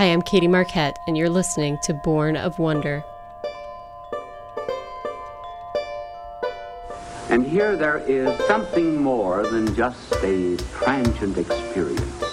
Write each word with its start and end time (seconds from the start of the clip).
Hi, 0.00 0.06
I'm 0.06 0.22
Katie 0.22 0.48
Marquette, 0.48 0.98
and 1.06 1.14
you're 1.14 1.28
listening 1.28 1.76
to 1.82 1.92
Born 1.92 2.34
of 2.34 2.58
Wonder. 2.58 3.04
And 7.28 7.46
here 7.46 7.76
there 7.76 7.98
is 7.98 8.34
something 8.46 9.02
more 9.02 9.46
than 9.46 9.74
just 9.74 10.10
a 10.24 10.56
transient 10.78 11.36
experience. 11.36 12.24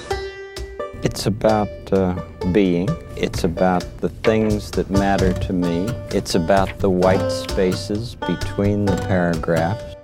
It's 1.03 1.25
about 1.25 1.67
uh, 1.91 2.15
being. 2.53 2.87
It's 3.17 3.43
about 3.43 3.83
the 3.97 4.07
things 4.23 4.71
that 4.71 4.89
matter 4.89 5.33
to 5.33 5.51
me. 5.51 5.89
It's 6.11 6.35
about 6.35 6.79
the 6.79 6.89
white 6.89 7.29
spaces 7.33 8.15
between 8.15 8.85
the 8.85 8.95
paragraphs. 8.95 9.97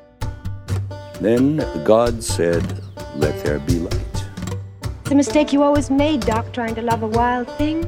Then 1.21 1.59
God 1.85 2.21
said, 2.25 2.83
Let 3.15 3.41
there 3.45 3.59
be 3.59 3.79
light. 3.79 4.12
A 5.13 5.15
mistake 5.15 5.53
you 5.53 5.61
always 5.61 5.91
made, 5.91 6.21
Doc, 6.21 6.51
trying 6.53 6.73
to 6.73 6.81
love 6.81 7.03
a 7.03 7.07
wild 7.07 7.47
thing. 7.55 7.87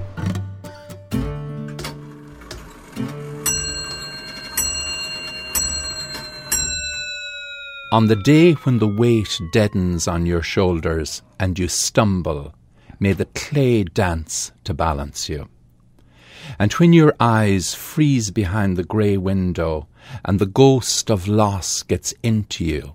On 7.91 8.05
the 8.05 8.16
day 8.16 8.53
when 8.53 8.77
the 8.77 8.88
weight 8.88 9.41
deadens 9.52 10.08
on 10.08 10.27
your 10.27 10.44
shoulders 10.44 11.23
and 11.40 11.58
you 11.58 11.67
stumble, 11.67 12.53
may 13.00 13.14
the 13.14 13.26
clay 13.26 13.86
dance 13.86 14.52
to 14.64 14.76
balance 14.76 15.28
you. 15.28 15.50
And 16.59 16.72
when 16.73 16.94
your 16.94 17.16
eyes 17.20 17.73
freeze 17.73 18.30
behind 18.30 18.78
the 18.78 18.84
grey 18.84 19.17
window 19.17 19.88
and 20.23 20.38
the 20.38 20.45
ghost 20.45 21.09
of 21.09 21.28
loss 21.28 21.81
gets 21.81 22.14
into 22.22 22.64
you, 22.64 22.94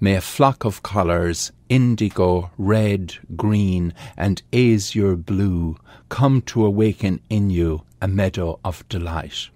may 0.00 0.14
a 0.14 0.20
flock 0.20 0.64
of 0.64 0.82
colours, 0.82 1.52
indigo, 1.68 2.50
red, 2.58 3.14
green, 3.36 3.92
and 4.16 4.42
azure 4.52 5.16
blue, 5.16 5.76
come 6.08 6.40
to 6.42 6.64
awaken 6.64 7.20
in 7.28 7.50
you 7.50 7.82
a 8.00 8.08
meadow 8.08 8.58
of 8.64 8.88
delight. 8.88 9.50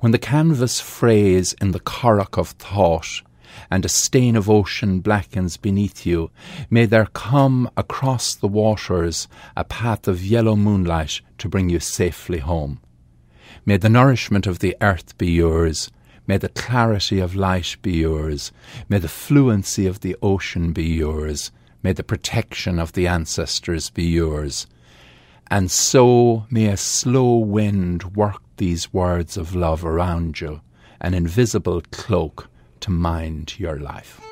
When 0.00 0.12
the 0.12 0.18
canvas 0.18 0.80
frays 0.80 1.54
in 1.54 1.72
the 1.72 1.80
currach 1.80 2.38
of 2.38 2.50
thought, 2.50 3.22
and 3.70 3.84
a 3.84 3.88
stain 3.88 4.36
of 4.36 4.48
ocean 4.48 5.00
blackens 5.00 5.56
beneath 5.56 6.06
you, 6.06 6.30
may 6.70 6.86
there 6.86 7.06
come 7.06 7.70
across 7.76 8.34
the 8.34 8.48
waters 8.48 9.28
a 9.56 9.64
path 9.64 10.06
of 10.06 10.24
yellow 10.24 10.56
moonlight 10.56 11.20
to 11.38 11.48
bring 11.48 11.68
you 11.68 11.80
safely 11.80 12.38
home. 12.38 12.80
May 13.64 13.76
the 13.76 13.88
nourishment 13.88 14.46
of 14.46 14.60
the 14.60 14.76
earth 14.80 15.16
be 15.18 15.30
yours, 15.30 15.90
May 16.28 16.36
the 16.36 16.50
clarity 16.50 17.20
of 17.20 17.34
light 17.34 17.76
be 17.80 17.92
yours. 17.92 18.52
May 18.88 18.98
the 18.98 19.08
fluency 19.08 19.86
of 19.86 20.00
the 20.00 20.14
ocean 20.22 20.72
be 20.72 20.84
yours. 20.84 21.50
May 21.82 21.94
the 21.94 22.04
protection 22.04 22.78
of 22.78 22.92
the 22.92 23.06
ancestors 23.08 23.88
be 23.88 24.04
yours. 24.04 24.66
And 25.50 25.70
so 25.70 26.44
may 26.50 26.66
a 26.66 26.76
slow 26.76 27.38
wind 27.38 28.14
work 28.14 28.42
these 28.58 28.92
words 28.92 29.38
of 29.38 29.54
love 29.54 29.86
around 29.86 30.40
you, 30.40 30.60
an 31.00 31.14
invisible 31.14 31.80
cloak 31.90 32.50
to 32.80 32.90
mind 32.90 33.58
your 33.58 33.80
life. 33.80 34.27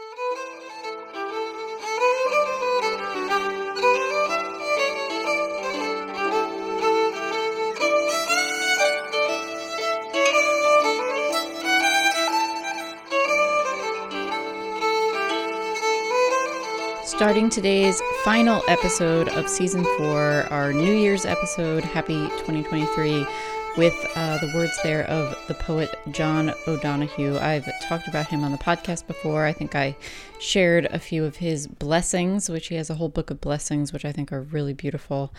Starting 17.17 17.49
today's 17.49 18.03
final 18.25 18.63
episode 18.69 19.31
of 19.31 19.49
season 19.49 19.83
four, 19.97 20.47
our 20.51 20.75
New 20.75 20.93
Year's 20.93 21.25
episode, 21.25 21.83
Happy 21.83 22.29
2023, 22.29 23.27
with 23.79 23.95
uh, 24.15 24.37
the 24.37 24.53
words 24.55 24.79
there 24.83 25.05
of 25.05 25.35
the 25.49 25.55
poet 25.55 25.99
John 26.11 26.53
O'Donohue. 26.67 27.39
I've 27.39 27.67
talked 27.89 28.07
about 28.07 28.27
him 28.27 28.45
on 28.45 28.53
the 28.53 28.59
podcast 28.59 29.07
before. 29.07 29.47
I 29.47 29.55
think 29.55 29.75
I 29.75 29.97
shared 30.39 30.85
a 30.87 30.99
few 30.99 31.25
of 31.25 31.37
his 31.37 31.67
blessings, 31.67 32.51
which 32.51 32.69
he 32.69 32.75
has 32.75 32.91
a 32.91 32.95
whole 32.97 33.09
book 33.09 33.31
of 33.31 33.41
blessings, 33.41 33.95
which 33.95 34.05
I 34.05 34.13
think 34.13 34.31
are 34.31 34.43
really 34.43 34.75
beautiful. 34.75 35.33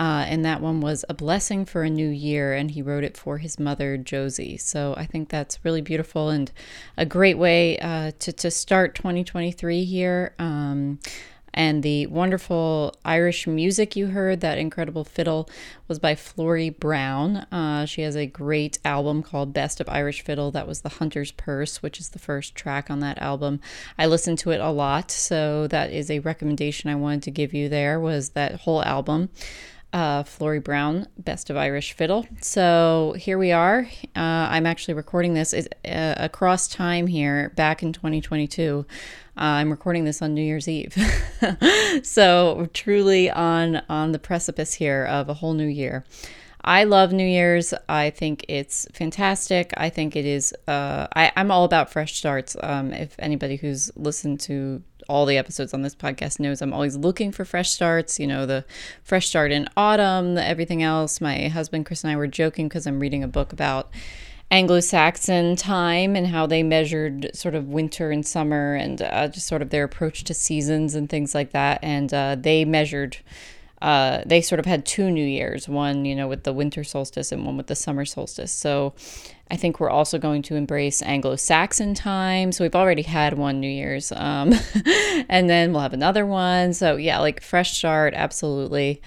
Uh, 0.00 0.24
and 0.26 0.46
that 0.46 0.62
one 0.62 0.80
was 0.80 1.04
A 1.10 1.14
Blessing 1.14 1.66
for 1.66 1.82
a 1.82 1.90
New 1.90 2.08
Year, 2.08 2.54
and 2.54 2.70
he 2.70 2.80
wrote 2.80 3.04
it 3.04 3.18
for 3.18 3.36
his 3.36 3.60
mother, 3.60 3.98
Josie. 3.98 4.56
So 4.56 4.94
I 4.96 5.04
think 5.04 5.28
that's 5.28 5.62
really 5.62 5.82
beautiful 5.82 6.30
and 6.30 6.50
a 6.96 7.04
great 7.04 7.36
way 7.36 7.78
uh, 7.80 8.12
to, 8.20 8.32
to 8.32 8.50
start 8.50 8.94
2023 8.94 9.84
here. 9.84 10.34
Um, 10.38 11.00
and 11.52 11.82
the 11.82 12.06
wonderful 12.06 12.94
Irish 13.04 13.46
music 13.46 13.94
you 13.94 14.06
heard, 14.06 14.40
that 14.40 14.56
incredible 14.56 15.04
fiddle, 15.04 15.50
was 15.86 15.98
by 15.98 16.14
Florrie 16.14 16.70
Brown. 16.70 17.38
Uh, 17.52 17.84
she 17.84 18.00
has 18.00 18.16
a 18.16 18.24
great 18.24 18.78
album 18.86 19.22
called 19.22 19.52
Best 19.52 19.82
of 19.82 19.88
Irish 19.90 20.22
Fiddle. 20.22 20.50
That 20.50 20.66
was 20.66 20.80
The 20.80 20.88
Hunter's 20.88 21.32
Purse, 21.32 21.82
which 21.82 22.00
is 22.00 22.10
the 22.10 22.18
first 22.18 22.54
track 22.54 22.90
on 22.90 23.00
that 23.00 23.18
album. 23.18 23.60
I 23.98 24.06
listened 24.06 24.38
to 24.38 24.50
it 24.52 24.60
a 24.60 24.70
lot, 24.70 25.10
so 25.10 25.66
that 25.66 25.92
is 25.92 26.10
a 26.10 26.20
recommendation 26.20 26.88
I 26.88 26.94
wanted 26.94 27.24
to 27.24 27.30
give 27.30 27.52
you 27.52 27.68
there 27.68 28.00
was 28.00 28.30
that 28.30 28.62
whole 28.62 28.82
album 28.82 29.28
uh, 29.92 30.22
Florrie 30.22 30.60
Brown, 30.60 31.06
Best 31.18 31.50
of 31.50 31.56
Irish 31.56 31.92
Fiddle. 31.92 32.26
So 32.40 33.14
here 33.18 33.38
we 33.38 33.52
are. 33.52 33.88
Uh, 34.16 34.20
I'm 34.50 34.66
actually 34.66 34.94
recording 34.94 35.34
this 35.34 35.52
is, 35.52 35.68
uh, 35.84 36.14
across 36.16 36.68
time 36.68 37.06
here, 37.06 37.52
back 37.56 37.82
in 37.82 37.92
2022. 37.92 38.86
Uh, 39.36 39.40
I'm 39.40 39.70
recording 39.70 40.04
this 40.04 40.20
on 40.22 40.34
New 40.34 40.42
Year's 40.42 40.68
Eve, 40.68 40.94
so 42.02 42.68
truly 42.74 43.30
on 43.30 43.80
on 43.88 44.12
the 44.12 44.18
precipice 44.18 44.74
here 44.74 45.04
of 45.06 45.28
a 45.28 45.34
whole 45.34 45.54
new 45.54 45.66
year. 45.66 46.04
I 46.62 46.84
love 46.84 47.12
New 47.12 47.26
Year's. 47.26 47.72
I 47.88 48.10
think 48.10 48.44
it's 48.48 48.86
fantastic. 48.92 49.72
I 49.76 49.88
think 49.88 50.14
it 50.14 50.26
is. 50.26 50.54
Uh, 50.68 51.06
I, 51.16 51.32
I'm 51.36 51.50
all 51.50 51.64
about 51.64 51.90
fresh 51.90 52.16
starts. 52.16 52.54
Um, 52.62 52.92
if 52.92 53.16
anybody 53.18 53.56
who's 53.56 53.90
listened 53.96 54.40
to 54.40 54.82
all 55.10 55.26
the 55.26 55.36
episodes 55.36 55.74
on 55.74 55.82
this 55.82 55.94
podcast 55.94 56.38
knows 56.38 56.62
I'm 56.62 56.72
always 56.72 56.96
looking 56.96 57.32
for 57.32 57.44
fresh 57.44 57.70
starts. 57.70 58.20
You 58.20 58.28
know, 58.28 58.46
the 58.46 58.64
fresh 59.02 59.26
start 59.26 59.50
in 59.50 59.68
autumn, 59.76 60.38
everything 60.38 60.82
else. 60.84 61.20
My 61.20 61.48
husband 61.48 61.84
Chris 61.84 62.04
and 62.04 62.12
I 62.12 62.16
were 62.16 62.28
joking 62.28 62.68
because 62.68 62.86
I'm 62.86 63.00
reading 63.00 63.24
a 63.24 63.28
book 63.28 63.52
about 63.52 63.90
Anglo 64.52 64.78
Saxon 64.78 65.56
time 65.56 66.14
and 66.14 66.28
how 66.28 66.46
they 66.46 66.62
measured 66.62 67.30
sort 67.34 67.56
of 67.56 67.66
winter 67.66 68.12
and 68.12 68.24
summer 68.24 68.76
and 68.76 69.02
uh, 69.02 69.26
just 69.26 69.48
sort 69.48 69.62
of 69.62 69.70
their 69.70 69.84
approach 69.84 70.22
to 70.24 70.34
seasons 70.34 70.94
and 70.94 71.08
things 71.08 71.34
like 71.34 71.50
that. 71.50 71.80
And 71.82 72.14
uh, 72.14 72.36
they 72.38 72.64
measured 72.64 73.16
uh, 73.82 74.22
they 74.26 74.42
sort 74.42 74.58
of 74.58 74.66
had 74.66 74.84
two 74.84 75.10
New 75.10 75.24
Years, 75.24 75.68
one, 75.68 76.04
you 76.04 76.14
know, 76.14 76.28
with 76.28 76.44
the 76.44 76.52
winter 76.52 76.84
solstice 76.84 77.32
and 77.32 77.46
one 77.46 77.56
with 77.56 77.66
the 77.66 77.74
summer 77.74 78.04
solstice. 78.04 78.52
So 78.52 78.92
I 79.50 79.56
think 79.56 79.80
we're 79.80 79.90
also 79.90 80.18
going 80.18 80.42
to 80.42 80.54
embrace 80.54 81.02
Anglo 81.02 81.36
Saxon 81.36 81.94
time. 81.94 82.52
So 82.52 82.64
we've 82.64 82.76
already 82.76 83.02
had 83.02 83.36
one 83.36 83.60
New 83.60 83.68
Year's. 83.68 84.12
Um, 84.12 84.54
and 85.28 85.50
then 85.50 85.72
we'll 85.72 85.82
have 85.82 85.92
another 85.92 86.24
one. 86.24 86.72
So 86.72 86.96
yeah, 86.96 87.18
like 87.18 87.42
fresh 87.42 87.76
start, 87.76 88.14
absolutely. 88.14 89.02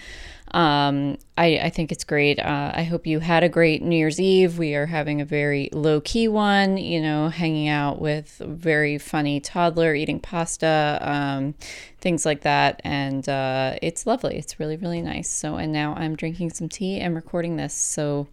Um, 0.54 1.18
I, 1.36 1.58
I 1.58 1.70
think 1.72 1.92
it's 1.92 2.04
great. 2.04 2.40
Uh, 2.40 2.72
I 2.76 2.84
hope 2.84 3.08
you 3.08 3.20
had 3.20 3.44
a 3.44 3.50
great 3.50 3.81
New 3.81 3.96
Year's 3.96 4.20
Eve. 4.20 4.59
We 4.59 4.76
are 4.76 4.86
having 4.86 5.20
a 5.20 5.26
very 5.26 5.70
low 5.74 6.00
key 6.00 6.28
one, 6.28 6.78
you 6.78 7.02
know, 7.02 7.30
hanging 7.30 7.70
out 7.70 8.00
with 8.00 8.40
a 8.40 8.48
very 8.48 9.00
funny 9.00 9.40
toddler, 9.40 9.96
eating 9.96 10.20
pasta, 10.20 11.00
um, 11.02 11.56
things 12.02 12.24
like 12.24 12.42
that. 12.42 12.81
And 12.84 13.28
uh, 13.28 13.78
it's 13.81 14.06
lovely. 14.06 14.38
It's 14.38 14.60
really, 14.60 14.78
really 14.78 15.02
nice. 15.02 15.30
So, 15.30 15.56
and 15.56 15.72
now 15.72 15.96
I'm 15.96 16.16
drinking 16.16 16.52
some 16.52 16.70
tea 16.70 17.00
and 17.00 17.16
recording 17.16 17.56
this. 17.56 17.74
So, 17.74 18.28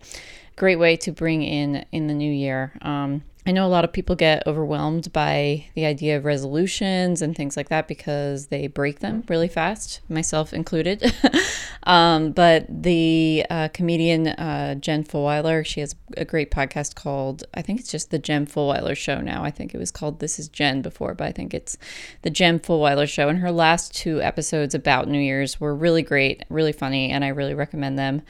great 0.61 0.77
way 0.77 0.95
to 0.95 1.11
bring 1.11 1.43
in 1.43 1.87
in 1.91 2.07
the 2.07 2.13
new 2.13 2.31
year. 2.31 2.71
Um, 2.83 3.23
I 3.47 3.53
know 3.53 3.67
a 3.67 3.69
lot 3.69 3.85
of 3.85 3.93
people 3.93 4.17
get 4.17 4.47
overwhelmed 4.47 5.13
by 5.15 5.67
the 5.75 5.87
idea 5.87 6.19
of 6.19 6.27
resolutions 6.27 7.23
and 7.23 7.35
things 7.35 7.57
like 7.57 7.71
that 7.71 7.89
because 7.89 8.49
they 8.49 8.67
break 8.67 9.01
them 9.01 9.25
really 9.29 9.49
fast, 9.49 10.01
myself 10.11 10.53
included. 10.53 11.11
um, 11.85 12.33
but 12.33 12.67
the 12.69 13.47
uh, 13.49 13.69
comedian 13.69 14.29
uh, 14.29 14.75
Jen 14.75 15.05
Fulwiler, 15.05 15.65
she 15.65 15.81
has 15.81 15.97
a 16.19 16.27
great 16.27 16.51
podcast 16.51 16.97
called, 16.97 17.45
I 17.55 17.63
think 17.63 17.81
it's 17.81 17.91
just 17.91 18.11
the 18.11 18.19
Jen 18.19 18.47
Fulwiler 18.47 18.95
Show 18.95 19.23
now. 19.23 19.43
I 19.43 19.51
think 19.51 19.75
it 19.75 19.79
was 19.79 19.91
called 19.91 20.21
This 20.21 20.39
is 20.39 20.49
Jen 20.49 20.83
before, 20.83 21.15
but 21.15 21.27
I 21.27 21.33
think 21.33 21.55
it's 21.55 21.79
the 22.21 22.31
Jen 22.31 22.61
Fulwiler 22.61 23.09
Show. 23.09 23.31
And 23.31 23.39
her 23.39 23.53
last 23.53 23.95
two 23.95 24.21
episodes 24.21 24.75
about 24.75 25.09
New 25.09 25.19
Year's 25.19 25.59
were 25.59 25.75
really 25.75 26.03
great, 26.03 26.45
really 26.51 26.73
funny, 26.73 27.11
and 27.11 27.25
I 27.25 27.29
really 27.29 27.55
recommend 27.55 27.99
them. 27.99 28.21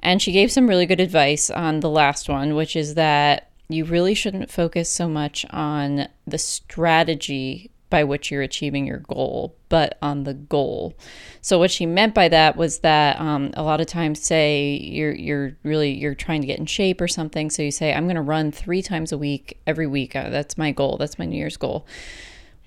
And 0.00 0.20
she 0.20 0.32
gave 0.32 0.50
some 0.50 0.68
really 0.68 0.86
good 0.86 1.00
advice 1.00 1.50
on 1.50 1.80
the 1.80 1.90
last 1.90 2.28
one, 2.28 2.56
which 2.56 2.74
is 2.74 2.94
that 2.94 3.50
you 3.68 3.84
really 3.84 4.14
shouldn't 4.14 4.50
focus 4.50 4.88
so 4.88 5.08
much 5.08 5.44
on 5.50 6.08
the 6.26 6.38
strategy 6.38 7.70
by 7.88 8.02
which 8.02 8.30
you're 8.30 8.42
achieving 8.42 8.86
your 8.86 8.98
goal, 8.98 9.56
but 9.68 9.96
on 10.02 10.24
the 10.24 10.34
goal. 10.34 10.94
So 11.40 11.58
what 11.58 11.70
she 11.70 11.86
meant 11.86 12.14
by 12.14 12.28
that 12.28 12.56
was 12.56 12.80
that 12.80 13.20
um, 13.20 13.52
a 13.54 13.62
lot 13.62 13.80
of 13.80 13.86
times, 13.86 14.20
say 14.20 14.76
you're 14.76 15.14
you're 15.14 15.56
really 15.62 15.92
you're 15.92 16.14
trying 16.14 16.40
to 16.40 16.46
get 16.46 16.58
in 16.58 16.66
shape 16.66 17.00
or 17.00 17.08
something, 17.08 17.48
so 17.48 17.62
you 17.62 17.70
say 17.70 17.94
I'm 17.94 18.06
going 18.06 18.16
to 18.16 18.22
run 18.22 18.50
three 18.50 18.82
times 18.82 19.12
a 19.12 19.18
week 19.18 19.60
every 19.66 19.86
week. 19.86 20.16
Uh, 20.16 20.30
that's 20.30 20.58
my 20.58 20.72
goal. 20.72 20.96
That's 20.96 21.18
my 21.18 21.26
New 21.26 21.36
Year's 21.36 21.56
goal. 21.56 21.86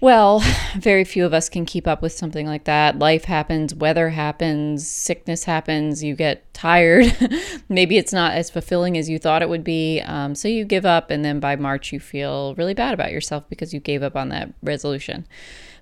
Well, 0.02 0.42
very 0.78 1.04
few 1.04 1.26
of 1.26 1.34
us 1.34 1.50
can 1.50 1.66
keep 1.66 1.88
up 1.88 2.02
with 2.02 2.14
something 2.14 2.46
like 2.46 2.64
that. 2.66 3.00
Life 3.00 3.26
happens, 3.26 3.76
weather 3.76 4.10
happens, 4.10 4.88
sickness 4.88 5.44
happens, 5.44 6.04
you 6.04 6.16
get 6.16 6.52
tired. 6.54 7.16
Maybe 7.70 7.98
it's 7.98 8.14
not 8.14 8.34
as 8.34 8.50
fulfilling 8.50 8.98
as 8.98 9.10
you 9.10 9.20
thought 9.20 9.42
it 9.42 9.50
would 9.50 9.64
be. 9.64 10.02
Um, 10.02 10.36
so 10.36 10.48
you 10.48 10.66
give 10.66 10.86
up, 10.86 11.12
and 11.12 11.24
then 11.24 11.40
by 11.40 11.56
March, 11.56 11.92
you 11.92 12.00
feel 12.00 12.56
really 12.56 12.74
bad 12.74 12.94
about 12.94 13.12
yourself 13.12 13.48
because 13.50 13.74
you 13.74 13.80
gave 13.80 14.04
up 14.04 14.16
on 14.16 14.30
that 14.30 14.54
resolution. 14.64 15.28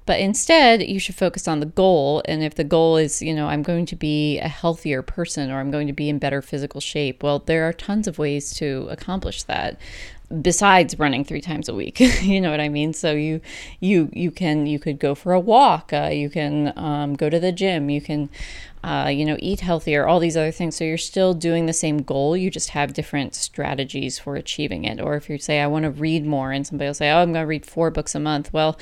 But 0.07 0.21
instead, 0.21 0.81
you 0.83 1.01
should 1.01 1.15
focus 1.15 1.49
on 1.49 1.59
the 1.59 1.65
goal. 1.65 2.21
And 2.25 2.41
if 2.41 2.55
the 2.55 2.63
goal 2.63 2.95
is, 2.95 3.21
you 3.21 3.35
know, 3.35 3.49
I'm 3.49 3.61
going 3.61 3.85
to 3.87 3.95
be 3.95 4.39
a 4.39 4.47
healthier 4.47 5.01
person 5.01 5.51
or 5.51 5.59
I'm 5.59 5.69
going 5.69 5.85
to 5.87 5.93
be 5.93 6.07
in 6.07 6.17
better 6.17 6.41
physical 6.41 6.79
shape, 6.79 7.21
well, 7.21 7.39
there 7.39 7.67
are 7.67 7.73
tons 7.73 8.07
of 8.07 8.17
ways 8.17 8.53
to 8.53 8.87
accomplish 8.89 9.43
that 9.43 9.77
besides 10.41 10.99
running 10.99 11.23
three 11.23 11.39
times 11.39 11.69
a 11.69 11.73
week 11.73 11.99
you 12.21 12.41
know 12.41 12.51
what 12.51 12.59
i 12.59 12.67
mean? 12.67 12.93
So 12.93 13.13
you 13.13 13.39
you 13.79 14.09
you 14.13 14.29
can 14.29 14.67
you 14.67 14.77
could 14.77 14.99
go 14.99 15.15
for 15.15 15.31
a 15.31 15.39
walk 15.39 15.93
uh, 15.93 16.09
you 16.11 16.29
can 16.29 16.73
um, 16.75 17.15
go 17.15 17.29
to 17.29 17.39
the 17.39 17.51
gym 17.51 17.89
you 17.89 18.01
can 18.01 18.29
uh, 18.83 19.09
you 19.13 19.25
know 19.25 19.37
eat 19.39 19.61
healthier 19.61 20.05
all 20.05 20.19
these 20.19 20.37
other 20.37 20.51
things. 20.51 20.75
So 20.75 20.83
you're 20.83 20.97
still 20.97 21.33
doing 21.33 21.65
the 21.65 21.73
same 21.73 21.99
goal 21.99 22.35
you 22.35 22.51
just 22.51 22.69
have 22.71 22.93
different 22.93 23.35
strategies 23.35 24.19
for 24.19 24.35
achieving 24.35 24.83
it. 24.83 24.99
Or 24.99 25.15
if 25.15 25.29
you 25.29 25.37
say 25.37 25.61
i 25.61 25.67
want 25.67 25.83
to 25.83 25.91
read 25.91 26.25
more 26.25 26.51
and 26.51 26.67
somebody 26.67 26.87
will 26.87 26.93
say 26.93 27.09
oh 27.09 27.19
i'm 27.19 27.31
going 27.31 27.43
to 27.43 27.47
read 27.47 27.65
four 27.65 27.89
books 27.89 28.13
a 28.13 28.19
month 28.19 28.51
well 28.51 28.77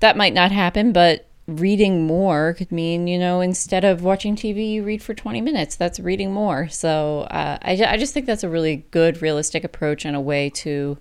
that 0.00 0.16
might 0.16 0.32
not 0.34 0.52
happen 0.52 0.92
but 0.92 1.27
reading 1.48 2.06
more 2.06 2.52
could 2.52 2.70
mean, 2.70 3.08
you 3.08 3.18
know, 3.18 3.40
instead 3.40 3.82
of 3.82 4.02
watching 4.02 4.36
TV, 4.36 4.70
you 4.70 4.84
read 4.84 5.02
for 5.02 5.14
20 5.14 5.40
minutes. 5.40 5.76
That's 5.76 5.98
reading 5.98 6.30
more. 6.30 6.68
So 6.68 7.22
uh, 7.22 7.58
I, 7.62 7.72
I 7.86 7.96
just 7.96 8.12
think 8.12 8.26
that's 8.26 8.44
a 8.44 8.50
really 8.50 8.84
good, 8.90 9.22
realistic 9.22 9.64
approach 9.64 10.04
and 10.04 10.14
a 10.14 10.20
way 10.20 10.50
to 10.50 10.98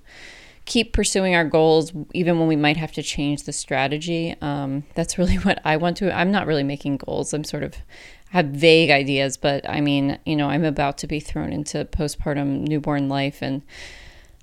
keep 0.63 0.93
pursuing 0.93 1.35
our 1.35 1.43
goals, 1.43 1.91
even 2.13 2.39
when 2.39 2.47
we 2.47 2.55
might 2.55 2.77
have 2.77 2.93
to 2.93 3.03
change 3.03 3.43
the 3.43 3.51
strategy. 3.51 4.35
Um, 4.41 4.85
that's 4.95 5.17
really 5.17 5.35
what 5.37 5.59
I 5.65 5.75
want 5.75 5.97
to. 5.97 6.17
I'm 6.17 6.31
not 6.31 6.47
really 6.47 6.63
making 6.63 6.97
goals. 6.97 7.33
I'm 7.33 7.43
sort 7.43 7.63
of 7.63 7.75
have 8.29 8.47
vague 8.47 8.89
ideas, 8.89 9.35
but 9.35 9.69
I 9.69 9.81
mean, 9.81 10.17
you 10.25 10.35
know, 10.35 10.49
I'm 10.49 10.63
about 10.63 10.97
to 10.99 11.07
be 11.07 11.19
thrown 11.19 11.51
into 11.51 11.85
postpartum 11.85 12.67
newborn 12.67 13.09
life, 13.09 13.41
and 13.41 13.63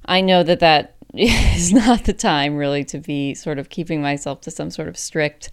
I 0.04 0.20
know 0.20 0.42
that 0.42 0.60
that 0.60 0.96
is 1.14 1.72
not 1.72 2.04
the 2.04 2.12
time 2.12 2.56
really 2.56 2.84
to 2.84 2.98
be 2.98 3.34
sort 3.34 3.58
of 3.58 3.70
keeping 3.70 4.02
myself 4.02 4.42
to 4.42 4.50
some 4.50 4.70
sort 4.70 4.88
of 4.88 4.98
strict 4.98 5.50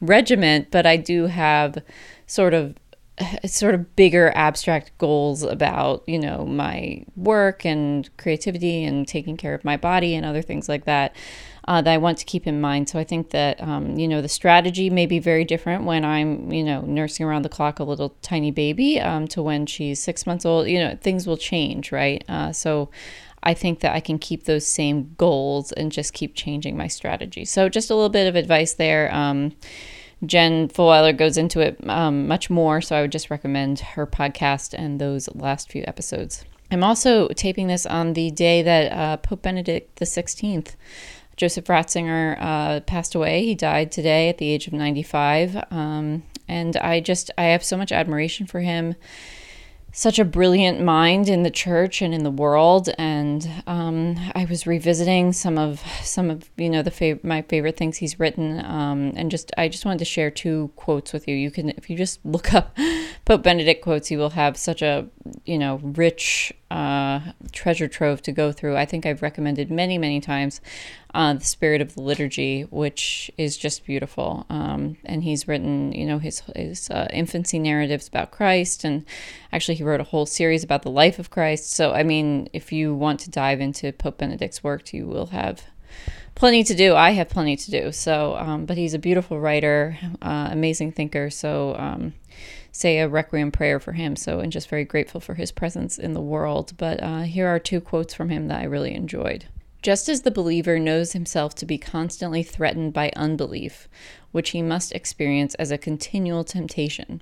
regiment, 0.00 0.70
but 0.70 0.86
I 0.86 0.96
do 0.96 1.26
have 1.26 1.78
sort 2.26 2.54
of 2.54 2.74
sort 3.46 3.74
of 3.74 3.94
bigger 3.94 4.32
abstract 4.34 4.90
goals 4.98 5.44
about 5.44 6.02
you 6.06 6.18
know 6.18 6.44
my 6.44 7.04
work 7.16 7.64
and 7.64 8.10
creativity 8.16 8.82
and 8.84 9.06
taking 9.06 9.36
care 9.36 9.54
of 9.54 9.64
my 9.64 9.76
body 9.76 10.14
and 10.14 10.26
other 10.26 10.42
things 10.42 10.68
like 10.68 10.84
that 10.84 11.14
uh, 11.66 11.80
that 11.80 11.92
I 11.92 11.96
want 11.96 12.18
to 12.18 12.24
keep 12.24 12.46
in 12.46 12.60
mind. 12.60 12.88
So 12.88 12.98
I 12.98 13.04
think 13.04 13.30
that 13.30 13.60
um, 13.62 13.96
you 13.96 14.08
know 14.08 14.20
the 14.20 14.28
strategy 14.28 14.90
may 14.90 15.06
be 15.06 15.18
very 15.18 15.44
different 15.44 15.84
when 15.84 16.04
I'm 16.04 16.52
you 16.52 16.64
know 16.64 16.80
nursing 16.82 17.24
around 17.24 17.42
the 17.42 17.48
clock 17.48 17.78
a 17.78 17.84
little 17.84 18.16
tiny 18.22 18.50
baby 18.50 19.00
um, 19.00 19.28
to 19.28 19.42
when 19.42 19.66
she's 19.66 20.00
six 20.00 20.26
months 20.26 20.44
old. 20.44 20.66
You 20.66 20.80
know 20.80 20.98
things 21.00 21.26
will 21.26 21.36
change, 21.36 21.92
right? 21.92 22.24
Uh, 22.28 22.52
so 22.52 22.90
I 23.44 23.54
think 23.54 23.80
that 23.80 23.94
I 23.94 24.00
can 24.00 24.18
keep 24.18 24.44
those 24.44 24.66
same 24.66 25.14
goals 25.16 25.70
and 25.72 25.92
just 25.92 26.14
keep 26.14 26.34
changing 26.34 26.76
my 26.76 26.88
strategy. 26.88 27.44
So 27.44 27.68
just 27.68 27.90
a 27.90 27.94
little 27.94 28.08
bit 28.08 28.26
of 28.26 28.36
advice 28.36 28.74
there. 28.74 29.14
Um, 29.14 29.52
Jen 30.24 30.68
Fulwiler 30.68 31.16
goes 31.16 31.36
into 31.36 31.60
it 31.60 31.78
um, 31.88 32.26
much 32.26 32.48
more, 32.48 32.80
so 32.80 32.96
I 32.96 33.02
would 33.02 33.12
just 33.12 33.30
recommend 33.30 33.80
her 33.80 34.06
podcast 34.06 34.74
and 34.76 34.98
those 34.98 35.28
last 35.34 35.70
few 35.70 35.84
episodes. 35.86 36.44
I'm 36.70 36.82
also 36.82 37.28
taping 37.28 37.66
this 37.66 37.84
on 37.84 38.14
the 38.14 38.30
day 38.30 38.62
that 38.62 38.92
uh, 38.92 39.16
Pope 39.18 39.42
Benedict 39.42 40.00
XVI, 40.00 40.74
Joseph 41.36 41.66
Ratzinger, 41.66 42.36
uh, 42.40 42.80
passed 42.80 43.14
away. 43.14 43.44
He 43.44 43.54
died 43.54 43.92
today 43.92 44.30
at 44.30 44.38
the 44.38 44.48
age 44.48 44.66
of 44.66 44.72
95, 44.72 45.64
um, 45.70 46.22
and 46.48 46.76
I 46.78 47.00
just 47.00 47.30
I 47.36 47.44
have 47.44 47.62
so 47.62 47.76
much 47.76 47.92
admiration 47.92 48.46
for 48.46 48.60
him 48.60 48.94
such 49.96 50.18
a 50.18 50.24
brilliant 50.24 50.82
mind 50.82 51.28
in 51.28 51.44
the 51.44 51.50
church 51.50 52.02
and 52.02 52.12
in 52.12 52.24
the 52.24 52.30
world. 52.30 52.88
And 52.98 53.48
um, 53.68 54.16
I 54.34 54.44
was 54.44 54.66
revisiting 54.66 55.32
some 55.32 55.56
of 55.56 55.80
some 56.02 56.30
of 56.30 56.50
you 56.56 56.68
know 56.68 56.82
the 56.82 56.90
fav- 56.90 57.22
my 57.22 57.42
favorite 57.42 57.76
things 57.76 57.98
he's 57.98 58.18
written. 58.18 58.62
Um, 58.64 59.12
and 59.16 59.30
just 59.30 59.52
I 59.56 59.68
just 59.68 59.84
wanted 59.84 60.00
to 60.00 60.04
share 60.04 60.32
two 60.32 60.72
quotes 60.74 61.12
with 61.12 61.28
you. 61.28 61.36
You 61.36 61.50
can 61.50 61.70
if 61.70 61.88
you 61.88 61.96
just 61.96 62.18
look 62.26 62.52
up 62.52 62.76
Pope 63.24 63.44
Benedict 63.44 63.82
quotes 63.82 64.10
you 64.10 64.18
will 64.18 64.30
have 64.30 64.56
such 64.56 64.82
a 64.82 65.06
you 65.44 65.58
know 65.58 65.76
rich 65.82 66.52
uh, 66.72 67.20
treasure 67.52 67.86
trove 67.86 68.20
to 68.22 68.32
go 68.32 68.50
through. 68.50 68.76
I 68.76 68.86
think 68.86 69.06
I've 69.06 69.22
recommended 69.22 69.70
many 69.70 69.96
many 69.96 70.20
times 70.20 70.60
uh, 71.14 71.34
the 71.34 71.44
spirit 71.44 71.80
of 71.80 71.94
the 71.94 72.02
liturgy, 72.02 72.62
which 72.62 73.30
is 73.38 73.56
just 73.56 73.86
beautiful. 73.86 74.44
Um, 74.50 74.96
and 75.04 75.22
he's 75.22 75.46
written, 75.46 75.92
you 75.92 76.06
know, 76.06 76.18
his 76.18 76.42
his 76.56 76.90
uh, 76.90 77.06
infancy 77.12 77.60
narratives 77.60 78.08
about 78.08 78.32
Christ, 78.32 78.82
and 78.82 79.06
actually 79.52 79.76
he 79.76 79.84
wrote 79.84 80.00
a 80.00 80.04
whole 80.04 80.26
series 80.26 80.64
about 80.64 80.82
the 80.82 80.90
life 80.90 81.20
of 81.20 81.30
Christ. 81.30 81.70
So 81.70 81.92
I 81.92 82.02
mean, 82.02 82.48
if 82.52 82.72
you 82.72 82.94
want 82.94 83.20
to 83.20 83.30
dive 83.30 83.60
into 83.60 83.92
Pope 83.92 84.18
Benedict's 84.18 84.64
work, 84.64 84.92
you 84.92 85.06
will 85.06 85.26
have 85.26 85.62
plenty 86.34 86.64
to 86.64 86.74
do. 86.74 86.96
I 86.96 87.12
have 87.12 87.28
plenty 87.28 87.54
to 87.56 87.70
do. 87.70 87.92
So, 87.92 88.34
um, 88.34 88.66
but 88.66 88.76
he's 88.76 88.94
a 88.94 88.98
beautiful 88.98 89.38
writer, 89.38 89.96
uh, 90.20 90.48
amazing 90.50 90.92
thinker. 90.92 91.30
So. 91.30 91.76
Um, 91.78 92.14
say 92.76 92.98
a 92.98 93.08
requiem 93.08 93.52
prayer 93.52 93.78
for 93.78 93.92
him. 93.92 94.16
So, 94.16 94.40
and 94.40 94.50
just 94.50 94.68
very 94.68 94.84
grateful 94.84 95.20
for 95.20 95.34
his 95.34 95.52
presence 95.52 95.96
in 95.96 96.12
the 96.12 96.20
world. 96.20 96.72
But 96.76 97.00
uh, 97.00 97.20
here 97.20 97.46
are 97.46 97.60
two 97.60 97.80
quotes 97.80 98.12
from 98.12 98.30
him 98.30 98.48
that 98.48 98.60
I 98.60 98.64
really 98.64 98.96
enjoyed. 98.96 99.44
Just 99.84 100.08
as 100.08 100.22
the 100.22 100.30
believer 100.30 100.78
knows 100.78 101.12
himself 101.12 101.54
to 101.56 101.66
be 101.66 101.76
constantly 101.76 102.42
threatened 102.42 102.94
by 102.94 103.12
unbelief, 103.16 103.86
which 104.32 104.52
he 104.52 104.62
must 104.62 104.92
experience 104.92 105.54
as 105.56 105.70
a 105.70 105.76
continual 105.76 106.42
temptation, 106.42 107.20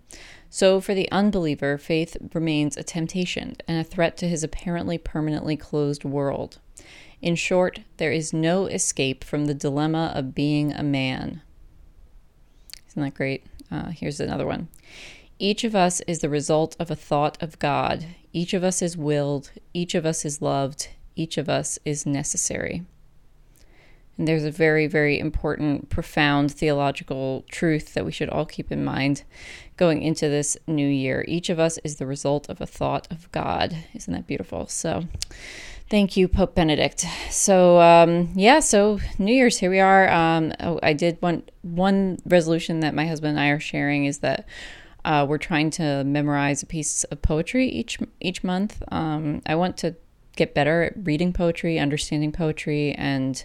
so 0.48 0.80
for 0.80 0.94
the 0.94 1.10
unbeliever, 1.10 1.76
faith 1.76 2.16
remains 2.32 2.76
a 2.76 2.84
temptation 2.84 3.56
and 3.66 3.80
a 3.80 3.84
threat 3.84 4.16
to 4.18 4.28
his 4.28 4.44
apparently 4.44 4.96
permanently 4.96 5.56
closed 5.56 6.04
world. 6.04 6.60
In 7.20 7.34
short, 7.34 7.80
there 7.96 8.12
is 8.12 8.32
no 8.32 8.66
escape 8.66 9.24
from 9.24 9.46
the 9.46 9.54
dilemma 9.54 10.12
of 10.14 10.32
being 10.32 10.72
a 10.72 10.84
man. 10.84 11.42
Isn't 12.86 13.02
that 13.02 13.14
great? 13.14 13.44
Uh, 13.72 13.88
here's 13.88 14.20
another 14.20 14.46
one. 14.46 14.68
Each 15.40 15.64
of 15.64 15.74
us 15.74 16.00
is 16.02 16.20
the 16.20 16.28
result 16.28 16.76
of 16.78 16.92
a 16.92 16.94
thought 16.94 17.42
of 17.42 17.58
God. 17.58 18.06
Each 18.32 18.54
of 18.54 18.62
us 18.62 18.80
is 18.82 18.96
willed. 18.96 19.50
Each 19.74 19.96
of 19.96 20.06
us 20.06 20.24
is 20.24 20.40
loved 20.40 20.86
each 21.16 21.38
of 21.38 21.48
us 21.48 21.78
is 21.84 22.06
necessary. 22.06 22.84
And 24.18 24.28
there's 24.28 24.44
a 24.44 24.50
very, 24.50 24.86
very 24.86 25.18
important, 25.18 25.88
profound 25.88 26.52
theological 26.52 27.44
truth 27.50 27.94
that 27.94 28.04
we 28.04 28.12
should 28.12 28.28
all 28.28 28.44
keep 28.44 28.70
in 28.70 28.84
mind 28.84 29.24
going 29.76 30.02
into 30.02 30.28
this 30.28 30.56
new 30.66 30.86
year. 30.86 31.24
Each 31.26 31.48
of 31.48 31.58
us 31.58 31.78
is 31.78 31.96
the 31.96 32.06
result 32.06 32.48
of 32.48 32.60
a 32.60 32.66
thought 32.66 33.08
of 33.10 33.30
God. 33.32 33.74
Isn't 33.94 34.12
that 34.12 34.26
beautiful? 34.26 34.66
So, 34.66 35.04
thank 35.88 36.16
you, 36.16 36.28
Pope 36.28 36.54
Benedict. 36.54 37.06
So, 37.30 37.80
um, 37.80 38.28
yeah, 38.34 38.60
so 38.60 39.00
New 39.18 39.32
Year's, 39.32 39.58
here 39.58 39.70
we 39.70 39.80
are. 39.80 40.10
Um, 40.10 40.52
oh, 40.60 40.78
I 40.82 40.92
did 40.92 41.16
one, 41.20 41.44
one 41.62 42.18
resolution 42.26 42.80
that 42.80 42.94
my 42.94 43.06
husband 43.06 43.30
and 43.30 43.40
I 43.40 43.48
are 43.48 43.60
sharing 43.60 44.04
is 44.04 44.18
that 44.18 44.46
uh, 45.04 45.26
we're 45.28 45.38
trying 45.38 45.70
to 45.70 46.04
memorize 46.04 46.62
a 46.62 46.66
piece 46.66 47.04
of 47.04 47.22
poetry 47.22 47.66
each 47.66 47.98
each 48.20 48.44
month. 48.44 48.82
Um, 48.92 49.42
I 49.46 49.54
want 49.54 49.76
to 49.78 49.96
get 50.36 50.54
better 50.54 50.82
at 50.84 50.92
reading 51.06 51.32
poetry, 51.32 51.78
understanding 51.78 52.32
poetry, 52.32 52.92
and 52.92 53.44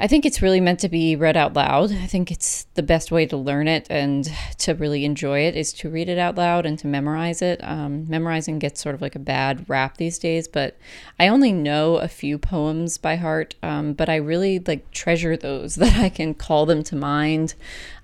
I 0.00 0.06
think 0.06 0.24
it's 0.24 0.40
really 0.40 0.60
meant 0.60 0.78
to 0.80 0.88
be 0.88 1.16
read 1.16 1.36
out 1.36 1.54
loud. 1.54 1.90
I 1.90 2.06
think 2.06 2.30
it's 2.30 2.66
the 2.74 2.84
best 2.84 3.10
way 3.10 3.26
to 3.26 3.36
learn 3.36 3.66
it 3.66 3.86
and 3.90 4.30
to 4.58 4.74
really 4.74 5.04
enjoy 5.04 5.40
it 5.40 5.56
is 5.56 5.72
to 5.74 5.90
read 5.90 6.08
it 6.08 6.18
out 6.18 6.36
loud 6.36 6.66
and 6.66 6.78
to 6.78 6.86
memorize 6.86 7.42
it. 7.42 7.60
Um, 7.64 8.08
memorizing 8.08 8.60
gets 8.60 8.80
sort 8.80 8.94
of 8.94 9.02
like 9.02 9.16
a 9.16 9.20
bad 9.20 9.68
rap 9.68 9.96
these 9.96 10.18
days, 10.18 10.46
but 10.46 10.76
I 11.18 11.26
only 11.26 11.52
know 11.52 11.96
a 11.96 12.06
few 12.06 12.38
poems 12.38 12.96
by 12.96 13.16
heart, 13.16 13.56
um, 13.62 13.92
but 13.92 14.08
I 14.08 14.16
really 14.16 14.60
like 14.60 14.88
treasure 14.92 15.36
those 15.36 15.74
that 15.76 15.98
I 15.98 16.08
can 16.08 16.34
call 16.34 16.64
them 16.64 16.84
to 16.84 16.96
mind 16.96 17.54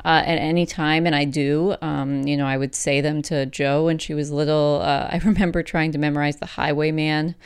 uh, 0.04 0.22
at 0.26 0.38
any 0.38 0.66
time, 0.66 1.06
and 1.06 1.14
I 1.14 1.24
do. 1.24 1.76
Um, 1.80 2.26
you 2.26 2.36
know, 2.36 2.46
I 2.46 2.56
would 2.56 2.74
say 2.74 3.00
them 3.00 3.22
to 3.22 3.46
Joe 3.46 3.84
when 3.84 3.98
she 3.98 4.14
was 4.14 4.30
little. 4.32 4.80
Uh, 4.82 5.08
I 5.10 5.18
remember 5.24 5.62
trying 5.62 5.92
to 5.92 5.98
memorize 5.98 6.36
The 6.36 6.46
Highwayman 6.46 7.36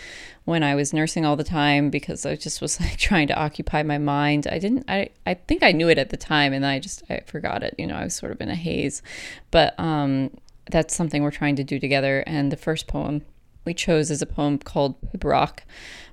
when 0.48 0.62
I 0.62 0.74
was 0.74 0.94
nursing 0.94 1.26
all 1.26 1.36
the 1.36 1.44
time 1.44 1.90
because 1.90 2.24
I 2.24 2.34
just 2.34 2.62
was 2.62 2.80
like 2.80 2.96
trying 2.96 3.28
to 3.28 3.38
occupy 3.38 3.82
my 3.82 3.98
mind. 3.98 4.48
I 4.50 4.58
didn't 4.58 4.86
I 4.88 5.10
I 5.26 5.34
think 5.34 5.62
I 5.62 5.72
knew 5.72 5.90
it 5.90 5.98
at 5.98 6.08
the 6.08 6.16
time 6.16 6.54
and 6.54 6.64
I 6.64 6.78
just 6.78 7.02
I 7.10 7.20
forgot 7.26 7.62
it. 7.62 7.74
You 7.76 7.86
know, 7.86 7.94
I 7.94 8.04
was 8.04 8.14
sort 8.14 8.32
of 8.32 8.40
in 8.40 8.48
a 8.48 8.54
haze. 8.54 9.02
But 9.50 9.78
um 9.78 10.30
that's 10.70 10.94
something 10.94 11.22
we're 11.22 11.30
trying 11.30 11.56
to 11.56 11.64
do 11.64 11.78
together 11.78 12.24
and 12.26 12.50
the 12.50 12.56
first 12.56 12.86
poem 12.86 13.22
we 13.66 13.74
chose 13.74 14.10
is 14.10 14.22
a 14.22 14.26
poem 14.26 14.56
called 14.56 14.98
Pibroch 15.02 15.58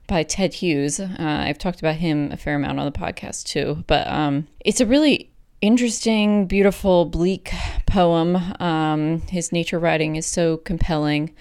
by 0.08 0.24
Ted 0.24 0.56
Hughes. 0.56 1.00
Uh, 1.00 1.16
I've 1.20 1.58
talked 1.58 1.80
about 1.80 1.96
him 1.96 2.30
a 2.32 2.38
fair 2.38 2.56
amount 2.56 2.80
on 2.80 2.86
the 2.86 2.92
podcast 2.92 3.46
too, 3.46 3.86
but 3.88 4.06
um 4.08 4.48
it's 4.60 4.82
a 4.82 4.86
really 4.86 5.32
interesting, 5.62 6.46
beautiful, 6.46 7.06
bleak 7.06 7.54
poem. 7.86 8.36
Um, 8.60 9.22
his 9.22 9.54
nature 9.54 9.80
writing 9.80 10.18
is 10.18 10.26
so 10.26 10.58
compelling. 10.58 11.34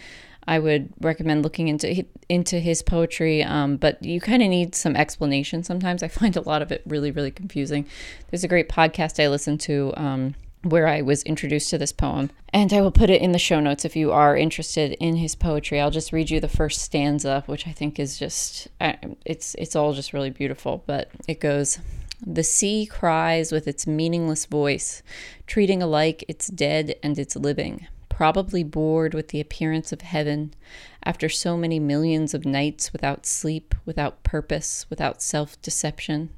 I 0.46 0.58
would 0.58 0.92
recommend 1.00 1.42
looking 1.42 1.68
into 1.68 2.04
into 2.28 2.58
his 2.58 2.82
poetry. 2.82 3.42
Um, 3.42 3.76
but 3.76 4.02
you 4.04 4.20
kind 4.20 4.42
of 4.42 4.48
need 4.48 4.74
some 4.74 4.96
explanation 4.96 5.62
sometimes. 5.62 6.02
I 6.02 6.08
find 6.08 6.36
a 6.36 6.40
lot 6.40 6.62
of 6.62 6.72
it 6.72 6.82
really, 6.86 7.10
really 7.10 7.30
confusing. 7.30 7.86
There's 8.30 8.44
a 8.44 8.48
great 8.48 8.68
podcast 8.68 9.22
I 9.22 9.28
listen 9.28 9.58
to. 9.58 9.92
Um, 9.96 10.34
where 10.64 10.88
I 10.88 11.02
was 11.02 11.22
introduced 11.24 11.68
to 11.70 11.78
this 11.78 11.92
poem. 11.92 12.30
And 12.52 12.72
I 12.72 12.80
will 12.80 12.90
put 12.90 13.10
it 13.10 13.20
in 13.20 13.32
the 13.32 13.38
show 13.38 13.60
notes 13.60 13.84
if 13.84 13.96
you 13.96 14.12
are 14.12 14.34
interested 14.34 14.92
in 14.92 15.16
his 15.16 15.34
poetry. 15.34 15.78
I'll 15.78 15.90
just 15.90 16.10
read 16.10 16.30
you 16.30 16.40
the 16.40 16.48
first 16.48 16.80
stanza, 16.80 17.44
which 17.46 17.68
I 17.68 17.72
think 17.72 18.00
is 18.00 18.18
just 18.18 18.68
it's 18.80 19.54
it's 19.56 19.76
all 19.76 19.92
just 19.92 20.12
really 20.12 20.30
beautiful, 20.30 20.82
but 20.86 21.10
it 21.28 21.38
goes 21.38 21.78
the 22.26 22.44
sea 22.44 22.86
cries 22.86 23.52
with 23.52 23.68
its 23.68 23.86
meaningless 23.86 24.46
voice, 24.46 25.02
treating 25.46 25.82
alike 25.82 26.24
its 26.28 26.46
dead 26.48 26.94
and 27.02 27.18
its 27.18 27.36
living, 27.36 27.86
probably 28.14 28.62
bored 28.62 29.12
with 29.12 29.28
the 29.28 29.40
appearance 29.40 29.90
of 29.90 30.00
heaven 30.00 30.54
after 31.02 31.28
so 31.28 31.56
many 31.56 31.80
millions 31.80 32.32
of 32.32 32.46
nights 32.46 32.92
without 32.92 33.26
sleep, 33.26 33.74
without 33.84 34.22
purpose, 34.22 34.86
without 34.88 35.20
self 35.20 35.60
deception. 35.62 36.30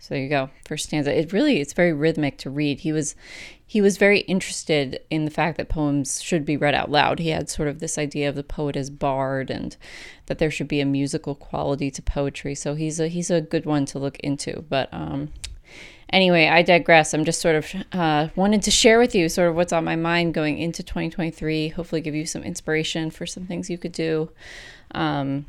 So 0.00 0.14
there 0.14 0.22
you 0.24 0.28
go, 0.28 0.50
first 0.66 0.86
stanza. 0.86 1.16
It 1.16 1.32
really 1.32 1.60
it's 1.60 1.74
very 1.74 1.92
rhythmic 1.92 2.38
to 2.38 2.50
read. 2.50 2.80
He 2.80 2.90
was 2.90 3.14
he 3.64 3.80
was 3.80 3.98
very 3.98 4.20
interested 4.22 4.98
in 5.10 5.26
the 5.26 5.30
fact 5.30 5.58
that 5.58 5.68
poems 5.68 6.20
should 6.20 6.44
be 6.44 6.56
read 6.56 6.74
out 6.74 6.90
loud. 6.90 7.20
He 7.20 7.28
had 7.28 7.48
sort 7.48 7.68
of 7.68 7.78
this 7.78 7.96
idea 7.96 8.28
of 8.28 8.34
the 8.34 8.42
poet 8.42 8.74
as 8.74 8.90
bard 8.90 9.48
and 9.48 9.76
that 10.26 10.38
there 10.38 10.50
should 10.50 10.66
be 10.66 10.80
a 10.80 10.84
musical 10.84 11.36
quality 11.36 11.92
to 11.92 12.02
poetry. 12.02 12.56
So 12.56 12.74
he's 12.74 12.98
a 12.98 13.06
he's 13.06 13.30
a 13.30 13.40
good 13.40 13.64
one 13.64 13.84
to 13.86 14.00
look 14.00 14.18
into. 14.18 14.64
But 14.68 14.88
um, 14.90 15.30
anyway, 16.12 16.48
I 16.48 16.62
digress. 16.62 17.14
I'm 17.14 17.24
just 17.24 17.40
sort 17.40 17.56
of 17.56 17.74
uh, 17.92 18.28
wanted 18.36 18.62
to 18.62 18.70
share 18.70 18.98
with 18.98 19.14
you 19.14 19.28
sort 19.28 19.48
of 19.48 19.56
what's 19.56 19.72
on 19.72 19.84
my 19.84 19.96
mind 19.96 20.34
going 20.34 20.58
into 20.58 20.82
2023. 20.82 21.68
Hopefully, 21.68 22.00
give 22.00 22.14
you 22.14 22.26
some 22.26 22.42
inspiration 22.42 23.10
for 23.10 23.26
some 23.26 23.46
things 23.46 23.70
you 23.70 23.78
could 23.78 23.92
do. 23.92 24.30
Um, 24.92 25.46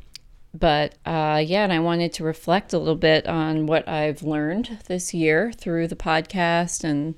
but 0.54 0.96
uh, 1.06 1.42
yeah, 1.46 1.64
and 1.64 1.72
I 1.72 1.80
wanted 1.80 2.14
to 2.14 2.24
reflect 2.24 2.74
a 2.74 2.78
little 2.78 2.96
bit 2.96 3.28
on 3.28 3.68
what 3.68 3.88
I've 3.88 4.24
learned 4.24 4.80
this 4.88 5.14
year 5.14 5.52
through 5.52 5.88
the 5.88 5.96
podcast 5.96 6.84
and 6.84 7.16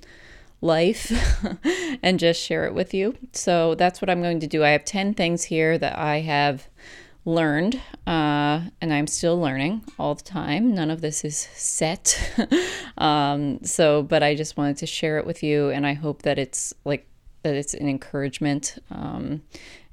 life 0.62 1.12
and 2.03 2.19
just 2.19 2.41
share 2.41 2.65
it 2.65 2.73
with 2.73 2.93
you. 2.93 3.15
So 3.33 3.75
that's 3.75 4.01
what 4.01 4.09
I'm 4.09 4.21
going 4.21 4.39
to 4.39 4.47
do. 4.47 4.63
I 4.63 4.69
have 4.69 4.85
10 4.85 5.13
things 5.13 5.45
here 5.45 5.77
that 5.77 5.97
I 5.97 6.21
have 6.21 6.67
learned, 7.25 7.82
uh, 8.06 8.62
and 8.82 8.94
I'm 8.94 9.08
still 9.08 9.39
learning 9.39 9.84
all 9.98 10.15
the 10.15 10.24
time. 10.24 10.74
None 10.74 10.92
of 10.92 11.01
this 11.01 11.24
is 11.24 11.38
set. 11.38 12.18
um, 12.98 13.63
so, 13.63 14.03
but 14.03 14.24
I 14.24 14.36
just 14.36 14.58
wanted 14.58 14.77
to 14.77 14.86
share 14.86 15.18
it 15.18 15.25
with 15.25 15.44
you, 15.44 15.70
and 15.70 15.86
I 15.86 15.94
hope 15.94 16.24
that 16.24 16.38
it's 16.38 16.74
like 16.86 17.08
that 17.44 17.56
it's 17.56 17.74
an 17.74 17.89
encouragement 17.89 18.77
um, 18.89 19.42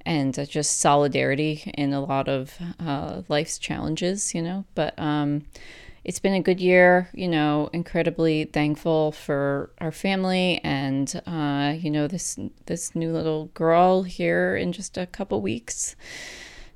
and 0.07 0.39
uh, 0.39 0.45
just 0.45 0.79
solidarity 0.79 1.71
in 1.75 1.93
a 1.93 2.01
lot 2.01 2.29
of 2.29 2.57
uh, 2.79 3.23
life's 3.29 3.59
challenges, 3.59 4.35
you 4.35 4.43
know. 4.43 4.65
But 4.75 4.99
um, 4.99 5.47
it's 6.05 6.21
been 6.21 6.35
a 6.35 6.43
good 6.43 6.61
year, 6.61 7.11
you 7.13 7.29
know, 7.29 7.69
incredibly 7.73 8.45
thankful 8.45 9.13
for 9.13 9.71
our 9.79 9.93
family 9.93 10.61
and 10.65 11.23
uh, 11.27 11.75
you 11.79 11.91
know 11.91 12.09
this 12.09 12.39
this 12.67 12.95
new 12.95 13.13
little 13.13 13.47
girl 13.55 14.03
here 14.03 14.57
in 14.57 14.73
just 14.73 14.97
a 14.97 15.07
couple 15.07 15.41
weeks. 15.41 15.95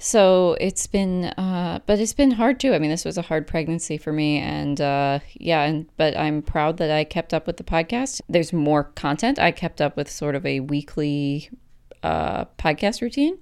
So 0.05 0.55
it's 0.61 0.87
been, 0.87 1.25
uh, 1.25 1.81
but 1.87 1.99
it's 1.99 2.13
been 2.13 2.33
hard 2.33 2.61
too. 2.61 2.75
I 2.75 2.79
mean, 2.79 2.91
this 2.91 3.07
was 3.07 3.17
a 3.17 3.23
hard 3.23 3.47
pregnancy 3.47 3.97
for 3.97 4.13
me, 4.13 4.37
and 4.37 4.79
uh, 4.79 5.21
yeah, 5.33 5.63
and 5.63 5.87
but 5.97 6.15
I'm 6.15 6.43
proud 6.43 6.77
that 6.77 6.91
I 6.91 7.05
kept 7.05 7.33
up 7.33 7.47
with 7.47 7.57
the 7.57 7.65
podcast. 7.65 8.21
There's 8.29 8.53
more 8.53 8.85
content. 8.85 9.39
I 9.39 9.51
kept 9.51 9.81
up 9.81 9.97
with 9.97 10.11
sort 10.11 10.35
of 10.35 10.45
a 10.45 10.61
weekly 10.61 11.49
uh, 12.03 12.45
podcast 12.59 13.01
routine. 13.01 13.39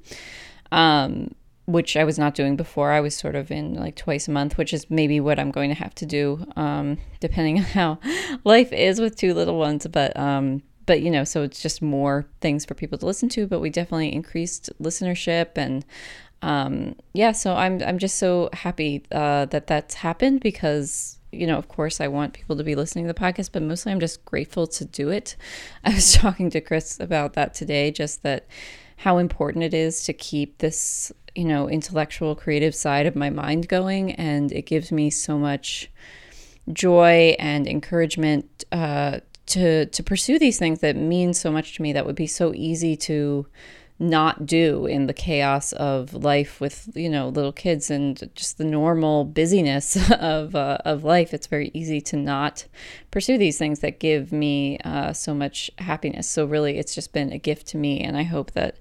Um, 0.70 1.34
which 1.64 1.96
I 1.96 2.04
was 2.04 2.16
not 2.18 2.36
doing 2.36 2.54
before. 2.54 2.92
I 2.92 3.00
was 3.00 3.16
sort 3.16 3.34
of 3.34 3.50
in 3.50 3.74
like 3.74 3.96
twice 3.96 4.28
a 4.28 4.30
month, 4.30 4.56
which 4.56 4.72
is 4.72 4.88
maybe 4.88 5.18
what 5.18 5.40
I'm 5.40 5.50
going 5.50 5.70
to 5.70 5.76
have 5.76 5.94
to 5.96 6.06
do, 6.06 6.46
um, 6.54 6.98
depending 7.18 7.58
on 7.58 7.64
how 7.64 7.98
life 8.44 8.72
is 8.72 9.00
with 9.00 9.16
two 9.16 9.34
little 9.34 9.58
ones. 9.58 9.84
But 9.88 10.16
um, 10.16 10.62
but 10.86 11.02
you 11.02 11.10
know, 11.10 11.24
so 11.24 11.42
it's 11.42 11.60
just 11.60 11.82
more 11.82 12.24
things 12.40 12.64
for 12.64 12.74
people 12.74 12.98
to 12.98 13.06
listen 13.06 13.28
to. 13.30 13.48
But 13.48 13.58
we 13.58 13.68
definitely 13.68 14.12
increased 14.12 14.70
listenership, 14.80 15.56
and 15.56 15.84
um, 16.42 16.96
yeah, 17.14 17.32
so 17.32 17.54
I'm 17.54 17.82
I'm 17.82 17.98
just 17.98 18.16
so 18.16 18.50
happy 18.52 19.04
uh, 19.10 19.46
that 19.46 19.66
that's 19.66 19.94
happened 19.94 20.40
because 20.40 21.18
you 21.34 21.46
know, 21.46 21.56
of 21.56 21.68
course, 21.68 21.98
I 22.00 22.08
want 22.08 22.34
people 22.34 22.56
to 22.56 22.64
be 22.64 22.74
listening 22.74 23.06
to 23.06 23.12
the 23.12 23.18
podcast, 23.18 23.50
but 23.52 23.62
mostly 23.62 23.90
I'm 23.90 24.00
just 24.00 24.22
grateful 24.26 24.66
to 24.66 24.84
do 24.84 25.08
it. 25.08 25.36
I 25.84 25.94
was 25.94 26.12
talking 26.12 26.50
to 26.50 26.60
Chris 26.60 27.00
about 27.00 27.32
that 27.34 27.54
today, 27.54 27.90
just 27.90 28.22
that 28.22 28.46
how 28.98 29.18
important 29.18 29.64
it 29.64 29.74
is 29.74 30.04
to 30.04 30.12
keep 30.12 30.58
this 30.58 31.10
you 31.34 31.44
know, 31.44 31.68
intellectual, 31.68 32.34
creative 32.34 32.74
side 32.74 33.06
of 33.06 33.16
my 33.16 33.30
mind 33.30 33.68
going. 33.68 34.12
And 34.12 34.52
it 34.52 34.66
gives 34.66 34.92
me 34.92 35.10
so 35.10 35.38
much 35.38 35.90
joy 36.72 37.34
and 37.38 37.66
encouragement 37.66 38.64
uh, 38.70 39.20
to, 39.46 39.86
to 39.86 40.02
pursue 40.02 40.38
these 40.38 40.58
things 40.58 40.80
that 40.80 40.96
mean 40.96 41.34
so 41.34 41.50
much 41.50 41.76
to 41.76 41.82
me 41.82 41.92
that 41.92 42.06
would 42.06 42.16
be 42.16 42.26
so 42.26 42.52
easy 42.54 42.96
to 42.96 43.46
not 44.02 44.44
do 44.44 44.84
in 44.84 45.06
the 45.06 45.12
chaos 45.14 45.72
of 45.74 46.12
life 46.12 46.60
with 46.60 46.88
you 46.94 47.08
know 47.08 47.28
little 47.28 47.52
kids 47.52 47.88
and 47.88 48.28
just 48.34 48.58
the 48.58 48.64
normal 48.64 49.24
busyness 49.24 50.10
of 50.18 50.56
uh, 50.56 50.78
of 50.84 51.04
life 51.04 51.32
it's 51.32 51.46
very 51.46 51.70
easy 51.72 52.00
to 52.00 52.16
not 52.16 52.66
pursue 53.10 53.38
these 53.38 53.58
things 53.58 53.78
that 53.78 54.00
give 54.00 54.32
me 54.32 54.76
uh, 54.78 55.12
so 55.12 55.32
much 55.32 55.70
happiness 55.78 56.28
so 56.28 56.44
really 56.44 56.78
it's 56.78 56.94
just 56.94 57.12
been 57.12 57.32
a 57.32 57.38
gift 57.38 57.66
to 57.66 57.76
me 57.76 58.00
and 58.00 58.16
i 58.16 58.24
hope 58.24 58.50
that 58.50 58.76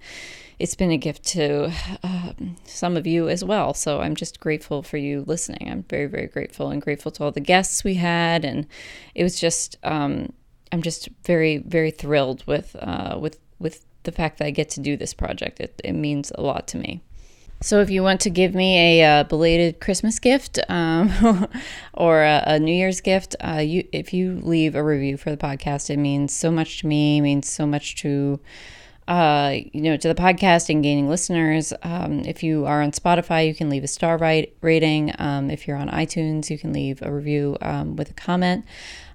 it's 0.57 0.75
been 0.75 0.91
a 0.91 0.97
gift 0.97 1.23
to 1.23 1.71
um, 2.03 2.55
some 2.65 2.95
of 2.95 3.07
you 3.07 3.27
as 3.27 3.43
well. 3.43 3.73
So 3.73 3.99
I'm 3.99 4.15
just 4.15 4.39
grateful 4.39 4.83
for 4.83 4.97
you 4.97 5.23
listening. 5.25 5.67
I'm 5.67 5.81
very, 5.89 6.05
very 6.05 6.27
grateful 6.27 6.69
and 6.69 6.79
grateful 6.79 7.11
to 7.13 7.23
all 7.23 7.31
the 7.31 7.39
guests 7.39 7.83
we 7.83 7.95
had. 7.95 8.45
And 8.45 8.67
it 9.15 9.23
was 9.23 9.39
just, 9.39 9.77
um, 9.81 10.31
I'm 10.71 10.83
just 10.83 11.09
very, 11.25 11.57
very 11.57 11.89
thrilled 11.89 12.45
with, 12.45 12.75
uh, 12.79 13.17
with, 13.19 13.39
with 13.57 13.83
the 14.03 14.11
fact 14.11 14.39
that 14.39 14.45
I 14.45 14.51
get 14.51 14.69
to 14.71 14.79
do 14.79 14.97
this 14.97 15.13
project. 15.13 15.59
It, 15.59 15.79
it 15.83 15.93
means 15.93 16.31
a 16.35 16.41
lot 16.41 16.67
to 16.69 16.77
me. 16.77 17.01
So 17.63 17.79
if 17.79 17.91
you 17.91 18.01
want 18.01 18.21
to 18.21 18.31
give 18.31 18.55
me 18.55 18.99
a 18.99 19.19
uh, 19.19 19.23
belated 19.25 19.79
Christmas 19.79 20.17
gift 20.17 20.59
um, 20.67 21.47
or 21.93 22.23
a, 22.23 22.43
a, 22.47 22.59
New 22.59 22.73
Year's 22.73 23.01
gift, 23.01 23.35
uh, 23.39 23.57
you 23.57 23.87
if 23.91 24.13
you 24.13 24.39
leave 24.41 24.73
a 24.73 24.83
review 24.83 25.15
for 25.15 25.29
the 25.29 25.37
podcast, 25.37 25.91
it 25.91 25.97
means 25.97 26.33
so 26.33 26.49
much 26.49 26.79
to 26.79 26.87
me. 26.87 27.21
Means 27.21 27.47
so 27.47 27.67
much 27.67 27.95
to 27.97 28.39
uh, 29.07 29.57
you 29.73 29.81
know, 29.81 29.97
to 29.97 30.07
the 30.07 30.15
podcast 30.15 30.69
and 30.69 30.81
gaining 30.81 31.09
listeners. 31.09 31.73
Um, 31.83 32.19
if 32.21 32.43
you 32.43 32.65
are 32.65 32.81
on 32.81 32.91
Spotify, 32.91 33.45
you 33.45 33.53
can 33.53 33.69
leave 33.69 33.83
a 33.83 33.87
star 33.87 34.17
rating. 34.17 35.13
Um, 35.19 35.51
if 35.51 35.67
you're 35.67 35.77
on 35.77 35.89
iTunes, 35.89 36.49
you 36.49 36.57
can 36.57 36.71
leave 36.71 37.01
a 37.01 37.11
review 37.11 37.57
um, 37.61 37.95
with 37.95 38.09
a 38.11 38.13
comment. 38.13 38.65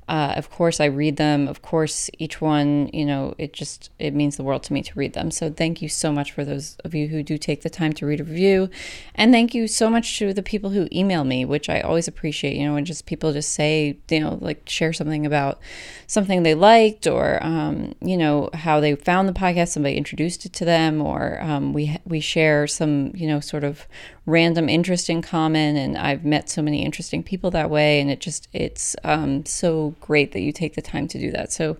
Uh, 0.09 0.35
of 0.37 0.51
course, 0.51 0.81
I 0.81 0.85
read 0.85 1.17
them. 1.17 1.49
Of 1.49 1.63
course, 1.63 2.09
each 2.19 2.41
one, 2.41 2.89
you 2.93 3.05
know, 3.05 3.35
it 3.39 3.53
just 3.53 3.91
it 3.99 4.15
means 4.15 4.37
the 4.37 4.45
world 4.45 4.63
to 4.65 4.73
me 4.73 4.83
to 4.83 4.93
read 4.95 5.15
them. 5.15 5.33
So 5.33 5.51
thank 5.51 5.83
you 5.83 5.89
so 5.89 6.13
much 6.13 6.31
for 6.31 6.45
those 6.45 6.77
of 6.85 6.95
you 6.95 7.09
who 7.09 7.25
do 7.25 7.37
take 7.37 7.63
the 7.63 7.71
time 7.71 7.93
to 7.95 8.07
read 8.07 8.21
a 8.21 8.25
review, 8.25 8.71
and 9.17 9.33
thank 9.33 9.53
you 9.53 9.67
so 9.67 9.91
much 9.91 10.17
to 10.19 10.33
the 10.33 10.45
people 10.45 10.71
who 10.71 10.89
email 10.93 11.25
me, 11.25 11.45
which 11.45 11.69
I 11.69 11.81
always 11.81 12.07
appreciate. 12.07 12.57
You 12.57 12.67
know, 12.67 12.75
when 12.75 12.85
just 12.85 13.07
people 13.07 13.33
just 13.33 13.53
say, 13.53 13.99
you 14.09 14.21
know, 14.21 14.39
like 14.41 14.69
share 14.69 14.93
something 14.93 15.27
about 15.27 15.59
something 16.07 16.45
they 16.45 16.55
liked, 16.55 17.09
or 17.09 17.43
um, 17.43 17.95
you 18.01 18.17
know 18.17 18.49
how 18.55 18.79
they 18.79 18.95
found 18.95 19.29
the 19.29 19.33
podcast, 19.33 19.69
somebody 19.69 19.97
introduced 19.97 20.47
it 20.47 20.53
to 20.53 20.65
them, 20.65 21.03
or 21.03 21.41
um, 21.43 21.73
we 21.73 21.99
we 22.05 22.21
share 22.21 22.69
some, 22.69 23.11
you 23.15 23.27
know, 23.27 23.41
sort 23.41 23.65
of 23.65 23.89
random 24.27 24.69
interest 24.69 25.09
in 25.09 25.23
common 25.23 25.77
and 25.77 25.97
I've 25.97 26.25
met 26.25 26.51
so 26.51 26.61
many 26.61 26.85
interesting 26.85 27.23
people 27.23 27.53
that 27.53 27.71
way 27.71 28.01
and 28.01 28.11
it 28.11 28.21
just 28.21 28.49
it's 28.53 28.97
um, 29.05 29.47
so 29.47 29.95
great 30.00 30.33
that 30.33 30.41
you 30.41 30.53
take 30.53 30.75
the 30.75 30.83
time 30.83 31.09
to 31.09 31.19
do 31.19 31.31
that. 31.33 31.53
So 31.53 31.79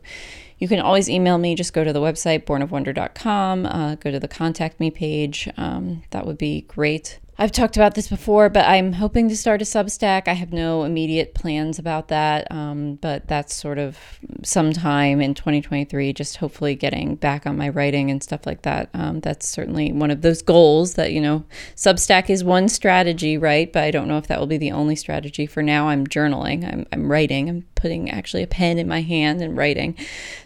you 0.59 0.69
can 0.69 0.81
always 0.81 1.09
email 1.09 1.39
me. 1.39 1.55
Just 1.55 1.73
go 1.73 1.85
to 1.85 1.93
the 1.93 2.01
website 2.01 2.45
bornofwonder.com. 2.45 3.67
Uh, 3.67 3.95
go 3.97 4.11
to 4.11 4.19
the 4.19 4.29
contact 4.29 4.81
me 4.81 4.91
page. 4.91 5.49
Um, 5.57 6.03
that 6.11 6.27
would 6.27 6.39
be 6.39 6.63
great. 6.63 7.19
I've 7.39 7.53
talked 7.53 7.77
about 7.77 7.95
this 7.95 8.09
before, 8.09 8.49
but 8.49 8.65
I'm 8.65 8.95
hoping 8.95 9.29
to 9.29 9.37
start 9.37 9.61
a 9.61 9.67
Substack. 9.67 10.27
I 10.27 10.33
have 10.33 10.55
no 10.55 10.85
immediate 10.85 11.35
plans 11.35 11.79
about 11.79 12.09
that, 12.09 12.51
um, 12.51 12.95
but 12.95 13.29
that's 13.29 13.55
sort 13.55 13.77
of 13.79 13.99
sometime 14.43 15.21
in 15.21 15.35
2023, 15.35 16.15
just 16.15 16.39
hopefully 16.39 16.75
getting 16.75 17.15
back 17.15 17.47
on 17.47 17.59
my 17.59 17.69
writing 17.69 18.11
and 18.11 18.23
stuff 18.23 18.47
like 18.47 18.63
that. 18.63 18.89
Um, 18.95 19.21
that's 19.21 19.47
certainly 19.47 19.93
one 19.93 20.11
of 20.11 20.23
those 20.23 20.41
goals 20.41 20.95
that, 20.95 21.13
you 21.13 21.21
know, 21.21 21.45
Substack 21.75 22.31
is 22.31 22.43
one 22.43 22.71
strategy, 22.71 23.37
right? 23.37 23.71
But 23.71 23.85
I 23.85 23.91
don't 23.91 24.09
know 24.09 24.17
if 24.17 24.29
that 24.29 24.41
will 24.41 24.47
be 24.47 24.57
the 24.57 24.73
only 24.73 24.97
strategy. 24.97 25.45
For 25.45 25.63
now, 25.63 25.89
I'm 25.89 26.07
journaling, 26.07 26.67
I'm, 26.67 26.87
I'm 26.91 27.11
writing, 27.13 27.51
I'm 27.51 27.67
putting 27.75 28.11
actually 28.11 28.45
a 28.45 28.47
pen 28.47 28.79
in 28.79 28.89
my 28.89 29.03
hand 29.03 29.43
and 29.43 29.57
writing. 29.59 29.95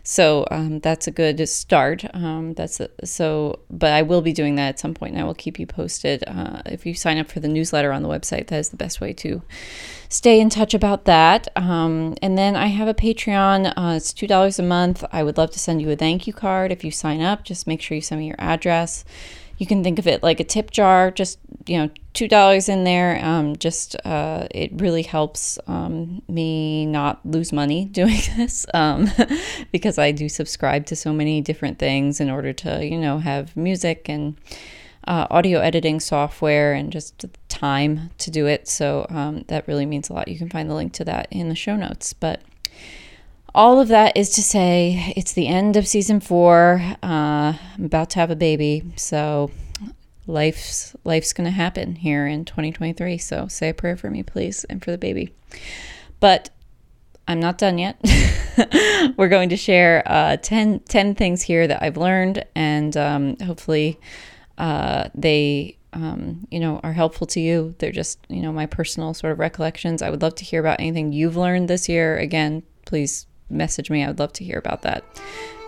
So 0.03 0.45
um, 0.51 0.81
that's 0.81 1.07
a 1.07 1.13
good 1.13 1.49
start. 1.49 2.05
Um, 2.15 2.55
that's 2.55 2.81
a, 2.81 2.91
so, 3.05 3.61
but 3.71 3.93
I 3.93 4.03
will 4.03 4.23
be 4.23 4.33
doing 4.33 4.57
that 4.57 4.71
at 4.71 4.79
some 4.81 4.93
point, 4.93 5.13
and 5.13 5.23
I 5.23 5.25
will 5.25 5.35
keep 5.35 5.59
you 5.59 5.67
posted. 5.67 6.25
Uh, 6.27 6.63
if 6.81 6.87
you 6.87 6.95
sign 6.95 7.19
up 7.19 7.31
for 7.31 7.41
the 7.41 7.49
newsletter 7.49 7.93
on 7.93 8.03
the 8.03 8.09
website, 8.09 8.47
that 8.47 8.59
is 8.59 8.71
the 8.71 8.77
best 8.77 9.01
way 9.01 9.13
to 9.13 9.43
stay 10.09 10.41
in 10.41 10.49
touch 10.49 10.73
about 10.73 11.05
that. 11.05 11.49
Um, 11.57 12.17
and 12.23 12.37
then 12.39 12.57
I 12.57 12.67
have 12.67 12.89
a 12.89 12.95
Patreon. 12.95 13.73
Uh, 13.77 13.97
it's 13.97 14.13
two 14.13 14.27
dollars 14.27 14.59
a 14.59 14.63
month. 14.63 15.05
I 15.13 15.23
would 15.23 15.37
love 15.37 15.51
to 15.53 15.59
send 15.59 15.83
you 15.83 15.91
a 15.91 15.97
thank 15.97 16.27
you 16.27 16.33
card 16.33 16.73
if 16.73 16.83
you 16.83 16.91
sign 16.91 17.21
up. 17.21 17.45
Just 17.45 17.67
make 17.67 17.83
sure 17.83 17.95
you 17.95 18.01
send 18.01 18.21
me 18.21 18.27
your 18.27 18.41
address. 18.41 19.05
you 19.59 19.67
can 19.67 19.85
think 19.85 19.99
of 19.99 20.07
it 20.07 20.23
like 20.23 20.41
a 20.41 20.45
tip 20.45 20.71
jar, 20.71 21.11
just 21.11 21.39
you 21.67 21.77
know, 21.77 21.91
two 22.15 22.27
dollars 22.27 22.69
in 22.69 22.85
there. 22.85 23.23
Um, 23.23 23.57
just 23.57 23.95
uh, 24.07 24.49
it 24.51 24.71
really 24.81 25.03
helps 25.03 25.59
um, 25.67 26.23
me 26.29 26.87
not 26.87 27.21
lose 27.27 27.53
money 27.53 27.85
doing 28.01 28.21
this 28.37 28.65
um, 28.73 29.11
because 29.73 29.99
I 29.99 30.13
do 30.13 30.29
subscribe 30.31 30.87
to 30.87 30.97
so 30.97 31.13
many 31.13 31.43
different 31.43 31.79
things 31.79 32.21
in 32.21 32.31
order 32.31 32.55
to 32.55 32.85
you 32.85 32.99
know 32.99 33.19
have 33.19 33.55
music 33.55 34.09
and 34.09 34.35
uh, 35.07 35.27
audio 35.31 35.61
editing 35.61 36.01
software 36.01 36.73
and 36.73 36.93
just 36.93 37.25
time 37.49 38.11
to 38.19 38.31
do 38.31 38.47
it. 38.47 38.69
So 38.69 39.07
um, 39.09 39.45
that 39.49 39.67
really 39.67 39.87
means 39.87 40.09
a 40.09 40.13
lot. 40.13 40.29
You 40.29 40.39
can 40.39 40.49
find 40.49 40.69
the 40.69 40.75
link 40.75 40.93
to 40.95 41.05
that 41.05 41.29
in 41.31 41.49
the 41.49 41.55
show 41.55 41.77
notes, 41.77 42.13
but 42.13 42.43
all 43.55 43.81
of 43.81 43.89
that 43.89 44.17
is 44.17 44.31
to 44.31 44.43
say 44.43 45.13
it's 45.17 45.33
the 45.33 45.49
end 45.49 45.77
of 45.77 45.89
season 45.89 46.21
four. 46.21 46.81
Uh, 47.03 47.55
I'm 47.77 47.85
about 47.85 48.11
to 48.11 48.19
have 48.19 48.31
a 48.31 48.37
baby, 48.37 48.85
so 48.97 49.51
life's 50.27 50.95
life's 51.05 51.33
gonna 51.33 51.51
happen 51.51 51.97
here 51.97 52.27
in 52.27 52.45
2023. 52.45 53.19
So 53.19 53.49
say 53.49 53.71
a 53.71 53.75
prayer 53.75 53.97
for 53.97 54.11
me, 54.11 54.23
please, 54.23 54.65
and 54.65 54.85
for 54.85 54.91
the 54.91 54.99
baby. 54.99 55.35
But 56.21 56.51
I'm 57.27 57.41
not 57.41 57.59
done 57.59 57.79
yet. 57.79 57.97
We're 59.17 59.29
going 59.29 59.51
to 59.51 59.57
share 59.57 60.03
uh, 60.05 60.37
10, 60.39 60.81
10 60.81 61.15
things 61.15 61.43
here 61.43 61.69
that 61.69 61.81
I've 61.81 61.97
learned, 61.97 62.45
and 62.57 62.97
um, 62.97 63.37
hopefully 63.37 64.01
uh, 64.61 65.09
they 65.15 65.79
um, 65.93 66.47
you 66.51 66.61
know, 66.61 66.81
are 66.83 66.93
helpful 66.93 67.27
to 67.29 67.41
you. 67.41 67.75
They're 67.79 67.91
just, 67.91 68.19
you 68.29 68.43
know, 68.43 68.53
my 68.53 68.67
personal 68.67 69.15
sort 69.15 69.33
of 69.33 69.39
recollections. 69.39 70.03
I 70.03 70.11
would 70.11 70.23
love 70.23 70.35
to 70.37 70.45
hear 70.45 70.61
about 70.61 70.79
anything 70.79 71.13
you've 71.13 71.37
learned 71.37 71.69
this 71.69 71.89
year. 71.89 72.17
Again, 72.19 72.63
please 72.87 73.27
message 73.49 73.91
me. 73.91 74.05
I 74.05 74.09
would 74.09 74.19
love 74.19 74.33
to 74.35 74.45
hear 74.45 74.59
about 74.59 74.83
that. 74.83 75.03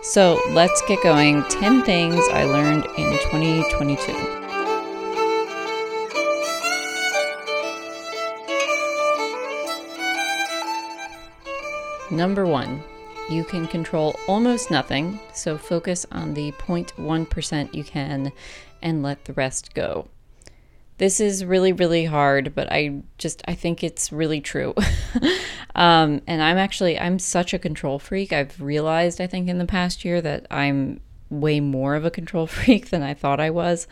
So 0.03 0.39
let's 0.51 0.81
get 0.87 1.01
going. 1.01 1.43
10 1.43 1.83
things 1.83 2.23
I 2.31 2.43
learned 2.45 2.85
in 2.97 3.11
2022. 3.23 4.43
Number 12.11 12.45
one, 12.45 12.83
you 13.29 13.43
can 13.43 13.67
control 13.67 14.19
almost 14.27 14.69
nothing, 14.69 15.19
so 15.33 15.57
focus 15.57 16.05
on 16.11 16.33
the 16.33 16.51
0.1% 16.51 17.73
you 17.73 17.83
can 17.83 18.31
and 18.83 19.01
let 19.01 19.25
the 19.25 19.33
rest 19.33 19.73
go. 19.73 20.07
This 20.99 21.19
is 21.19 21.43
really, 21.43 21.73
really 21.73 22.05
hard, 22.05 22.53
but 22.53 22.71
I 22.71 23.01
just, 23.17 23.41
I 23.47 23.55
think 23.55 23.83
it's 23.83 24.11
really 24.11 24.41
true. 24.41 24.75
um, 25.75 26.21
and 26.27 26.43
I'm 26.43 26.57
actually, 26.57 26.99
I'm 26.99 27.17
such 27.17 27.53
a 27.53 27.59
control 27.59 27.97
freak. 27.97 28.31
I've 28.31 28.61
realized, 28.61 29.19
I 29.19 29.25
think, 29.25 29.49
in 29.49 29.57
the 29.57 29.65
past 29.65 30.05
year 30.05 30.21
that 30.21 30.45
I'm 30.51 30.99
way 31.31 31.59
more 31.59 31.95
of 31.95 32.05
a 32.05 32.11
control 32.11 32.45
freak 32.47 32.91
than 32.91 33.01
I 33.01 33.15
thought 33.15 33.39
I 33.39 33.49
was 33.49 33.87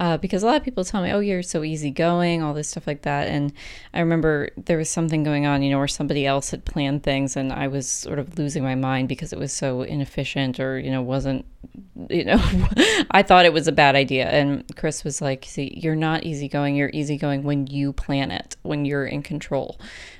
uh, 0.00 0.16
because 0.16 0.42
a 0.42 0.46
lot 0.46 0.56
of 0.56 0.64
people 0.64 0.82
tell 0.82 1.02
me, 1.02 1.12
"Oh, 1.12 1.20
you're 1.20 1.42
so 1.42 1.62
easygoing," 1.62 2.42
all 2.42 2.54
this 2.54 2.68
stuff 2.68 2.86
like 2.86 3.02
that. 3.02 3.28
And 3.28 3.52
I 3.92 4.00
remember 4.00 4.48
there 4.56 4.78
was 4.78 4.88
something 4.88 5.22
going 5.22 5.44
on, 5.44 5.62
you 5.62 5.70
know, 5.70 5.76
where 5.76 5.86
somebody 5.86 6.24
else 6.26 6.50
had 6.50 6.64
planned 6.64 7.02
things, 7.02 7.36
and 7.36 7.52
I 7.52 7.68
was 7.68 7.88
sort 7.88 8.18
of 8.18 8.38
losing 8.38 8.62
my 8.62 8.74
mind 8.74 9.08
because 9.08 9.30
it 9.32 9.38
was 9.38 9.52
so 9.52 9.82
inefficient, 9.82 10.58
or 10.58 10.80
you 10.80 10.90
know, 10.90 11.02
wasn't, 11.02 11.44
you 12.08 12.24
know, 12.24 12.40
I 13.10 13.22
thought 13.22 13.44
it 13.44 13.52
was 13.52 13.68
a 13.68 13.72
bad 13.72 13.94
idea. 13.94 14.26
And 14.26 14.64
Chris 14.74 15.04
was 15.04 15.20
like, 15.20 15.44
"See, 15.44 15.74
you're 15.76 15.96
not 15.96 16.24
easygoing. 16.24 16.76
You're 16.76 16.90
easygoing 16.94 17.42
when 17.42 17.66
you 17.66 17.92
plan 17.92 18.30
it, 18.30 18.56
when 18.62 18.86
you're 18.86 19.06
in 19.06 19.22
control," 19.22 19.78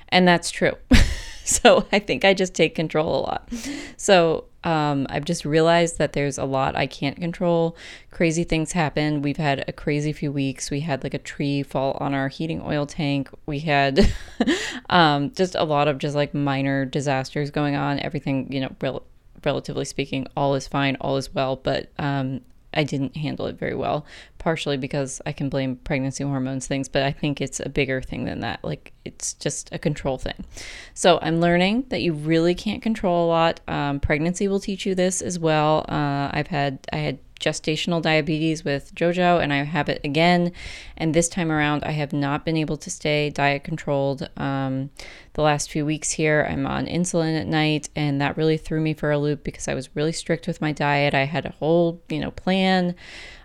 and 0.09 0.27
that's 0.27 0.51
true. 0.51 0.73
so 1.45 1.85
I 1.91 1.99
think 1.99 2.25
I 2.25 2.33
just 2.33 2.53
take 2.53 2.75
control 2.75 3.19
a 3.19 3.21
lot. 3.21 3.49
So 3.97 4.45
um, 4.63 5.07
I've 5.09 5.25
just 5.25 5.43
realized 5.43 5.97
that 5.97 6.13
there's 6.13 6.37
a 6.37 6.45
lot 6.45 6.75
I 6.75 6.85
can't 6.85 7.17
control. 7.17 7.75
Crazy 8.11 8.43
things 8.43 8.73
happen. 8.73 9.21
We've 9.21 9.37
had 9.37 9.65
a 9.67 9.71
crazy 9.71 10.13
few 10.13 10.31
weeks. 10.31 10.69
We 10.69 10.81
had 10.81 11.03
like 11.03 11.13
a 11.13 11.19
tree 11.19 11.63
fall 11.63 11.97
on 11.99 12.13
our 12.13 12.27
heating 12.27 12.61
oil 12.61 12.85
tank. 12.85 13.29
We 13.45 13.59
had 13.59 14.13
um, 14.89 15.31
just 15.31 15.55
a 15.55 15.63
lot 15.63 15.87
of 15.87 15.97
just 15.97 16.15
like 16.15 16.33
minor 16.33 16.85
disasters 16.85 17.49
going 17.49 17.75
on. 17.75 17.99
Everything, 17.99 18.51
you 18.51 18.59
know, 18.59 18.75
rel- 18.79 19.03
relatively 19.43 19.85
speaking, 19.85 20.27
all 20.37 20.53
is 20.53 20.67
fine, 20.67 20.95
all 21.01 21.17
is 21.17 21.33
well. 21.33 21.55
But 21.55 21.89
um, 21.97 22.41
I 22.73 22.83
didn't 22.83 23.17
handle 23.17 23.47
it 23.47 23.57
very 23.57 23.75
well, 23.75 24.05
partially 24.37 24.77
because 24.77 25.21
I 25.25 25.31
can 25.31 25.49
blame 25.49 25.75
pregnancy 25.77 26.23
hormones 26.23 26.67
things, 26.67 26.87
but 26.87 27.03
I 27.03 27.11
think 27.11 27.41
it's 27.41 27.59
a 27.59 27.69
bigger 27.69 28.01
thing 28.01 28.25
than 28.25 28.39
that. 28.41 28.63
Like 28.63 28.93
it's 29.05 29.33
just 29.33 29.69
a 29.71 29.79
control 29.79 30.17
thing. 30.17 30.45
So 30.93 31.19
I'm 31.21 31.39
learning 31.41 31.85
that 31.89 32.01
you 32.01 32.13
really 32.13 32.55
can't 32.55 32.81
control 32.81 33.25
a 33.25 33.29
lot. 33.29 33.59
Um, 33.67 33.99
pregnancy 33.99 34.47
will 34.47 34.59
teach 34.59 34.85
you 34.85 34.95
this 34.95 35.21
as 35.21 35.37
well. 35.37 35.85
Uh, 35.89 36.29
I've 36.31 36.47
had 36.47 36.79
I 36.93 36.97
had 36.97 37.19
gestational 37.41 38.01
diabetes 38.01 38.63
with 38.63 38.93
JoJo, 38.95 39.41
and 39.41 39.51
I 39.51 39.63
have 39.63 39.89
it 39.89 39.99
again. 40.03 40.51
And 40.95 41.13
this 41.13 41.27
time 41.27 41.51
around, 41.51 41.83
I 41.83 41.91
have 41.91 42.13
not 42.13 42.45
been 42.45 42.55
able 42.55 42.77
to 42.77 42.89
stay 42.89 43.29
diet 43.29 43.63
controlled. 43.63 44.29
Um, 44.37 44.91
the 45.33 45.41
last 45.41 45.71
few 45.71 45.85
weeks 45.85 46.11
here, 46.11 46.47
I'm 46.49 46.65
on 46.65 46.85
insulin 46.85 47.39
at 47.39 47.47
night, 47.47 47.89
and 47.95 48.21
that 48.21 48.37
really 48.37 48.57
threw 48.57 48.79
me 48.79 48.93
for 48.93 49.11
a 49.11 49.17
loop 49.17 49.43
because 49.43 49.67
I 49.67 49.73
was 49.73 49.95
really 49.95 50.11
strict 50.13 50.47
with 50.47 50.61
my 50.61 50.71
diet. 50.71 51.13
I 51.13 51.25
had 51.25 51.45
a 51.45 51.51
whole, 51.51 52.01
you 52.09 52.19
know, 52.19 52.31
plan. 52.31 52.95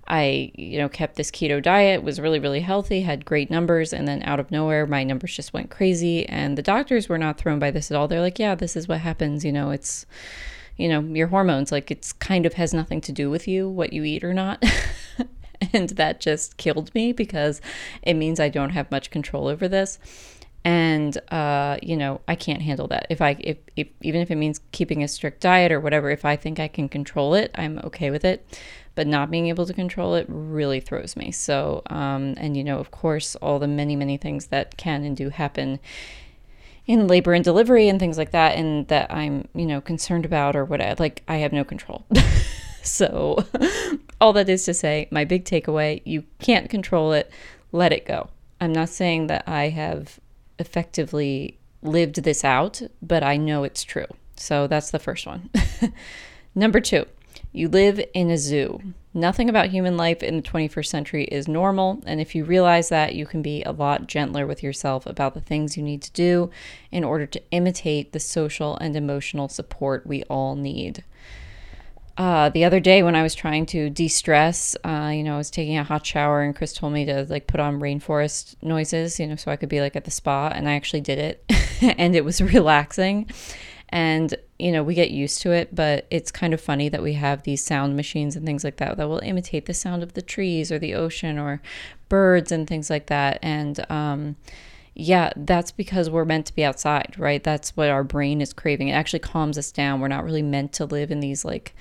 I, 0.08 0.52
you 0.54 0.78
know, 0.78 0.88
kept 0.88 1.16
this 1.16 1.32
keto 1.32 1.60
diet, 1.60 2.02
was 2.02 2.20
really, 2.20 2.38
really 2.38 2.60
healthy, 2.60 3.00
had 3.00 3.24
great 3.24 3.50
numbers, 3.50 3.92
and 3.92 4.06
then 4.06 4.22
out 4.22 4.38
of 4.38 4.52
nowhere, 4.52 4.86
my 4.86 5.02
numbers 5.02 5.34
just 5.34 5.52
went 5.52 5.70
crazy. 5.70 6.28
And 6.28 6.56
the 6.56 6.62
doctors 6.62 7.08
were 7.08 7.18
not 7.18 7.38
thrown 7.38 7.58
by 7.58 7.72
this 7.72 7.90
at 7.90 7.96
all. 7.96 8.06
They're 8.06 8.20
like, 8.20 8.38
yeah, 8.38 8.54
this 8.54 8.76
is 8.76 8.86
what 8.86 9.00
happens. 9.00 9.44
You 9.44 9.50
know, 9.50 9.70
it's 9.70 10.06
you 10.76 10.88
know, 10.88 11.00
your 11.00 11.28
hormones. 11.28 11.72
Like 11.72 11.90
it's 11.90 12.12
kind 12.12 12.46
of 12.46 12.54
has 12.54 12.74
nothing 12.74 13.00
to 13.02 13.12
do 13.12 13.30
with 13.30 13.48
you, 13.48 13.68
what 13.68 13.92
you 13.92 14.04
eat 14.04 14.24
or 14.24 14.34
not. 14.34 14.62
and 15.72 15.90
that 15.90 16.20
just 16.20 16.56
killed 16.56 16.94
me 16.94 17.12
because 17.12 17.60
it 18.02 18.14
means 18.14 18.40
I 18.40 18.48
don't 18.48 18.70
have 18.70 18.90
much 18.90 19.10
control 19.10 19.48
over 19.48 19.68
this. 19.68 19.98
And 20.64 21.16
uh, 21.30 21.78
you 21.80 21.96
know, 21.96 22.20
I 22.26 22.34
can't 22.34 22.62
handle 22.62 22.88
that. 22.88 23.06
If 23.08 23.20
I 23.22 23.36
if, 23.40 23.58
if 23.76 23.88
even 24.02 24.20
if 24.20 24.30
it 24.30 24.36
means 24.36 24.60
keeping 24.72 25.02
a 25.02 25.08
strict 25.08 25.40
diet 25.40 25.70
or 25.70 25.80
whatever, 25.80 26.10
if 26.10 26.24
I 26.24 26.36
think 26.36 26.58
I 26.58 26.68
can 26.68 26.88
control 26.88 27.34
it, 27.34 27.52
I'm 27.54 27.78
okay 27.84 28.10
with 28.10 28.24
it. 28.24 28.60
But 28.96 29.06
not 29.06 29.30
being 29.30 29.46
able 29.46 29.66
to 29.66 29.74
control 29.74 30.14
it 30.14 30.26
really 30.28 30.80
throws 30.80 31.16
me. 31.16 31.30
So, 31.30 31.82
um, 31.86 32.34
and 32.38 32.56
you 32.56 32.64
know, 32.64 32.78
of 32.78 32.90
course, 32.90 33.36
all 33.36 33.58
the 33.58 33.68
many, 33.68 33.94
many 33.94 34.16
things 34.16 34.46
that 34.46 34.76
can 34.76 35.04
and 35.04 35.16
do 35.16 35.28
happen 35.28 35.78
in 36.86 37.08
labor 37.08 37.32
and 37.32 37.44
delivery 37.44 37.88
and 37.88 37.98
things 37.98 38.16
like 38.16 38.30
that 38.30 38.56
and 38.56 38.86
that 38.88 39.12
I'm, 39.12 39.48
you 39.54 39.66
know, 39.66 39.80
concerned 39.80 40.24
about 40.24 40.54
or 40.54 40.64
what 40.64 40.80
I 40.80 40.94
like 40.98 41.22
I 41.26 41.36
have 41.36 41.52
no 41.52 41.64
control. 41.64 42.06
so 42.82 43.44
all 44.20 44.32
that 44.34 44.48
is 44.48 44.64
to 44.64 44.74
say, 44.74 45.08
my 45.10 45.24
big 45.24 45.44
takeaway, 45.44 46.02
you 46.04 46.24
can't 46.38 46.70
control 46.70 47.12
it, 47.12 47.30
let 47.72 47.92
it 47.92 48.06
go. 48.06 48.30
I'm 48.60 48.72
not 48.72 48.88
saying 48.88 49.26
that 49.26 49.44
I 49.46 49.68
have 49.68 50.18
effectively 50.58 51.58
lived 51.82 52.22
this 52.22 52.44
out, 52.44 52.80
but 53.02 53.22
I 53.22 53.36
know 53.36 53.64
it's 53.64 53.84
true. 53.84 54.06
So 54.36 54.66
that's 54.66 54.90
the 54.90 54.98
first 54.98 55.26
one. 55.26 55.50
Number 56.54 56.80
2. 56.80 57.04
You 57.52 57.68
live 57.68 58.00
in 58.14 58.30
a 58.30 58.38
zoo. 58.38 58.80
Nothing 59.16 59.48
about 59.48 59.70
human 59.70 59.96
life 59.96 60.22
in 60.22 60.36
the 60.36 60.42
21st 60.42 60.88
century 60.88 61.24
is 61.24 61.48
normal, 61.48 62.02
and 62.04 62.20
if 62.20 62.34
you 62.34 62.44
realize 62.44 62.90
that, 62.90 63.14
you 63.14 63.24
can 63.24 63.40
be 63.40 63.62
a 63.62 63.72
lot 63.72 64.06
gentler 64.06 64.46
with 64.46 64.62
yourself 64.62 65.06
about 65.06 65.32
the 65.32 65.40
things 65.40 65.74
you 65.74 65.82
need 65.82 66.02
to 66.02 66.12
do 66.12 66.50
in 66.92 67.02
order 67.02 67.24
to 67.24 67.42
imitate 67.50 68.12
the 68.12 68.20
social 68.20 68.76
and 68.76 68.94
emotional 68.94 69.48
support 69.48 70.06
we 70.06 70.22
all 70.24 70.54
need. 70.54 71.02
Uh, 72.18 72.50
the 72.50 72.62
other 72.62 72.78
day 72.78 73.02
when 73.02 73.16
I 73.16 73.22
was 73.22 73.34
trying 73.34 73.64
to 73.66 73.88
de-stress, 73.88 74.76
uh, 74.84 75.10
you 75.14 75.22
know, 75.22 75.36
I 75.36 75.38
was 75.38 75.50
taking 75.50 75.78
a 75.78 75.84
hot 75.84 76.04
shower 76.04 76.42
and 76.42 76.54
Chris 76.54 76.74
told 76.74 76.92
me 76.92 77.06
to 77.06 77.24
like 77.24 77.46
put 77.46 77.58
on 77.58 77.80
rainforest 77.80 78.56
noises, 78.62 79.18
you 79.18 79.26
know, 79.26 79.36
so 79.36 79.50
I 79.50 79.56
could 79.56 79.70
be 79.70 79.80
like 79.80 79.96
at 79.96 80.04
the 80.04 80.10
spa, 80.10 80.48
and 80.48 80.68
I 80.68 80.74
actually 80.74 81.00
did 81.00 81.18
it, 81.18 81.44
and 81.96 82.14
it 82.14 82.22
was 82.22 82.42
relaxing. 82.52 83.30
And, 83.88 84.34
you 84.58 84.72
know, 84.72 84.82
we 84.82 84.94
get 84.94 85.10
used 85.10 85.40
to 85.42 85.52
it, 85.52 85.74
but 85.74 86.06
it's 86.10 86.30
kind 86.30 86.52
of 86.52 86.60
funny 86.60 86.88
that 86.88 87.02
we 87.02 87.12
have 87.12 87.44
these 87.44 87.64
sound 87.64 87.96
machines 87.96 88.34
and 88.34 88.44
things 88.44 88.64
like 88.64 88.76
that 88.78 88.96
that 88.96 89.08
will 89.08 89.20
imitate 89.20 89.66
the 89.66 89.74
sound 89.74 90.02
of 90.02 90.14
the 90.14 90.22
trees 90.22 90.72
or 90.72 90.78
the 90.78 90.94
ocean 90.94 91.38
or 91.38 91.62
birds 92.08 92.50
and 92.50 92.66
things 92.66 92.90
like 92.90 93.06
that. 93.06 93.38
And, 93.42 93.84
um, 93.90 94.36
yeah, 94.94 95.30
that's 95.36 95.72
because 95.72 96.08
we're 96.08 96.24
meant 96.24 96.46
to 96.46 96.54
be 96.54 96.64
outside, 96.64 97.14
right? 97.18 97.44
That's 97.44 97.76
what 97.76 97.90
our 97.90 98.02
brain 98.02 98.40
is 98.40 98.52
craving. 98.52 98.88
It 98.88 98.92
actually 98.92 99.20
calms 99.20 99.58
us 99.58 99.70
down. 99.70 100.00
We're 100.00 100.08
not 100.08 100.24
really 100.24 100.42
meant 100.42 100.72
to 100.74 100.86
live 100.86 101.10
in 101.10 101.20
these, 101.20 101.44
like, 101.44 101.74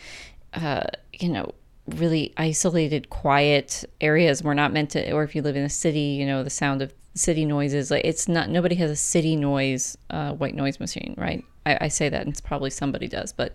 uh, 0.53 0.83
you 1.13 1.29
know, 1.29 1.53
really 1.87 2.33
isolated, 2.37 3.09
quiet 3.09 3.85
areas. 4.01 4.43
We're 4.43 4.53
not 4.53 4.73
meant 4.73 4.91
to, 4.91 5.11
or 5.11 5.23
if 5.23 5.35
you 5.35 5.41
live 5.41 5.55
in 5.55 5.63
a 5.63 5.69
city, 5.69 5.99
you 5.99 6.25
know, 6.25 6.43
the 6.43 6.49
sound 6.49 6.81
of 6.81 6.93
city 7.15 7.45
noises, 7.45 7.89
like, 7.91 8.05
it's 8.05 8.27
not, 8.27 8.49
nobody 8.49 8.75
has 8.75 8.91
a 8.91 8.95
city 8.95 9.35
noise, 9.35 9.97
uh, 10.09 10.33
white 10.33 10.55
noise 10.55 10.79
machine, 10.79 11.15
right? 11.17 11.43
I, 11.65 11.77
I 11.81 11.87
say 11.87 12.09
that, 12.09 12.21
and 12.21 12.29
it's 12.29 12.41
probably 12.41 12.69
somebody 12.69 13.07
does, 13.07 13.33
but 13.33 13.53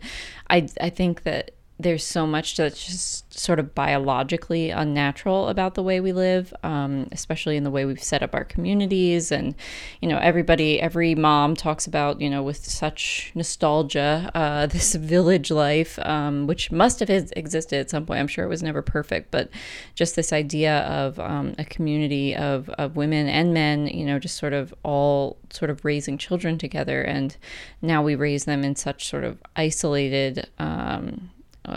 I 0.48 0.68
I 0.80 0.90
think 0.90 1.22
that 1.22 1.52
there's 1.82 2.04
so 2.04 2.26
much 2.26 2.56
that's 2.56 2.84
just 2.84 3.32
sort 3.32 3.58
of 3.58 3.74
biologically 3.74 4.70
unnatural 4.70 5.48
about 5.48 5.74
the 5.74 5.82
way 5.82 6.00
we 6.00 6.12
live, 6.12 6.52
um, 6.62 7.08
especially 7.12 7.56
in 7.56 7.64
the 7.64 7.70
way 7.70 7.84
we've 7.84 8.02
set 8.02 8.22
up 8.22 8.34
our 8.34 8.44
communities. 8.44 9.32
And, 9.32 9.54
you 10.00 10.08
know, 10.08 10.18
everybody, 10.18 10.80
every 10.80 11.14
mom 11.14 11.56
talks 11.56 11.86
about, 11.86 12.20
you 12.20 12.28
know, 12.28 12.42
with 12.42 12.64
such 12.64 13.32
nostalgia, 13.34 14.30
uh, 14.34 14.66
this 14.70 14.94
village 14.94 15.50
life, 15.50 15.98
um, 16.00 16.46
which 16.46 16.70
must 16.70 17.00
have 17.00 17.10
existed 17.10 17.80
at 17.80 17.90
some 17.90 18.04
point. 18.04 18.20
I'm 18.20 18.28
sure 18.28 18.44
it 18.44 18.48
was 18.48 18.62
never 18.62 18.82
perfect, 18.82 19.30
but 19.30 19.48
just 19.94 20.16
this 20.16 20.32
idea 20.32 20.80
of 20.80 21.18
um, 21.18 21.54
a 21.58 21.64
community 21.64 22.36
of, 22.36 22.68
of 22.70 22.96
women 22.96 23.28
and 23.28 23.54
men, 23.54 23.86
you 23.86 24.04
know, 24.04 24.18
just 24.18 24.36
sort 24.36 24.52
of 24.52 24.74
all 24.82 25.38
sort 25.50 25.70
of 25.70 25.84
raising 25.84 26.18
children 26.18 26.58
together. 26.58 27.02
And 27.02 27.36
now 27.80 28.02
we 28.02 28.14
raise 28.14 28.44
them 28.44 28.64
in 28.64 28.76
such 28.76 29.08
sort 29.08 29.24
of 29.24 29.38
isolated, 29.56 30.48
um, 30.58 31.30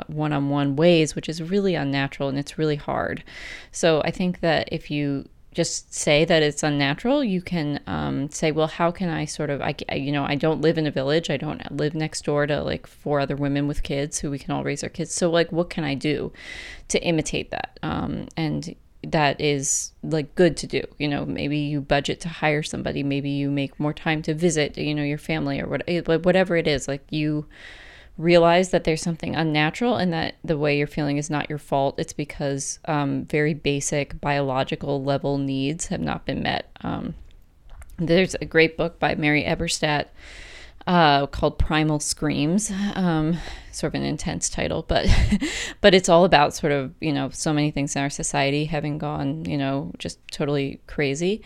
one 0.08 0.34
on 0.34 0.50
one 0.50 0.76
ways, 0.76 1.16
which 1.16 1.30
is 1.30 1.42
really 1.42 1.76
unnatural 1.76 2.30
and 2.30 2.38
it's 2.38 2.58
really 2.58 2.76
hard. 2.76 3.24
So 3.72 4.02
I 4.04 4.12
think 4.12 4.40
that 4.42 4.70
if 4.72 4.90
you 4.92 5.28
just 5.54 5.94
say 5.94 6.26
that 6.26 6.44
it's 6.44 6.64
unnatural, 6.64 7.24
you 7.24 7.42
can 7.42 7.80
um, 7.88 8.30
say, 8.30 8.52
well, 8.52 8.68
how 8.68 8.92
can 8.92 9.10
I 9.10 9.26
sort 9.26 9.50
of, 9.50 9.62
I, 9.62 9.76
you 9.94 10.12
know, 10.12 10.26
I 10.26 10.36
don't 10.36 10.62
live 10.62 10.78
in 10.78 10.88
a 10.88 10.92
village. 10.92 11.30
I 11.30 11.38
don't 11.38 11.72
live 11.72 11.94
next 11.94 12.26
door 12.26 12.48
to 12.48 12.62
like 12.64 12.88
four 12.88 13.20
other 13.20 13.36
women 13.36 13.68
with 13.68 13.84
kids 13.84 14.20
who 14.20 14.32
we 14.32 14.40
can 14.40 14.52
all 14.52 14.64
raise 14.64 14.84
our 14.84 14.90
kids. 14.90 15.14
So, 15.14 15.30
like, 15.30 15.52
what 15.52 15.70
can 15.70 15.84
I 15.84 15.94
do 15.94 16.34
to 16.88 17.02
imitate 17.04 17.52
that? 17.52 17.80
Um, 17.84 18.28
and 18.36 18.76
that 19.04 19.40
is 19.40 19.92
like 20.02 20.34
good 20.36 20.56
to 20.58 20.68
do. 20.68 20.82
You 20.98 21.08
know, 21.08 21.26
maybe 21.26 21.58
you 21.58 21.82
budget 21.82 22.20
to 22.22 22.30
hire 22.30 22.64
somebody. 22.64 23.04
Maybe 23.04 23.30
you 23.30 23.52
make 23.52 23.80
more 23.80 23.94
time 23.94 24.22
to 24.24 24.34
visit, 24.34 24.78
you 24.78 24.96
know, 24.96 25.04
your 25.04 25.18
family 25.18 25.62
or 25.62 25.68
what, 25.68 26.26
whatever 26.26 26.56
it 26.56 26.68
is. 26.68 26.88
Like, 26.88 27.06
you 27.10 27.46
realize 28.18 28.70
that 28.70 28.84
there's 28.84 29.02
something 29.02 29.36
unnatural 29.36 29.96
and 29.96 30.14
that 30.14 30.36
the 30.44 30.58
way 30.58 30.78
you're 30.78 30.88
feeling 30.88 31.18
is 31.18 31.30
not 31.30 31.50
your 31.50 31.58
fault. 31.58 32.00
It's 32.00 32.14
because 32.14 32.80
um, 32.86 33.26
very 33.26 33.54
basic 33.54 34.20
biological 34.22 35.04
level 35.04 35.38
needs 35.38 35.88
have 35.88 36.02
not 36.02 36.26
been 36.26 36.44
met. 36.44 36.70
Um, 36.82 37.16
there's 37.98 38.36
a 38.36 38.46
great 38.46 38.78
book 38.78 39.00
by 39.00 39.16
Mary 39.16 39.44
Eberstadt 39.44 40.08
uh, 40.86 41.28
called 41.28 41.58
Primal 41.58 42.00
Screams. 42.00 42.72
Um, 42.96 43.38
sort 43.72 43.96
of 43.96 44.02
an 44.02 44.06
intense 44.06 44.50
title, 44.50 44.84
but 44.88 45.08
but 45.82 45.94
it's 45.94 46.10
all 46.10 46.26
about 46.26 46.54
sort 46.54 46.74
of 46.74 46.94
you 47.00 47.14
know 47.14 47.30
so 47.30 47.54
many 47.54 47.72
things 47.72 47.96
in 47.96 48.02
our 48.02 48.10
society 48.10 48.66
having 48.66 48.98
gone 48.98 49.46
you 49.46 49.58
know 49.58 49.92
just 49.98 50.20
totally 50.32 50.82
crazy. 50.88 51.42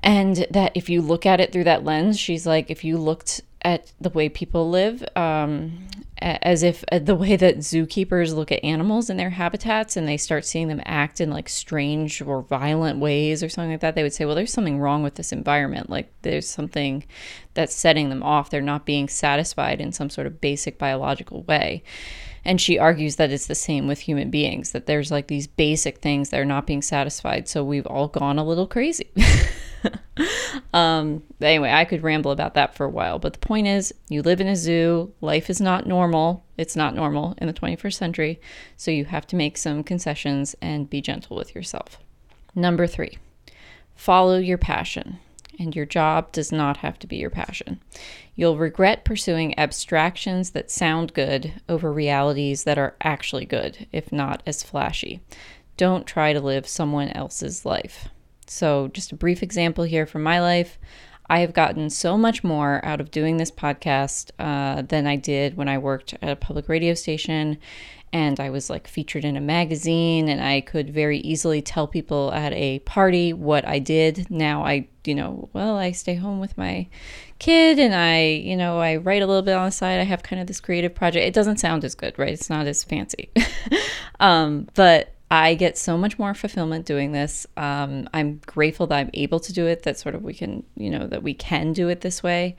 And 0.00 0.46
that 0.50 0.72
if 0.74 0.88
you 0.88 1.02
look 1.02 1.26
at 1.26 1.40
it 1.40 1.52
through 1.52 1.64
that 1.64 1.84
lens, 1.84 2.18
she's 2.18 2.46
like, 2.46 2.70
if 2.70 2.84
you 2.84 2.98
looked 2.98 3.40
at 3.62 3.92
the 4.00 4.10
way 4.10 4.28
people 4.28 4.70
live, 4.70 5.04
um, 5.16 5.88
as 6.20 6.62
if 6.62 6.84
uh, 6.90 6.98
the 6.98 7.14
way 7.14 7.36
that 7.36 7.58
zookeepers 7.58 8.34
look 8.34 8.50
at 8.50 8.64
animals 8.64 9.08
in 9.08 9.16
their 9.16 9.30
habitats 9.30 9.96
and 9.96 10.08
they 10.08 10.16
start 10.16 10.44
seeing 10.44 10.68
them 10.68 10.82
act 10.84 11.20
in 11.20 11.30
like 11.30 11.48
strange 11.48 12.20
or 12.22 12.42
violent 12.42 12.98
ways 12.98 13.42
or 13.42 13.48
something 13.48 13.70
like 13.70 13.80
that, 13.80 13.94
they 13.94 14.02
would 14.02 14.12
say, 14.12 14.24
well, 14.24 14.34
there's 14.34 14.52
something 14.52 14.78
wrong 14.78 15.02
with 15.02 15.14
this 15.14 15.32
environment. 15.32 15.90
Like 15.90 16.12
there's 16.22 16.48
something 16.48 17.04
that's 17.54 17.74
setting 17.74 18.08
them 18.08 18.22
off. 18.22 18.50
They're 18.50 18.60
not 18.60 18.86
being 18.86 19.08
satisfied 19.08 19.80
in 19.80 19.92
some 19.92 20.10
sort 20.10 20.26
of 20.26 20.40
basic 20.40 20.78
biological 20.78 21.42
way. 21.42 21.82
And 22.48 22.58
she 22.58 22.78
argues 22.78 23.16
that 23.16 23.30
it's 23.30 23.46
the 23.46 23.54
same 23.54 23.86
with 23.86 24.00
human 24.00 24.30
beings, 24.30 24.72
that 24.72 24.86
there's 24.86 25.10
like 25.10 25.26
these 25.26 25.46
basic 25.46 25.98
things 25.98 26.30
that 26.30 26.40
are 26.40 26.46
not 26.46 26.66
being 26.66 26.80
satisfied. 26.80 27.46
So 27.46 27.62
we've 27.62 27.86
all 27.86 28.08
gone 28.08 28.38
a 28.38 28.42
little 28.42 28.66
crazy. 28.66 29.10
um, 30.72 31.22
anyway, 31.42 31.70
I 31.70 31.84
could 31.84 32.02
ramble 32.02 32.30
about 32.30 32.54
that 32.54 32.74
for 32.74 32.86
a 32.86 32.90
while, 32.90 33.18
but 33.18 33.34
the 33.34 33.38
point 33.38 33.66
is, 33.66 33.92
you 34.08 34.22
live 34.22 34.40
in 34.40 34.48
a 34.48 34.56
zoo. 34.56 35.12
Life 35.20 35.50
is 35.50 35.60
not 35.60 35.86
normal. 35.86 36.42
It's 36.56 36.74
not 36.74 36.94
normal 36.94 37.34
in 37.36 37.48
the 37.48 37.52
21st 37.52 37.92
century. 37.92 38.40
So 38.78 38.90
you 38.90 39.04
have 39.04 39.26
to 39.26 39.36
make 39.36 39.58
some 39.58 39.84
concessions 39.84 40.56
and 40.62 40.88
be 40.88 41.02
gentle 41.02 41.36
with 41.36 41.54
yourself. 41.54 41.98
Number 42.54 42.86
three, 42.86 43.18
follow 43.94 44.38
your 44.38 44.56
passion. 44.56 45.18
And 45.58 45.74
your 45.74 45.86
job 45.86 46.30
does 46.32 46.52
not 46.52 46.78
have 46.78 46.98
to 47.00 47.06
be 47.06 47.16
your 47.16 47.30
passion. 47.30 47.80
You'll 48.36 48.58
regret 48.58 49.04
pursuing 49.04 49.58
abstractions 49.58 50.50
that 50.50 50.70
sound 50.70 51.14
good 51.14 51.60
over 51.68 51.92
realities 51.92 52.64
that 52.64 52.78
are 52.78 52.94
actually 53.00 53.44
good, 53.44 53.86
if 53.92 54.12
not 54.12 54.42
as 54.46 54.62
flashy. 54.62 55.20
Don't 55.76 56.06
try 56.06 56.32
to 56.32 56.40
live 56.40 56.68
someone 56.68 57.08
else's 57.08 57.66
life. 57.66 58.08
So, 58.46 58.88
just 58.88 59.12
a 59.12 59.16
brief 59.16 59.42
example 59.42 59.84
here 59.84 60.06
from 60.06 60.22
my 60.22 60.40
life. 60.40 60.78
I 61.30 61.40
have 61.40 61.52
gotten 61.52 61.90
so 61.90 62.16
much 62.16 62.42
more 62.42 62.82
out 62.84 63.00
of 63.00 63.10
doing 63.10 63.36
this 63.36 63.50
podcast 63.50 64.30
uh, 64.38 64.82
than 64.82 65.06
I 65.06 65.16
did 65.16 65.56
when 65.56 65.68
I 65.68 65.76
worked 65.76 66.14
at 66.22 66.30
a 66.30 66.36
public 66.36 66.68
radio 66.68 66.94
station 66.94 67.58
and 68.12 68.40
I 68.40 68.50
was 68.50 68.70
like 68.70 68.88
featured 68.88 69.24
in 69.24 69.36
a 69.36 69.40
magazine 69.40 70.28
and 70.28 70.42
I 70.42 70.60
could 70.60 70.90
very 70.90 71.18
easily 71.18 71.60
tell 71.60 71.86
people 71.86 72.32
at 72.32 72.52
a 72.52 72.78
party 72.80 73.32
what 73.32 73.66
I 73.66 73.78
did. 73.78 74.30
Now 74.30 74.64
I, 74.64 74.88
you 75.04 75.14
know, 75.14 75.48
well, 75.52 75.76
I 75.76 75.92
stay 75.92 76.14
home 76.14 76.40
with 76.40 76.56
my 76.56 76.88
kid 77.38 77.78
and 77.78 77.94
I, 77.94 78.22
you 78.22 78.56
know, 78.56 78.78
I 78.78 78.96
write 78.96 79.22
a 79.22 79.26
little 79.26 79.42
bit 79.42 79.54
on 79.54 79.66
the 79.66 79.72
side. 79.72 80.00
I 80.00 80.04
have 80.04 80.22
kind 80.22 80.40
of 80.40 80.46
this 80.46 80.60
creative 80.60 80.94
project. 80.94 81.24
It 81.24 81.34
doesn't 81.34 81.58
sound 81.58 81.84
as 81.84 81.94
good, 81.94 82.18
right? 82.18 82.32
It's 82.32 82.50
not 82.50 82.66
as 82.66 82.82
fancy. 82.82 83.30
um, 84.20 84.68
but 84.74 85.14
I 85.30 85.54
get 85.54 85.76
so 85.76 85.98
much 85.98 86.18
more 86.18 86.32
fulfillment 86.32 86.86
doing 86.86 87.12
this. 87.12 87.46
Um, 87.56 88.08
I'm 88.14 88.40
grateful 88.46 88.86
that 88.86 88.98
I'm 88.98 89.10
able 89.12 89.40
to 89.40 89.52
do 89.52 89.66
it, 89.66 89.82
that 89.82 89.98
sort 89.98 90.14
of 90.14 90.22
we 90.22 90.32
can, 90.32 90.64
you 90.74 90.88
know, 90.88 91.06
that 91.06 91.22
we 91.22 91.34
can 91.34 91.74
do 91.74 91.88
it 91.88 92.00
this 92.00 92.22
way. 92.22 92.56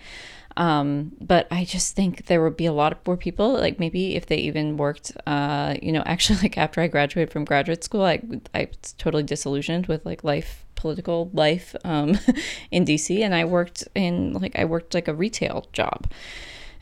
Um, 0.59 1.13
but 1.21 1.47
I 1.51 1.63
just 1.63 1.95
think 1.95 2.25
there 2.25 2.43
would 2.43 2.57
be 2.57 2.65
a 2.65 2.73
lot 2.73 2.91
of 2.91 2.97
more 3.07 3.15
people, 3.15 3.53
like 3.53 3.79
maybe 3.79 4.17
if 4.17 4.25
they 4.25 4.35
even 4.35 4.75
worked, 4.75 5.13
uh, 5.25 5.75
you 5.81 5.93
know, 5.93 6.03
actually, 6.05 6.39
like 6.39 6.57
after 6.57 6.81
I 6.81 6.87
graduated 6.87 7.31
from 7.31 7.45
graduate 7.45 7.83
school, 7.83 8.03
I, 8.03 8.21
I 8.53 8.67
was 8.69 8.93
totally 8.97 9.23
disillusioned 9.23 9.87
with 9.87 10.05
like 10.05 10.25
life, 10.25 10.65
political 10.75 11.29
life 11.33 11.75
um, 11.85 12.19
in 12.71 12.83
DC. 12.83 13.21
And 13.21 13.33
I 13.33 13.45
worked 13.45 13.87
in 13.95 14.33
like, 14.33 14.59
I 14.59 14.65
worked 14.65 14.93
like 14.93 15.07
a 15.07 15.13
retail 15.13 15.65
job 15.71 16.11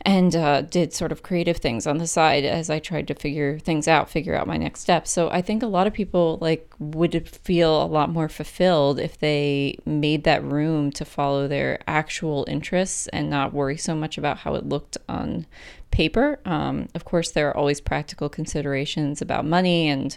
and 0.02 0.34
uh, 0.36 0.62
did 0.62 0.92
sort 0.92 1.10
of 1.10 1.22
creative 1.22 1.56
things 1.56 1.86
on 1.86 1.98
the 1.98 2.06
side 2.06 2.44
as 2.44 2.70
I 2.70 2.78
tried 2.78 3.08
to 3.08 3.14
figure 3.14 3.58
things 3.58 3.88
out, 3.88 4.08
figure 4.08 4.34
out 4.34 4.46
my 4.46 4.56
next 4.56 4.80
steps. 4.80 5.10
So 5.10 5.28
I 5.30 5.42
think 5.42 5.62
a 5.62 5.66
lot 5.66 5.86
of 5.86 5.92
people 5.92 6.38
like 6.40 6.72
would 6.78 7.28
feel 7.28 7.82
a 7.82 7.86
lot 7.86 8.10
more 8.10 8.28
fulfilled 8.28 9.00
if 9.00 9.18
they 9.18 9.76
made 9.84 10.24
that 10.24 10.44
room 10.44 10.92
to 10.92 11.04
follow 11.04 11.48
their 11.48 11.80
actual 11.88 12.44
interests 12.48 13.08
and 13.08 13.28
not 13.28 13.52
worry 13.52 13.76
so 13.76 13.94
much 13.94 14.16
about 14.16 14.38
how 14.38 14.54
it 14.54 14.66
looked 14.68 14.98
on 15.08 15.46
paper. 15.90 16.38
Um, 16.44 16.88
of 16.94 17.04
course, 17.04 17.32
there 17.32 17.48
are 17.48 17.56
always 17.56 17.80
practical 17.80 18.28
considerations 18.28 19.20
about 19.20 19.46
money 19.46 19.88
and 19.88 20.16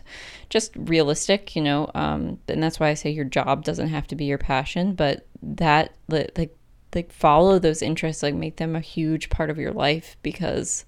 just 0.50 0.76
realistic, 0.76 1.56
you 1.56 1.62
know, 1.62 1.90
um, 1.96 2.40
and 2.48 2.62
that's 2.62 2.80
why 2.80 2.90
I 2.90 2.94
say 2.94 3.10
your 3.10 3.26
job 3.26 3.64
doesn't 3.64 3.88
have 3.88 4.06
to 4.08 4.16
be 4.16 4.26
your 4.26 4.38
passion, 4.38 4.94
but 4.94 5.26
that 5.42 5.94
like 6.10 6.56
like 6.94 7.12
follow 7.12 7.60
those 7.60 7.82
interests 7.82 8.24
like 8.24 8.36
make 8.36 8.58
them 8.58 8.76
a 8.76 8.80
huge 8.82 9.30
part 9.30 9.50
of 9.50 9.58
your 9.58 9.72
life 9.72 10.18
because 10.22 10.86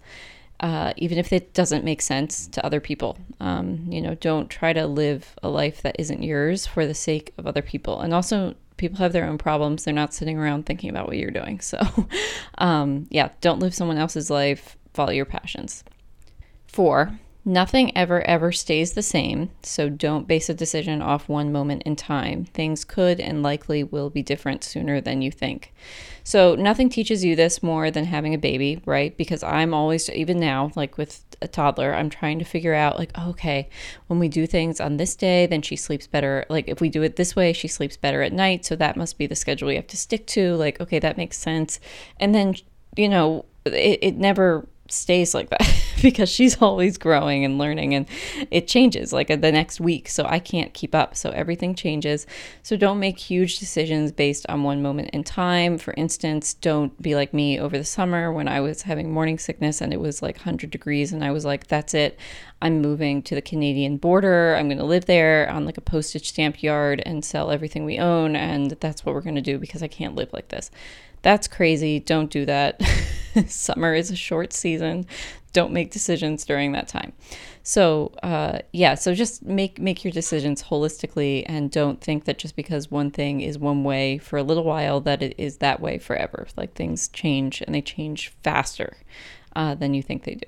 uh, 0.59 0.93
even 0.95 1.17
if 1.17 1.33
it 1.33 1.53
doesn't 1.53 1.83
make 1.83 2.01
sense 2.01 2.47
to 2.47 2.65
other 2.65 2.79
people 2.79 3.17
um, 3.39 3.85
you 3.89 4.01
know 4.01 4.15
don't 4.15 4.49
try 4.49 4.71
to 4.71 4.87
live 4.87 5.35
a 5.43 5.49
life 5.49 5.81
that 5.81 5.95
isn't 5.99 6.23
yours 6.23 6.65
for 6.65 6.85
the 6.85 6.93
sake 6.93 7.33
of 7.37 7.45
other 7.45 7.61
people. 7.61 7.99
And 7.99 8.13
also 8.13 8.55
people 8.77 8.97
have 8.97 9.13
their 9.13 9.25
own 9.25 9.37
problems. 9.37 9.83
They're 9.83 9.93
not 9.93 10.13
sitting 10.13 10.37
around 10.37 10.65
thinking 10.65 10.89
about 10.89 11.07
what 11.07 11.17
you're 11.17 11.31
doing. 11.31 11.59
So 11.73 11.79
um, 12.57 13.07
yeah 13.09 13.29
don't 13.41 13.59
live 13.59 13.73
someone 13.73 13.97
else's 13.97 14.29
life. 14.29 14.77
Follow 14.93 15.11
your 15.11 15.25
passions. 15.25 15.83
Four 16.67 17.19
Nothing 17.45 17.95
ever, 17.97 18.21
ever 18.21 18.53
stays 18.53 18.93
the 18.93 19.01
same, 19.01 19.49
so 19.63 19.89
don't 19.89 20.29
base 20.29 20.47
a 20.47 20.53
decision 20.53 21.01
off 21.01 21.27
one 21.27 21.51
moment 21.51 21.83
in 21.83 21.97
time. 21.97 22.45
Things 22.45 22.85
could 22.85 23.19
and 23.19 23.43
likely 23.43 23.83
will 23.83 24.09
be 24.09 24.23
different 24.23 24.63
sooner 24.63 25.01
than 25.01 25.21
you 25.21 25.29
think. 25.29 25.73
So, 26.23 26.55
nothing 26.55 26.87
teaches 26.87 27.25
you 27.25 27.35
this 27.35 27.61
more 27.61 27.91
than 27.91 28.05
having 28.05 28.33
a 28.33 28.37
baby, 28.37 28.81
right? 28.85 29.17
Because 29.17 29.43
I'm 29.43 29.73
always, 29.73 30.09
even 30.09 30.39
now, 30.39 30.71
like 30.77 30.97
with 30.97 31.25
a 31.41 31.49
toddler, 31.49 31.93
I'm 31.93 32.09
trying 32.09 32.39
to 32.39 32.45
figure 32.45 32.73
out, 32.73 32.97
like, 32.97 33.11
okay, 33.17 33.67
when 34.07 34.19
we 34.19 34.29
do 34.29 34.47
things 34.47 34.79
on 34.79 34.95
this 34.95 35.13
day, 35.13 35.45
then 35.45 35.61
she 35.61 35.75
sleeps 35.75 36.07
better. 36.07 36.45
Like, 36.47 36.69
if 36.69 36.79
we 36.79 36.87
do 36.87 37.03
it 37.03 37.17
this 37.17 37.35
way, 37.35 37.51
she 37.51 37.67
sleeps 37.67 37.97
better 37.97 38.21
at 38.21 38.31
night. 38.31 38.63
So, 38.63 38.77
that 38.77 38.95
must 38.95 39.17
be 39.17 39.27
the 39.27 39.35
schedule 39.35 39.67
we 39.67 39.75
have 39.75 39.87
to 39.87 39.97
stick 39.97 40.25
to. 40.27 40.55
Like, 40.55 40.79
okay, 40.79 40.99
that 40.99 41.17
makes 41.17 41.37
sense. 41.39 41.81
And 42.21 42.33
then, 42.33 42.55
you 42.95 43.09
know, 43.09 43.43
it, 43.65 43.99
it 44.01 44.15
never 44.15 44.65
stays 44.89 45.33
like 45.33 45.49
that 45.49 45.83
because 46.01 46.29
she's 46.29 46.61
always 46.61 46.97
growing 46.97 47.45
and 47.45 47.57
learning 47.57 47.93
and 47.93 48.05
it 48.51 48.67
changes 48.67 49.13
like 49.13 49.31
uh, 49.31 49.35
the 49.35 49.51
next 49.51 49.79
week. 49.79 50.09
So 50.09 50.25
i 50.25 50.39
can't 50.39 50.73
keep 50.73 50.93
up. 50.93 51.15
So 51.15 51.29
everything 51.31 51.73
changes. 51.73 52.27
So 52.63 52.75
don't 52.75 52.99
make 52.99 53.17
huge 53.17 53.59
decisions 53.59 54.11
based 54.11 54.45
on 54.49 54.63
one 54.63 54.81
moment 54.81 55.11
in 55.11 55.23
time. 55.23 55.77
For 55.77 55.93
instance 55.95 56.53
don't 56.53 57.01
be 57.01 57.15
like 57.15 57.33
me 57.33 57.59
over 57.59 57.77
the 57.77 57.83
summer 57.83 58.31
when 58.31 58.47
i 58.47 58.59
was 58.59 58.81
having 58.83 59.11
morning 59.11 59.39
sickness 59.39 59.81
and 59.81 59.93
it 59.93 59.99
was 59.99 60.21
like 60.21 60.37
100 60.37 60.69
degrees 60.69 61.13
and 61.13 61.23
i 61.23 61.31
was 61.31 61.45
like 61.45 61.67
that's 61.67 61.93
it. 61.93 62.19
I'm 62.61 62.81
moving 62.81 63.21
to 63.23 63.35
the 63.35 63.41
canadian 63.41 63.97
border. 63.97 64.55
I'm 64.55 64.67
going 64.67 64.77
to 64.77 64.85
live 64.85 65.05
there 65.05 65.49
on 65.49 65.65
like 65.65 65.77
a 65.77 65.81
postage 65.81 66.29
stamp 66.29 66.63
yard 66.63 67.01
and 67.05 67.23
sell 67.23 67.51
everything 67.51 67.85
we 67.85 67.99
own 67.99 68.35
and 68.35 68.71
that's 68.79 69.05
what 69.05 69.15
we're 69.15 69.21
going 69.21 69.35
to 69.35 69.41
do 69.41 69.57
because 69.57 69.81
i 69.83 69.87
can't 69.87 70.15
live 70.15 70.31
like 70.33 70.49
this 70.49 70.71
That's 71.23 71.47
crazy. 71.47 71.99
Don't 71.99 72.29
do 72.29 72.45
that. 72.45 72.81
Summer 73.47 73.95
is 73.95 74.11
a 74.11 74.15
short 74.15 74.53
season. 74.53 75.07
Don't 75.53 75.73
make 75.73 75.91
decisions 75.91 76.45
during 76.45 76.73
that 76.73 76.87
time. 76.87 77.13
So 77.63 78.11
uh, 78.21 78.59
yeah, 78.73 78.95
so 78.95 79.15
just 79.15 79.43
make 79.43 79.79
make 79.79 80.03
your 80.03 80.11
decisions 80.11 80.63
holistically, 80.63 81.43
and 81.45 81.71
don't 81.71 82.01
think 82.01 82.25
that 82.25 82.37
just 82.37 82.55
because 82.55 82.91
one 82.91 83.09
thing 83.09 83.39
is 83.39 83.57
one 83.57 83.83
way 83.83 84.17
for 84.17 84.37
a 84.37 84.43
little 84.43 84.65
while 84.65 84.99
that 85.01 85.23
it 85.23 85.33
is 85.37 85.57
that 85.57 85.79
way 85.79 85.97
forever. 85.97 86.47
Like 86.57 86.73
things 86.73 87.07
change, 87.07 87.61
and 87.61 87.73
they 87.73 87.81
change 87.81 88.33
faster 88.43 88.97
uh, 89.55 89.75
than 89.75 89.93
you 89.93 90.03
think 90.03 90.25
they 90.25 90.35
do. 90.35 90.47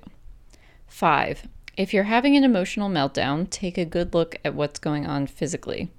Five, 0.88 1.48
if 1.78 1.94
you're 1.94 2.04
having 2.04 2.36
an 2.36 2.44
emotional 2.44 2.90
meltdown, 2.90 3.50
take 3.50 3.78
a 3.78 3.86
good 3.86 4.14
look 4.14 4.36
at 4.44 4.56
what's 4.56 4.80
going 4.80 5.06
on 5.06 5.28
physically. 5.28 5.92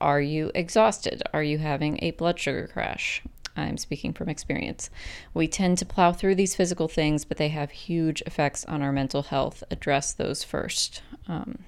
Are 0.00 0.20
you 0.20 0.50
exhausted? 0.54 1.22
Are 1.32 1.42
you 1.42 1.58
having 1.58 1.98
a 2.02 2.12
blood 2.12 2.38
sugar 2.38 2.68
crash? 2.72 3.22
I'm 3.58 3.76
speaking 3.76 4.12
from 4.12 4.28
experience. 4.28 4.90
We 5.34 5.48
tend 5.48 5.78
to 5.78 5.86
plow 5.86 6.12
through 6.12 6.36
these 6.36 6.54
physical 6.54 6.88
things, 6.88 7.24
but 7.24 7.36
they 7.36 7.48
have 7.48 7.70
huge 7.70 8.22
effects 8.22 8.64
on 8.66 8.82
our 8.82 8.92
mental 8.92 9.22
health. 9.22 9.62
Address 9.70 10.12
those 10.12 10.44
first. 10.44 11.02
Um, 11.26 11.58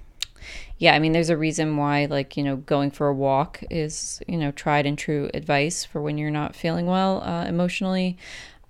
yeah, 0.79 0.95
I 0.95 0.99
mean, 0.99 1.13
there's 1.13 1.31
a 1.31 1.37
reason 1.37 1.77
why, 1.77 2.07
like, 2.07 2.37
you 2.37 2.43
know, 2.43 2.57
going 2.57 2.91
for 2.91 3.09
a 3.09 3.15
walk 3.15 3.63
is, 3.71 4.23
you 4.27 4.39
know, 4.39 4.51
tried 4.51 4.87
and 4.87 4.97
true 4.97 5.31
advice 5.35 5.85
for 5.85 6.01
when 6.01 6.17
you're 6.17 6.31
not 6.31 6.57
feeling 6.57 6.87
well 6.87 7.23
uh, 7.23 7.45
emotionally 7.45 8.17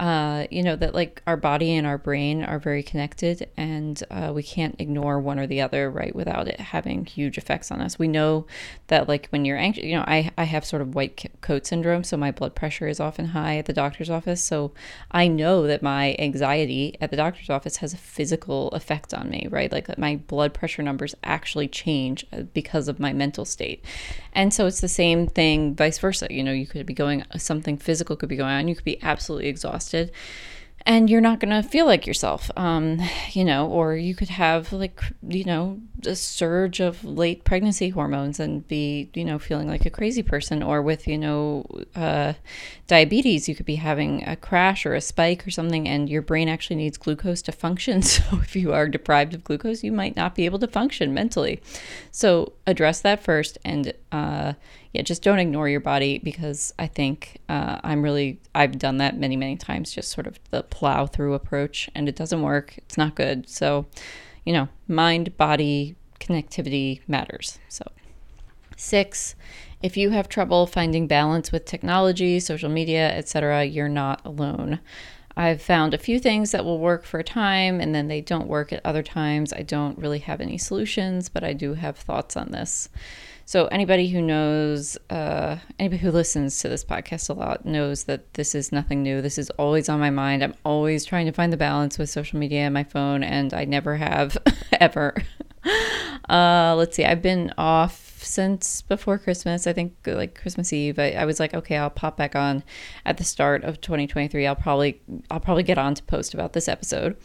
uh, 0.01 0.47
you 0.51 0.63
know, 0.63 0.77
that 0.77 0.95
like 0.95 1.23
our 1.27 1.37
body 1.37 1.77
and 1.77 1.87
our 1.87 1.99
brain 1.99 2.43
are 2.43 2.59
very 2.59 2.83
connected 2.83 3.47
and 3.59 4.03
uh, 4.11 4.33
we 4.35 4.43
can't 4.43 4.75
ignore 4.79 5.21
one 5.21 5.39
or 5.39 5.47
the 5.47 5.61
other, 5.61 5.91
right, 5.91 6.17
without 6.17 6.49
it 6.49 6.59
having 6.59 7.05
huge 7.05 7.37
effects 7.37 7.71
on 7.71 7.83
us. 7.83 7.99
We 7.99 8.09
know 8.09 8.47
that 8.87 9.09
like 9.09 9.29
when 9.29 9.45
you're 9.45 9.59
anxious, 9.59 9.85
you 9.85 9.97
know, 9.97 10.05
I, 10.07 10.31
I 10.39 10.45
have 10.45 10.65
sort 10.65 10.81
of 10.81 10.95
white 10.95 11.31
coat 11.43 11.67
syndrome, 11.67 12.03
so 12.03 12.17
my 12.17 12.31
blood 12.31 12.55
pressure 12.55 12.89
is 12.89 12.99
often 12.99 13.27
high 13.27 13.59
at 13.59 13.67
the 13.67 13.75
doctor's 13.75 14.09
office. 14.09 14.43
So 14.43 14.73
I 15.11 15.29
know 15.29 15.67
that 15.67 15.83
my 15.83 16.17
anxiety 16.19 16.97
at 17.03 17.11
the 17.11 17.19
doctor's 17.19 17.51
office 17.51 17.77
has 17.77 17.93
a 17.93 17.99
physical 17.99 18.69
effect 18.69 19.13
on 19.13 19.29
me, 19.29 19.49
right? 19.51 19.71
Like 19.71 19.99
my 19.99 20.17
blood 20.17 20.55
pressure 20.55 20.83
numbers 20.83 21.15
actually 21.25 21.69
change 21.69 22.25
uh, 22.33 22.45
because 22.55 22.89
of 22.89 23.01
my 23.01 23.13
mental 23.13 23.45
state. 23.45 23.85
And 24.33 24.55
so 24.55 24.65
it's 24.65 24.81
the 24.81 24.89
same 24.89 25.27
thing, 25.27 25.75
vice 25.75 25.99
versa. 25.99 26.29
You 26.31 26.43
know, 26.43 26.53
you 26.53 26.67
could 26.67 26.87
be 26.87 26.95
going, 26.95 27.23
something 27.37 27.77
physical 27.77 28.17
could 28.17 28.31
be 28.31 28.37
going 28.37 28.51
on, 28.51 28.67
you 28.67 28.75
could 28.75 28.85
be 28.85 29.03
absolutely 29.03 29.49
exhausted 29.49 29.90
exhausted 29.91 30.13
and 30.87 31.11
you're 31.11 31.21
not 31.21 31.41
going 31.41 31.51
to 31.51 31.69
feel 31.69 31.85
like 31.85 32.07
yourself 32.07 32.51
um, 32.57 32.99
you 33.33 33.45
know 33.45 33.69
or 33.69 33.95
you 33.97 34.15
could 34.15 34.31
have 34.31 34.73
like 34.73 35.03
you 35.29 35.45
know 35.45 35.79
a 36.07 36.17
surge 36.17 36.81
of 36.81 37.05
late 37.05 37.45
pregnancy 37.45 37.91
hormones 37.91 38.41
and 38.41 38.67
be 38.67 39.11
you 39.13 39.23
know 39.23 39.39
feeling 39.39 39.69
like 39.69 39.85
a 39.85 39.91
crazy 39.91 40.23
person 40.23 40.63
or 40.63 40.81
with 40.81 41.07
you 41.07 41.19
know 41.19 41.67
uh, 41.95 42.33
diabetes 42.87 43.47
you 43.47 43.55
could 43.55 43.67
be 43.67 43.77
having 43.77 44.27
a 44.27 44.35
crash 44.37 44.87
or 44.87 44.95
a 44.95 45.03
spike 45.03 45.47
or 45.47 45.51
something 45.51 45.87
and 45.87 46.09
your 46.09 46.23
brain 46.23 46.49
actually 46.49 46.77
needs 46.77 46.97
glucose 46.97 47.43
to 47.43 47.53
function. 47.53 48.03
So 48.11 48.41
if 48.43 48.57
you 48.57 48.73
are 48.73 48.89
deprived 48.89 49.35
of 49.35 49.45
glucose 49.45 49.85
you 49.85 49.93
might 49.93 50.17
not 50.17 50.35
be 50.35 50.45
able 50.47 50.59
to 50.61 50.67
function 50.67 51.13
mentally. 51.13 51.61
So 52.11 52.55
address 52.67 53.01
that 53.03 53.23
first 53.23 53.59
and 53.65 53.93
uh, 54.11 54.55
yeah, 54.93 55.03
just 55.03 55.23
don't 55.23 55.39
ignore 55.39 55.69
your 55.69 55.81
body 55.81 56.19
because 56.19 56.75
I 56.79 56.89
think 56.89 57.41
uh, 57.49 57.79
I'm 57.85 58.03
really, 58.03 58.41
I've 58.55 58.79
done 58.79 58.97
that 58.97 59.17
many, 59.17 59.37
many 59.37 59.57
times, 59.57 59.93
just 59.93 60.11
sort 60.11 60.27
of 60.27 60.41
the 60.51 60.65
plow 60.65 61.07
through 61.07 61.35
approach, 61.35 61.89
and 61.95 62.09
it 62.09 62.17
doesn't 62.17 62.43
work. 62.43 62.75
It's 62.79 62.99
not 62.99 63.15
good. 63.15 63.49
So, 63.49 63.87
you 64.45 64.53
know, 64.53 64.69
mind 64.89 65.37
body 65.37 65.95
connectivity 66.19 67.01
matters. 67.07 67.61
So, 67.69 67.85
six, 68.77 69.37
if 69.81 69.97
you 69.97 70.11
have 70.11 70.29
trouble 70.29 70.67
finding 70.67 71.07
balance 71.07 71.53
with 71.53 71.67
technology, 71.67 72.41
social 72.41 72.69
media, 72.69 73.17
etc., 73.17 73.65
you're 73.65 73.89
not 73.89 74.21
alone. 74.25 74.81
I've 75.37 75.63
found 75.63 75.95
a 75.95 75.99
few 75.99 76.19
things 76.19 76.51
that 76.51 76.65
will 76.65 76.81
work 76.81 77.05
for 77.05 77.21
a 77.21 77.25
time 77.25 77.81
and 77.81 77.95
then 77.95 78.09
they 78.09 78.21
don't 78.21 78.49
work 78.49 78.73
at 78.73 78.85
other 78.85 79.03
times. 79.03 79.53
I 79.53 79.63
don't 79.63 79.97
really 79.97 80.19
have 80.19 80.41
any 80.41 80.59
solutions, 80.59 81.29
but 81.29 81.45
I 81.45 81.53
do 81.53 81.75
have 81.75 81.97
thoughts 81.97 82.37
on 82.37 82.51
this. 82.51 82.89
So 83.51 83.67
anybody 83.67 84.07
who 84.07 84.23
knows, 84.23 84.97
uh, 85.11 85.57
anybody 85.81 86.01
who 86.01 86.13
listens 86.13 86.61
to 86.61 86.69
this 86.69 86.85
podcast 86.85 87.31
a 87.31 87.33
lot 87.33 87.67
knows 87.67 88.05
that 88.05 88.35
this 88.35 88.55
is 88.55 88.71
nothing 88.71 89.03
new. 89.03 89.21
This 89.21 89.39
is 89.39 89.51
always 89.59 89.89
on 89.89 89.99
my 89.99 90.11
mind. 90.11 90.45
I'm 90.45 90.55
always 90.65 91.05
trying 91.05 91.27
to 91.27 91.33
find 91.33 91.53
the 91.53 91.57
balance 91.57 91.99
with 91.99 92.09
social 92.11 92.39
media 92.39 92.61
and 92.61 92.73
my 92.73 92.85
phone, 92.85 93.25
and 93.25 93.53
I 93.53 93.65
never 93.65 93.97
have 93.97 94.39
ever. 94.81 95.17
Uh, 96.29 96.77
let's 96.79 96.95
see. 96.95 97.05
I've 97.05 97.23
been 97.23 97.53
off 97.59 98.23
since 98.23 98.83
before 98.83 99.19
Christmas. 99.19 99.67
I 99.67 99.73
think 99.73 99.95
like 100.07 100.41
Christmas 100.41 100.73
Eve. 100.73 100.97
I, 100.97 101.11
I 101.11 101.25
was 101.25 101.41
like, 101.41 101.55
okay, 101.55 101.77
I'll 101.77 101.91
pop 101.91 102.17
back 102.17 102.37
on 102.37 102.63
at 103.05 103.17
the 103.17 103.25
start 103.25 103.65
of 103.65 103.81
2023. 103.81 104.47
I'll 104.47 104.55
probably 104.55 105.01
I'll 105.29 105.41
probably 105.41 105.65
get 105.65 105.77
on 105.77 105.95
to 105.97 106.03
post 106.05 106.35
about 106.35 106.53
this 106.53 106.69
episode. 106.69 107.17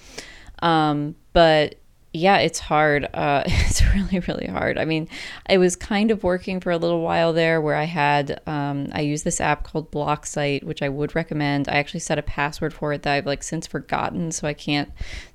Um, 0.60 1.16
but 1.34 1.76
yeah, 2.15 2.38
it's 2.38 2.60
hard. 2.60 3.08
Uh, 3.13 3.43
it's 3.45 3.84
really, 3.93 4.19
really 4.19 4.47
hard. 4.47 4.78
I 4.78 4.86
mean, 4.86 5.08
it 5.49 5.58
was 5.58 5.75
kind 5.75 6.12
of 6.12 6.23
working 6.23 6.60
for 6.60 6.71
a 6.71 6.78
little 6.78 7.01
while 7.01 7.34
there 7.34 7.62
where 7.62 7.75
I 7.75 7.84
had, 7.84 8.41
um, 8.47 8.88
I 8.93 9.01
used 9.01 9.23
this 9.23 9.41
app 9.41 9.63
called 9.63 9.91
Blocksite, 9.91 10.63
which 10.63 10.82
I 10.82 10.89
would 10.89 11.15
recommend. 11.15 11.67
I 11.69 11.73
actually 11.73 11.99
set 11.99 12.17
a 12.17 12.23
password 12.23 12.73
for 12.73 12.93
it 12.93 13.04
that 13.04 13.13
I've 13.13 13.25
like 13.25 13.43
since 13.43 13.67
forgotten, 13.67 14.32
so 14.32 14.47
I 14.47 14.54
can't 14.54 14.91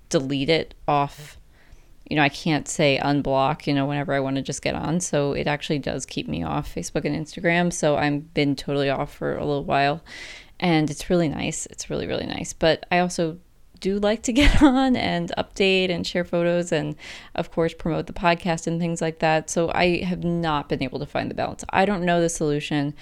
delete 0.09 0.49
it 0.49 0.75
off. 0.89 1.39
You 2.09 2.17
know, 2.17 2.23
I 2.23 2.29
can't 2.29 2.67
say 2.67 2.99
unblock, 3.01 3.69
you 3.69 3.75
know, 3.75 3.87
whenever 3.87 4.13
I 4.13 4.21
want 4.21 4.37
to 4.37 4.43
just 4.43 4.63
get 4.63 4.75
on. 4.75 4.99
So 4.99 5.33
it 5.33 5.47
actually 5.47 5.79
does 5.79 6.05
keep 6.05 6.27
me 6.27 6.43
off 6.43 6.75
Facebook 6.75 7.05
and 7.05 7.15
Instagram. 7.15 7.73
So 7.73 7.97
I've 7.97 8.35
been 8.35 8.57
totally 8.57 8.91
off 8.91 9.15
for 9.15 9.37
a 9.37 9.45
little 9.45 9.65
while. 9.65 10.03
And 10.59 10.91
it's 10.91 11.09
really 11.09 11.29
nice. 11.29 11.67
It's 11.67 11.89
really, 11.89 12.09
really 12.09 12.27
nice. 12.27 12.53
But 12.53 12.85
I 12.91 12.99
also 12.99 13.39
do 13.81 13.99
like 13.99 14.23
to 14.25 14.33
get 14.41 14.63
on 14.63 14.97
and 14.97 15.33
update 15.37 15.91
and 15.91 16.07
share 16.07 16.25
photos 16.25 16.73
and, 16.73 16.97
of 17.35 17.51
course, 17.51 17.75
promote 17.75 18.07
the 18.07 18.13
podcast 18.13 18.67
and 18.67 18.81
things 18.81 19.01
like 19.01 19.19
that. 19.21 19.51
So 19.51 19.71
I 19.75 20.03
have 20.05 20.25
not 20.25 20.69
been 20.69 20.83
able 20.83 20.99
to 20.99 21.07
find 21.07 21.31
the 21.31 21.35
balance. 21.35 21.65
I 21.71 21.85
don't 21.85 22.05
know 22.05 22.21
the 22.21 22.29
solution. 22.29 22.95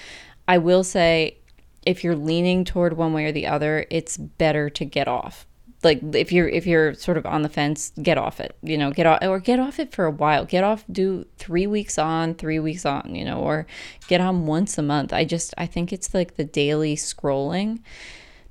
I 0.46 0.58
will 0.58 0.84
say, 0.84 1.38
if 1.84 2.04
you're 2.04 2.16
leaning 2.16 2.64
toward 2.64 2.96
one 2.96 3.12
way 3.12 3.26
or 3.26 3.32
the 3.32 3.46
other, 3.46 3.86
it's 3.90 4.16
better 4.16 4.68
to 4.70 4.84
get 4.84 5.08
off. 5.08 5.46
Like 5.84 6.00
if 6.14 6.32
you're 6.32 6.48
if 6.48 6.66
you're 6.66 6.94
sort 6.94 7.16
of 7.16 7.24
on 7.24 7.42
the 7.42 7.48
fence, 7.48 7.92
get 8.02 8.18
off 8.18 8.40
it. 8.40 8.56
You 8.62 8.76
know, 8.76 8.90
get 8.90 9.06
off 9.06 9.20
or 9.22 9.38
get 9.38 9.60
off 9.60 9.78
it 9.78 9.92
for 9.92 10.06
a 10.06 10.10
while. 10.10 10.44
Get 10.44 10.64
off. 10.64 10.84
Do 10.90 11.24
three 11.36 11.68
weeks 11.68 11.98
on, 11.98 12.34
three 12.34 12.58
weeks 12.58 12.84
on. 12.84 13.14
You 13.14 13.24
know, 13.24 13.38
or 13.38 13.64
get 14.08 14.20
on 14.20 14.46
once 14.46 14.76
a 14.76 14.82
month. 14.82 15.12
I 15.12 15.24
just 15.24 15.54
I 15.56 15.66
think 15.66 15.92
it's 15.92 16.12
like 16.12 16.34
the 16.34 16.44
daily 16.44 16.96
scrolling 16.96 17.78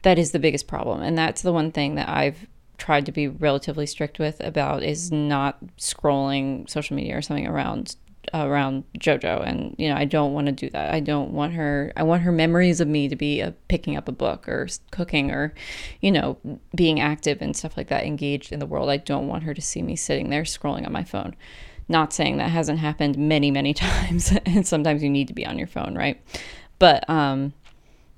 that 0.04 0.20
is 0.20 0.32
the 0.32 0.40
biggest 0.40 0.68
problem. 0.68 1.02
And 1.02 1.18
that's 1.18 1.42
the 1.42 1.54
one 1.54 1.72
thing 1.72 1.96
that 1.96 2.10
I've 2.10 2.48
tried 2.78 3.06
to 3.08 3.12
be 3.12 3.28
relatively 3.28 3.86
strict 3.86 4.20
with 4.20 4.40
about 4.40 4.84
is 4.84 5.12
not 5.12 5.58
scrolling 5.78 6.70
social 6.70 6.96
media 6.96 7.18
or 7.18 7.22
something 7.22 7.48
around 7.48 7.96
around 8.34 8.84
JoJo 9.00 9.46
and 9.48 9.74
you 9.78 9.88
know 9.88 9.96
I 9.96 10.06
don't 10.06 10.34
want 10.34 10.48
to 10.48 10.52
do 10.52 10.70
that. 10.72 10.94
I 10.94 11.00
don't 11.00 11.32
want 11.32 11.54
her 11.54 11.94
I 11.96 12.04
want 12.04 12.24
her 12.24 12.32
memories 12.32 12.82
of 12.82 12.88
me 12.88 13.08
to 13.08 13.16
be 13.16 13.40
a, 13.40 13.52
picking 13.68 13.96
up 13.96 14.08
a 14.08 14.12
book 14.12 14.48
or 14.48 14.68
cooking 14.92 15.32
or 15.32 15.54
you 16.02 16.12
know 16.12 16.38
being 16.76 17.00
active 17.00 17.42
and 17.42 17.56
stuff 17.56 17.78
like 17.78 17.88
that 17.88 18.06
engaged 18.06 18.52
in 18.52 18.60
the 18.60 18.66
world. 18.66 18.90
I 18.90 18.98
don't 18.98 19.28
want 19.28 19.44
her 19.44 19.54
to 19.54 19.62
see 19.62 19.82
me 19.82 19.96
sitting 19.96 20.30
there 20.30 20.44
scrolling 20.44 20.86
on 20.86 20.92
my 20.92 21.04
phone. 21.04 21.36
Not 21.90 22.12
saying 22.12 22.38
that 22.38 22.50
hasn't 22.50 22.80
happened 22.80 23.18
many 23.18 23.50
many 23.50 23.74
times 23.74 24.34
and 24.46 24.68
sometimes 24.68 25.02
you 25.02 25.10
need 25.10 25.30
to 25.30 25.34
be 25.34 25.46
on 25.46 25.58
your 25.58 25.68
phone, 25.68 25.96
right? 25.96 26.22
But 26.80 27.10
um 27.10 27.54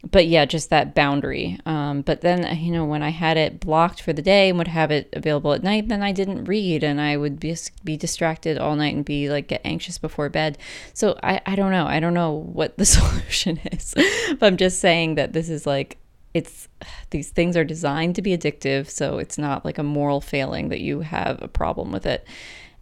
but 0.04 0.28
yeah, 0.28 0.46
just 0.46 0.70
that 0.70 0.96
boundary. 0.96 1.60
Um, 1.66 2.02
but 2.02 2.22
then, 2.22 2.58
you 2.58 2.72
know, 2.72 2.86
when 2.86 3.04
I 3.04 3.10
had 3.10 3.36
it 3.36 3.60
blocked 3.60 4.02
for 4.02 4.14
the 4.14 4.22
day 4.22 4.50
and 4.50 4.58
would 4.58 4.70
have 4.70 4.92
it 4.92 5.10
available 5.12 5.52
at 5.52 5.62
night, 5.62 5.90
then 5.90 6.02
I 6.02 6.14
didn't 6.14 6.46
read 6.46 6.84
and 6.84 7.02
I 7.02 7.18
would 7.18 7.40
be, 7.40 7.56
be 7.84 7.98
distracted 7.98 8.58
all 8.58 8.76
night 8.76 8.96
and 8.96 9.04
be 9.04 9.30
like, 9.30 9.48
get 9.48 9.62
anxious 9.66 9.98
before 9.98 10.30
bed. 10.30 10.58
So 10.94 11.20
I, 11.22 11.42
I 11.46 11.56
don't 11.56 11.72
know. 11.72 11.86
I 11.86 12.00
don't 12.00 12.14
know 12.14 12.32
what 12.32 12.78
the 12.78 12.86
solution 12.86 13.60
is. 13.72 13.94
but 14.40 14.48
I'm 14.48 14.58
just 14.58 14.80
saying 14.80 15.16
that 15.16 15.34
this 15.34 15.50
is 15.50 15.68
like, 15.68 15.98
it's 16.34 16.70
these 17.10 17.32
things 17.32 17.58
are 17.58 17.64
designed 17.66 18.16
to 18.16 18.22
be 18.22 18.38
addictive. 18.38 18.90
So 18.90 19.18
it's 19.18 19.38
not 19.38 19.66
like 19.66 19.78
a 19.78 19.84
moral 19.84 20.22
failing 20.22 20.70
that 20.70 20.80
you 20.80 21.02
have 21.02 21.42
a 21.42 21.48
problem 21.48 21.92
with 21.92 22.06
it. 22.06 22.26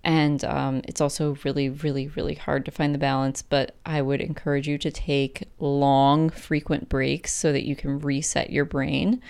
And 0.03 0.43
um, 0.45 0.81
it's 0.87 1.01
also 1.01 1.37
really, 1.43 1.69
really, 1.69 2.07
really 2.07 2.35
hard 2.35 2.65
to 2.65 2.71
find 2.71 2.93
the 2.93 2.99
balance. 2.99 3.41
But 3.41 3.75
I 3.85 4.01
would 4.01 4.21
encourage 4.21 4.67
you 4.67 4.77
to 4.77 4.91
take 4.91 5.43
long, 5.59 6.29
frequent 6.29 6.87
breaks 6.87 7.33
so 7.33 7.51
that 7.51 7.65
you 7.65 7.75
can 7.75 7.99
reset 7.99 8.49
your 8.49 8.65
brain 8.65 9.21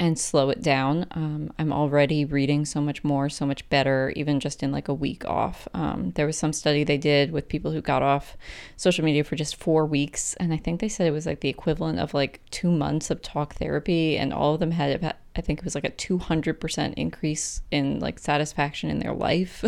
and 0.00 0.18
slow 0.18 0.48
it 0.50 0.62
down. 0.62 1.06
Um, 1.10 1.52
I'm 1.58 1.72
already 1.72 2.24
reading 2.24 2.64
so 2.64 2.80
much 2.80 3.02
more, 3.02 3.28
so 3.28 3.44
much 3.44 3.68
better, 3.68 4.12
even 4.14 4.38
just 4.38 4.62
in 4.62 4.70
like 4.70 4.86
a 4.86 4.94
week 4.94 5.24
off. 5.24 5.66
Um, 5.74 6.12
there 6.14 6.26
was 6.26 6.38
some 6.38 6.52
study 6.52 6.84
they 6.84 6.98
did 6.98 7.32
with 7.32 7.48
people 7.48 7.72
who 7.72 7.80
got 7.80 8.02
off 8.02 8.36
social 8.76 9.04
media 9.04 9.24
for 9.24 9.34
just 9.34 9.56
four 9.56 9.84
weeks, 9.86 10.34
and 10.34 10.52
I 10.52 10.56
think 10.56 10.80
they 10.80 10.88
said 10.88 11.06
it 11.06 11.12
was 11.12 11.26
like 11.26 11.40
the 11.40 11.48
equivalent 11.48 11.98
of 11.98 12.14
like 12.14 12.40
two 12.50 12.70
months 12.70 13.10
of 13.10 13.22
talk 13.22 13.56
therapy, 13.56 14.16
and 14.16 14.32
all 14.32 14.54
of 14.54 14.60
them 14.60 14.70
had, 14.70 15.16
I 15.34 15.40
think 15.40 15.58
it 15.58 15.64
was 15.64 15.74
like 15.74 15.84
a 15.84 15.90
200% 15.90 16.94
increase 16.94 17.60
in 17.72 17.98
like 17.98 18.20
satisfaction 18.20 18.90
in 18.90 19.00
their 19.00 19.14
life. 19.14 19.64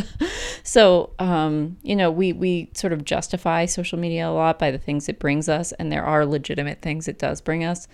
so, 0.63 1.11
um, 1.19 1.77
you 1.83 1.97
know, 1.97 2.11
we, 2.11 2.33
we 2.33 2.71
sort 2.75 2.93
of 2.93 3.05
justify 3.05 3.67
social 3.67 3.99
media 3.99 4.29
a 4.29 4.31
lot 4.31 4.61
by 4.61 4.71
the 4.71 4.79
things 4.79 5.09
it 5.09 5.19
brings 5.19 5.49
us, 5.49 5.73
and 5.73 5.91
there 5.91 6.05
are 6.05 6.25
legitimate 6.25 6.83
things 6.83 7.09
it 7.09 7.19
does 7.19 7.41
bring 7.41 7.65
us 7.65 7.89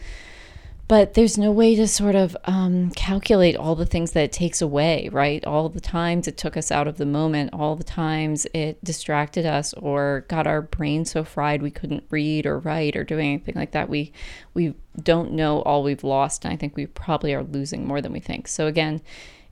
but 0.88 1.14
there's 1.14 1.37
no 1.37 1.51
way 1.51 1.75
to 1.75 1.88
sort 1.88 2.14
of 2.14 2.37
um, 2.44 2.90
calculate 2.92 3.57
all 3.57 3.75
the 3.75 3.87
things 3.87 4.12
that 4.12 4.25
it 4.25 4.33
takes 4.33 4.62
away, 4.62 5.09
right? 5.11 5.44
All 5.44 5.68
the 5.68 5.81
times 5.81 6.29
it 6.29 6.37
took 6.37 6.57
us 6.57 6.70
out 6.70 6.87
of 6.87 6.96
the 6.96 7.07
moment, 7.07 7.51
all 7.53 7.75
the 7.75 7.83
times 7.83 8.46
it 8.55 8.83
distracted 8.85 9.44
us 9.44 9.75
or 9.75 10.25
got 10.29 10.46
our 10.46 10.62
brain 10.62 11.05
so 11.05 11.25
fried 11.25 11.61
we 11.61 11.72
couldn't 11.72 12.05
read 12.11 12.46
or 12.46 12.61
write 12.61 12.94
or 12.94 13.03
do 13.03 13.18
anything 13.18 13.57
like 13.57 13.72
that. 13.72 13.88
We 13.88 14.12
we 14.55 14.75
don't 15.03 15.33
know 15.33 15.61
all 15.62 15.83
we've 15.83 16.05
lost, 16.05 16.44
and 16.44 16.55
I 16.55 16.57
think 16.57 16.77
we 16.77 16.87
probably 16.87 17.35
are 17.35 17.42
losing 17.42 17.87
more 17.87 18.01
than 18.01 18.12
we 18.12 18.20
think. 18.20 18.46
So 18.46 18.68
again, 18.68 19.03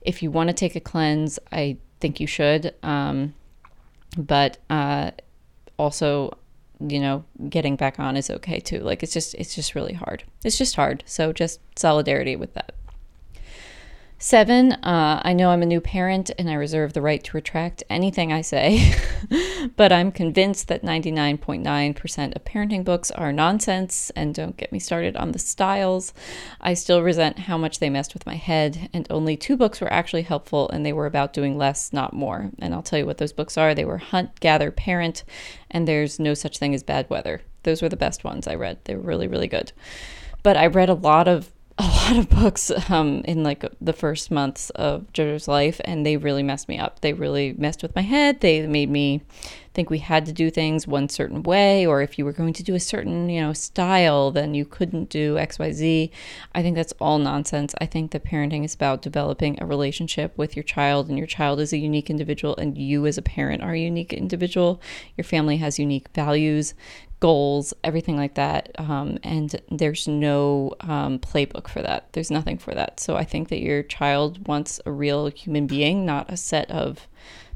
if 0.01 0.23
you 0.23 0.31
want 0.31 0.47
to 0.49 0.53
take 0.53 0.75
a 0.75 0.79
cleanse, 0.79 1.37
I 1.51 1.77
think 1.99 2.21
you 2.21 2.27
should. 2.27 2.73
Um, 2.81 3.33
but 4.17 4.57
uh, 4.69 5.11
also 5.77 6.37
you 6.79 6.99
know 6.99 7.23
getting 7.49 7.75
back 7.75 7.99
on 7.99 8.17
is 8.17 8.29
okay 8.29 8.59
too. 8.59 8.79
Like 8.79 9.03
it's 9.03 9.13
just 9.13 9.35
it's 9.35 9.55
just 9.55 9.75
really 9.75 9.93
hard. 9.93 10.23
It's 10.43 10.57
just 10.57 10.75
hard. 10.75 11.03
So 11.05 11.33
just 11.33 11.59
solidarity 11.75 12.35
with 12.35 12.53
that 12.53 12.73
Seven, 14.25 14.71
uh, 14.71 15.21
I 15.23 15.33
know 15.33 15.51
I'm 15.51 15.61
a 15.61 15.67
new 15.67 15.79
parent 15.79 16.31
and 16.39 16.49
I 16.49 16.55
reserve 16.55 16.93
the 16.93 17.01
right 17.03 17.23
to 17.25 17.37
retract 17.37 17.83
anything 17.91 18.33
I 18.33 18.41
say, 18.41 18.95
but 19.75 19.91
I'm 19.91 20.11
convinced 20.11 20.67
that 20.67 20.81
99.9% 20.81 22.35
of 22.35 22.43
parenting 22.43 22.83
books 22.83 23.11
are 23.11 23.31
nonsense 23.31 24.09
and 24.15 24.33
don't 24.33 24.57
get 24.57 24.71
me 24.71 24.79
started 24.79 25.15
on 25.15 25.31
the 25.31 25.37
styles. 25.37 26.11
I 26.59 26.73
still 26.73 27.03
resent 27.03 27.37
how 27.37 27.59
much 27.59 27.77
they 27.77 27.91
messed 27.91 28.15
with 28.15 28.25
my 28.25 28.33
head, 28.33 28.89
and 28.93 29.05
only 29.11 29.37
two 29.37 29.55
books 29.55 29.79
were 29.79 29.93
actually 29.93 30.23
helpful 30.23 30.71
and 30.71 30.83
they 30.83 30.91
were 30.91 31.05
about 31.05 31.31
doing 31.31 31.55
less, 31.55 31.93
not 31.93 32.11
more. 32.11 32.49
And 32.57 32.73
I'll 32.73 32.81
tell 32.81 32.97
you 32.97 33.05
what 33.05 33.19
those 33.19 33.31
books 33.31 33.59
are 33.59 33.75
they 33.75 33.85
were 33.85 33.99
Hunt, 33.99 34.39
Gather, 34.39 34.71
Parent, 34.71 35.23
and 35.69 35.87
There's 35.87 36.19
No 36.19 36.33
Such 36.33 36.57
Thing 36.57 36.73
as 36.73 36.81
Bad 36.81 37.07
Weather. 37.11 37.43
Those 37.61 37.83
were 37.83 37.89
the 37.89 37.95
best 37.95 38.23
ones 38.23 38.47
I 38.47 38.55
read. 38.55 38.79
They 38.85 38.95
were 38.95 39.03
really, 39.03 39.27
really 39.27 39.47
good. 39.47 39.71
But 40.41 40.57
I 40.57 40.65
read 40.65 40.89
a 40.89 40.95
lot 40.95 41.27
of 41.27 41.51
a 41.77 41.83
lot 41.83 42.17
of 42.17 42.29
books 42.29 42.71
um, 42.89 43.21
in 43.25 43.43
like 43.43 43.65
the 43.81 43.93
first 43.93 44.31
months 44.31 44.69
of 44.71 45.11
Jojo's 45.11 45.47
life, 45.47 45.81
and 45.83 46.05
they 46.05 46.17
really 46.17 46.43
messed 46.43 46.69
me 46.69 46.77
up. 46.77 47.01
They 47.01 47.13
really 47.13 47.53
messed 47.57 47.81
with 47.81 47.95
my 47.95 48.01
head. 48.01 48.39
They 48.41 48.65
made 48.65 48.89
me 48.89 49.21
think 49.73 49.89
we 49.89 49.99
had 49.99 50.25
to 50.25 50.31
do 50.31 50.49
things 50.49 50.87
one 50.87 51.09
certain 51.09 51.43
way, 51.43 51.85
or 51.85 52.01
if 52.01 52.17
you 52.17 52.23
were 52.23 52.31
going 52.31 52.53
to 52.53 52.63
do 52.63 52.75
a 52.75 52.79
certain, 52.79 53.29
you 53.29 53.41
know, 53.41 53.51
style, 53.51 54.31
then 54.31 54.53
you 54.53 54.65
couldn't 54.65 55.09
do 55.09 55.37
X, 55.37 55.59
Y, 55.59 55.71
Z. 55.73 56.11
I 56.53 56.61
think 56.61 56.77
that's 56.77 56.93
all 56.93 57.19
nonsense. 57.19 57.75
I 57.81 57.85
think 57.85 58.11
that 58.11 58.23
parenting 58.23 58.63
is 58.63 58.73
about 58.73 59.01
developing 59.01 59.57
a 59.59 59.65
relationship 59.65 60.35
with 60.37 60.55
your 60.55 60.63
child, 60.63 61.09
and 61.09 61.17
your 61.17 61.27
child 61.27 61.59
is 61.59 61.73
a 61.73 61.77
unique 61.77 62.09
individual, 62.09 62.55
and 62.55 62.77
you 62.77 63.05
as 63.05 63.17
a 63.17 63.21
parent 63.21 63.61
are 63.61 63.73
a 63.73 63.79
unique 63.79 64.13
individual. 64.13 64.81
Your 65.17 65.25
family 65.25 65.57
has 65.57 65.77
unique 65.77 66.07
values 66.15 66.73
goals, 67.19 67.73
everything 67.83 68.17
like 68.17 68.35
that. 68.35 68.71
Um, 68.77 69.17
and 69.23 69.61
there's 69.69 70.07
no 70.07 70.73
um, 70.81 71.19
playbook 71.19 71.67
for 71.67 71.81
that. 71.81 72.11
There's 72.13 72.31
nothing 72.31 72.57
for 72.57 72.73
that. 72.73 72.99
So 72.99 73.15
I 73.15 73.23
think 73.23 73.49
that 73.49 73.61
your 73.61 73.83
child 73.83 74.47
wants 74.47 74.79
a 74.85 74.91
real 74.91 75.27
human 75.27 75.67
being, 75.67 76.05
not 76.05 76.31
a 76.31 76.37
set 76.37 76.69
of 76.71 77.07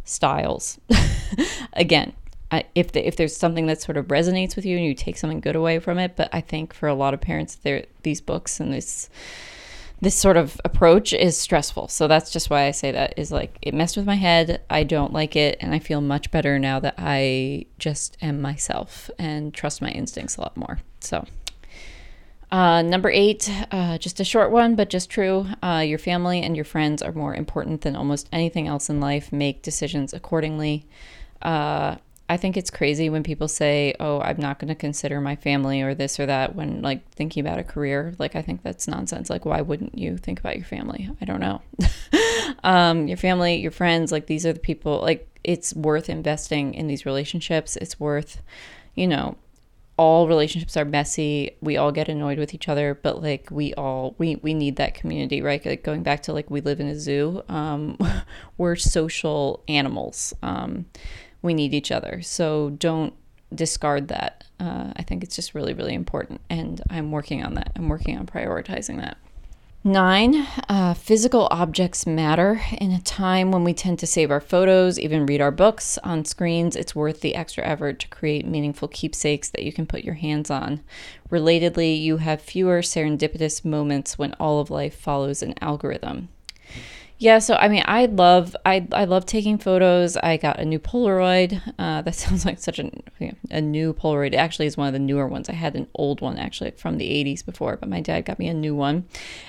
styles. 0.04 0.80
Again, 1.74 2.14
I, 2.52 2.66
if 2.74 2.94
the, 2.94 3.06
if 3.08 3.16
there's 3.16 3.36
something 3.36 3.68
that 3.68 3.82
sort 3.82 3.98
of 3.98 4.08
resonates 4.08 4.56
with 4.56 4.66
you 4.66 4.78
and 4.78 4.86
you 4.86 4.96
take 4.96 5.18
something 5.18 5.40
good 5.40 5.56
away 5.56 5.80
from 5.80 6.00
it, 6.00 6.16
but 6.16 6.30
I 6.34 6.42
think 6.42 6.74
for 6.74 6.88
a 6.88 6.96
lot 6.96 7.14
of 7.14 7.22
parents, 7.22 7.56
there 7.56 7.86
these 8.04 8.22
books 8.22 8.60
and 8.60 8.74
this 8.74 9.10
this 10.02 10.16
sort 10.16 10.38
of 10.38 10.60
approach 10.64 11.14
is 11.14 11.38
stressful. 11.38 11.90
So 11.90 12.08
that's 12.08 12.32
just 12.32 12.50
why 12.50 12.64
I 12.64 12.72
say 12.72 12.92
that 12.92 13.14
is 13.18 13.32
like 13.32 13.58
it 13.62 13.74
messed 13.74 13.98
with 13.98 14.06
my 14.06 14.16
head. 14.16 14.62
I 14.70 14.84
don't 14.84 15.14
like 15.14 15.36
it 15.36 15.58
and 15.60 15.74
I 15.74 15.80
feel 15.80 16.02
much 16.02 16.32
better 16.32 16.58
now 16.58 16.80
that 16.80 16.96
I 16.98 17.66
just 17.78 18.18
am 18.22 18.42
myself 18.42 19.10
and 19.20 19.54
trust 19.54 19.82
my 19.82 19.90
instincts 19.90 20.38
a 20.38 20.42
lot 20.42 20.56
more. 20.56 20.80
So 21.02 21.26
uh, 22.52 22.82
number 22.82 23.10
eight, 23.12 23.52
uh, 23.72 23.98
just 23.98 24.20
a 24.20 24.24
short 24.24 24.52
one, 24.52 24.76
but 24.76 24.90
just 24.90 25.10
true. 25.10 25.46
Uh, 25.62 25.84
your 25.86 26.00
family 26.00 26.42
and 26.42 26.56
your 26.56 26.66
friends 26.66 27.02
are 27.02 27.12
more 27.12 27.36
important 27.36 27.82
than 27.82 27.96
almost 27.96 28.28
anything 28.32 28.68
else 28.68 28.90
in 28.90 29.00
life. 29.00 29.32
Make 29.32 29.62
decisions 29.62 30.14
accordingly. 30.14 30.86
I 32.30 32.38
think 32.38 32.56
it's 32.56 32.70
crazy 32.70 33.10
when 33.10 33.24
people 33.24 33.48
say, 33.48 33.96
"Oh, 34.00 34.22
I'm 34.22 34.38
not 34.38 34.60
going 34.60 34.70
to 34.70 34.76
consider 34.76 35.20
my 35.20 35.36
family 35.36 35.82
or 35.82 35.96
this 35.96 36.20
or 36.20 36.28
that" 36.28 36.56
when 36.56 36.84
like 36.84 37.10
thinking 37.12 37.42
about 37.42 37.58
a 37.58 37.64
career. 37.64 38.14
Like 38.20 38.36
I 38.36 38.44
think 38.44 38.62
that's 38.62 38.88
nonsense. 38.88 39.32
Like 39.32 39.46
why 39.46 39.62
wouldn't 39.62 39.98
you 39.98 40.16
think 40.16 40.40
about 40.40 40.56
your 40.56 40.66
family? 40.66 41.10
I 41.20 41.26
don't 41.26 41.40
know. 41.40 41.62
um, 42.64 43.08
your 43.08 43.18
family, 43.18 43.56
your 43.56 43.72
friends, 43.72 44.12
like 44.12 44.28
these 44.28 44.46
are 44.46 44.54
the 44.54 44.60
people. 44.60 45.00
Like 45.02 45.28
it's 45.44 45.74
worth 45.74 46.08
investing 46.08 46.76
in 46.76 46.86
these 46.86 47.06
relationships. 47.06 47.76
It's 47.78 48.00
worth, 48.00 48.44
you 48.94 49.08
know, 49.08 49.36
all 49.98 50.28
relationships 50.28 50.78
are 50.78 50.86
messy. 50.86 51.58
We 51.62 51.76
all 51.76 51.92
get 51.92 52.08
annoyed 52.10 52.38
with 52.38 52.54
each 52.54 52.70
other, 52.70 52.94
but 52.94 53.24
like 53.24 53.50
we 53.52 53.74
all 53.74 54.16
we 54.20 54.36
we 54.38 54.54
need 54.54 54.76
that 54.76 54.94
community, 54.94 55.42
right? 55.42 55.66
Like 55.66 55.84
going 55.84 56.04
back 56.04 56.24
to 56.24 56.34
like 56.34 56.50
we 56.50 56.62
live 56.62 56.80
in 56.80 56.88
a 56.88 56.98
zoo. 56.98 57.42
Um, 57.50 57.98
we're 58.58 58.76
social 58.76 59.64
animals. 59.68 60.34
Um, 60.44 60.86
we 61.42 61.54
need 61.54 61.74
each 61.74 61.92
other. 61.92 62.22
So 62.22 62.72
don't 62.72 63.14
discard 63.54 64.10
that. 64.10 64.46
Uh, 64.60 64.92
I 64.96 65.04
think 65.04 65.24
it's 65.24 65.36
just 65.36 65.56
really, 65.56 65.74
really 65.74 65.94
important. 65.94 66.42
And 66.50 66.82
I'm 66.90 67.12
working 67.12 67.44
on 67.44 67.56
that. 67.56 67.72
I'm 67.76 67.90
working 67.90 68.18
on 68.18 68.26
prioritizing 68.26 68.98
that. 68.98 69.18
Nine, 69.82 70.46
uh, 70.68 70.94
physical 70.94 71.48
objects 71.52 72.06
matter. 72.06 72.62
In 72.80 72.92
a 72.92 73.02
time 73.02 73.50
when 73.50 73.64
we 73.64 73.74
tend 73.74 73.98
to 74.00 74.08
save 74.08 74.30
our 74.30 74.42
photos, 74.42 75.00
even 75.00 75.26
read 75.26 75.40
our 75.40 75.52
books 75.52 75.98
on 76.00 76.26
screens, 76.26 76.76
it's 76.76 76.94
worth 76.94 77.22
the 77.22 77.34
extra 77.34 77.66
effort 77.66 78.00
to 78.00 78.10
create 78.10 78.46
meaningful 78.46 78.90
keepsakes 78.90 79.50
that 79.50 79.64
you 79.64 79.72
can 79.72 79.86
put 79.88 80.04
your 80.04 80.16
hands 80.16 80.52
on. 80.52 80.82
Relatedly, 81.32 81.98
you 81.98 82.18
have 82.18 82.42
fewer 82.42 82.82
serendipitous 82.82 83.64
moments 83.64 84.18
when 84.18 84.34
all 84.34 84.60
of 84.60 84.70
life 84.70 85.00
follows 85.00 85.42
an 85.42 85.54
algorithm. 85.62 86.28
Yeah, 87.22 87.40
so 87.40 87.56
I 87.56 87.68
mean, 87.68 87.84
I 87.86 88.06
love 88.06 88.56
I 88.66 88.88
I 88.94 89.04
love 89.04 89.26
taking 89.26 89.58
photos. 89.58 90.16
I 90.16 90.38
got 90.38 90.58
a 90.58 90.64
new 90.64 90.80
Polaroid. 90.80 91.62
Uh, 91.78 92.02
that 92.02 92.16
sounds 92.24 92.46
like 92.46 92.60
such 92.60 92.80
a 92.80 92.90
a 93.52 93.60
new 93.60 93.94
Polaroid. 93.94 94.28
It 94.28 94.36
actually 94.36 94.68
is 94.68 94.78
one 94.78 94.88
of 94.88 94.94
the 94.94 95.00
newer 95.00 95.28
ones. 95.28 95.50
I 95.50 95.54
had 95.54 95.76
an 95.76 95.88
old 95.96 96.22
one 96.22 96.38
actually 96.38 96.72
from 96.72 96.98
the 96.98 97.10
80s 97.10 97.46
before, 97.46 97.76
but 97.76 97.90
my 97.90 98.00
dad 98.00 98.24
got 98.24 98.40
me 98.40 98.48
a 98.48 98.54
new 98.54 98.74
one, 98.74 99.06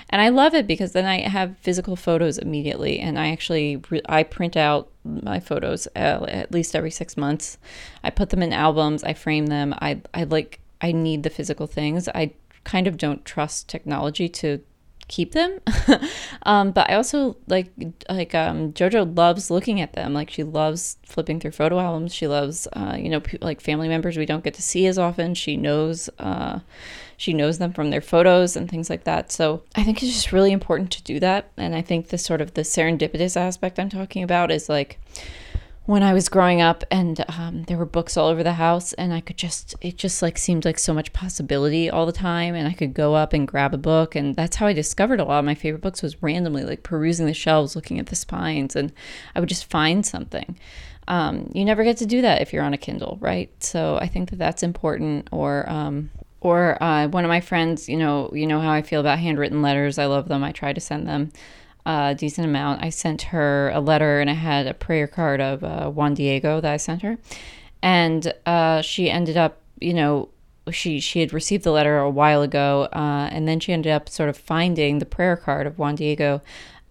and 0.09 0.21
I 0.21 0.27
love 0.27 0.53
it 0.53 0.67
because 0.67 0.91
then 0.91 1.05
I 1.05 1.21
have 1.21 1.57
physical 1.59 1.95
photos 1.95 2.37
immediately, 2.37 2.99
and 2.99 3.17
I 3.17 3.29
actually 3.29 3.81
I 4.09 4.23
print 4.23 4.57
out 4.57 4.89
my 5.05 5.39
photos 5.39 5.87
uh, 5.95 6.25
at 6.27 6.51
least 6.51 6.75
every 6.75 6.91
six 6.91 7.15
months. 7.15 7.57
I 8.03 8.09
put 8.09 8.31
them 8.31 8.43
in 8.43 8.51
albums. 8.51 9.01
I 9.05 9.13
frame 9.13 9.45
them. 9.47 9.73
I 9.79 10.01
I 10.13 10.25
like 10.25 10.59
I 10.81 10.91
need 10.91 11.23
the 11.23 11.29
physical 11.29 11.67
things. 11.67 12.09
I 12.09 12.31
kind 12.65 12.85
of 12.85 12.97
don't 12.97 13.23
trust 13.23 13.69
technology 13.69 14.27
to 14.27 14.61
keep 15.11 15.33
them. 15.33 15.59
um, 16.43 16.71
but 16.71 16.89
I 16.89 16.95
also 16.95 17.37
like 17.47 17.69
like 18.09 18.33
um, 18.33 18.73
JoJo 18.73 19.15
loves 19.15 19.51
looking 19.51 19.81
at 19.81 19.93
them. 19.93 20.13
Like 20.13 20.31
she 20.31 20.43
loves 20.43 20.97
flipping 21.05 21.39
through 21.39 21.51
photo 21.51 21.79
albums. 21.79 22.15
She 22.15 22.27
loves 22.27 22.67
uh, 22.73 22.95
you 22.97 23.09
know 23.09 23.21
like 23.41 23.61
family 23.61 23.87
members 23.87 24.17
we 24.17 24.25
don't 24.25 24.43
get 24.43 24.55
to 24.55 24.61
see 24.61 24.87
as 24.87 24.97
often. 24.97 25.35
She 25.35 25.57
knows 25.57 26.09
uh, 26.17 26.59
she 27.17 27.33
knows 27.33 27.59
them 27.59 27.73
from 27.73 27.91
their 27.91 28.01
photos 28.01 28.55
and 28.55 28.69
things 28.69 28.89
like 28.89 29.03
that. 29.03 29.31
So 29.31 29.61
I 29.75 29.83
think 29.83 30.01
it's 30.01 30.13
just 30.13 30.31
really 30.31 30.51
important 30.51 30.91
to 30.93 31.03
do 31.03 31.19
that. 31.19 31.51
And 31.57 31.75
I 31.75 31.81
think 31.81 32.07
the 32.07 32.17
sort 32.17 32.41
of 32.41 32.55
the 32.55 32.61
serendipitous 32.61 33.37
aspect 33.37 33.77
I'm 33.77 33.89
talking 33.89 34.23
about 34.23 34.49
is 34.49 34.69
like 34.69 34.99
when 35.85 36.03
I 36.03 36.13
was 36.13 36.29
growing 36.29 36.61
up 36.61 36.83
and 36.91 37.25
um, 37.27 37.63
there 37.63 37.77
were 37.77 37.85
books 37.85 38.15
all 38.15 38.27
over 38.27 38.43
the 38.43 38.53
house 38.53 38.93
and 38.93 39.13
I 39.13 39.19
could 39.19 39.37
just 39.37 39.75
it 39.81 39.97
just 39.97 40.21
like 40.21 40.37
seemed 40.37 40.63
like 40.63 40.77
so 40.77 40.93
much 40.93 41.11
possibility 41.11 41.89
all 41.89 42.05
the 42.05 42.11
time 42.11 42.53
and 42.53 42.67
I 42.67 42.73
could 42.73 42.93
go 42.93 43.15
up 43.15 43.33
and 43.33 43.47
grab 43.47 43.73
a 43.73 43.79
book 43.79 44.15
and 44.15 44.35
that's 44.35 44.57
how 44.57 44.67
I 44.67 44.73
discovered 44.73 45.19
a 45.19 45.23
lot 45.23 45.39
of 45.39 45.45
my 45.45 45.55
favorite 45.55 45.81
books 45.81 46.03
was 46.03 46.21
randomly 46.21 46.63
like 46.63 46.83
perusing 46.83 47.25
the 47.25 47.33
shelves 47.33 47.75
looking 47.75 47.99
at 47.99 48.07
the 48.07 48.15
spines 48.15 48.75
and 48.75 48.93
I 49.35 49.39
would 49.39 49.49
just 49.49 49.69
find 49.69 50.05
something. 50.05 50.57
Um, 51.07 51.51
you 51.53 51.65
never 51.65 51.83
get 51.83 51.97
to 51.97 52.05
do 52.05 52.21
that 52.21 52.41
if 52.41 52.53
you're 52.53 52.63
on 52.63 52.75
a 52.75 52.77
Kindle, 52.77 53.17
right? 53.19 53.51
So 53.61 53.97
I 53.97 54.07
think 54.07 54.29
that 54.29 54.37
that's 54.39 54.61
important 54.61 55.29
or 55.31 55.67
um, 55.67 56.11
or 56.41 56.81
uh, 56.81 57.07
one 57.07 57.23
of 57.23 57.29
my 57.29 57.41
friends, 57.41 57.89
you 57.89 57.97
know, 57.97 58.29
you 58.33 58.47
know 58.47 58.59
how 58.59 58.71
I 58.71 58.81
feel 58.81 58.99
about 58.99 59.19
handwritten 59.19 59.61
letters. 59.61 59.97
I 59.97 60.05
love 60.05 60.27
them. 60.27 60.43
I 60.43 60.51
try 60.51 60.73
to 60.73 60.81
send 60.81 61.07
them 61.07 61.31
a 61.85 62.15
decent 62.17 62.45
amount. 62.45 62.83
I 62.83 62.89
sent 62.89 63.23
her 63.23 63.71
a 63.73 63.79
letter 63.79 64.19
and 64.19 64.29
I 64.29 64.33
had 64.33 64.67
a 64.67 64.73
prayer 64.73 65.07
card 65.07 65.41
of 65.41 65.63
uh, 65.63 65.89
Juan 65.89 66.13
Diego 66.13 66.61
that 66.61 66.71
I 66.71 66.77
sent 66.77 67.01
her. 67.01 67.17
And 67.81 68.33
uh, 68.45 68.81
she 68.81 69.09
ended 69.09 69.37
up, 69.37 69.61
you 69.79 69.93
know, 69.93 70.29
she 70.69 70.99
she 70.99 71.19
had 71.19 71.33
received 71.33 71.63
the 71.63 71.71
letter 71.71 71.97
a 71.97 72.09
while 72.09 72.43
ago, 72.43 72.87
uh, 72.93 73.29
and 73.31 73.47
then 73.47 73.59
she 73.59 73.73
ended 73.73 73.91
up 73.91 74.07
sort 74.07 74.29
of 74.29 74.37
finding 74.37 74.99
the 74.99 75.05
prayer 75.05 75.35
card 75.35 75.65
of 75.65 75.79
Juan 75.79 75.95
Diego 75.95 76.41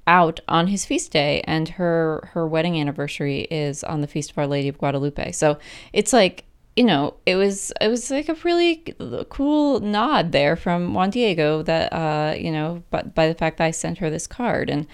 out 0.06 0.40
on 0.48 0.66
his 0.66 0.84
feast 0.84 1.12
day, 1.12 1.40
and 1.44 1.68
her 1.68 2.30
her 2.32 2.46
wedding 2.48 2.80
anniversary 2.80 3.42
is 3.42 3.84
on 3.84 4.00
the 4.00 4.08
feast 4.08 4.32
of 4.32 4.38
Our 4.38 4.48
Lady 4.48 4.68
of 4.68 4.78
Guadalupe. 4.78 5.30
So 5.32 5.58
it's 5.92 6.12
like 6.12 6.44
you 6.76 6.84
know, 6.84 7.14
it 7.26 7.36
was 7.36 7.72
it 7.80 7.88
was 7.88 8.10
like 8.10 8.28
a 8.28 8.36
really 8.44 8.84
cool 9.28 9.80
nod 9.80 10.32
there 10.32 10.56
from 10.56 10.94
Juan 10.94 11.10
Diego 11.10 11.62
that 11.62 11.92
uh, 11.92 12.34
you 12.36 12.50
know, 12.50 12.82
but 12.90 13.14
by 13.14 13.28
the 13.28 13.34
fact 13.34 13.58
that 13.58 13.64
I 13.64 13.70
sent 13.72 13.98
her 13.98 14.10
this 14.10 14.26
card 14.26 14.70
and 14.70 14.86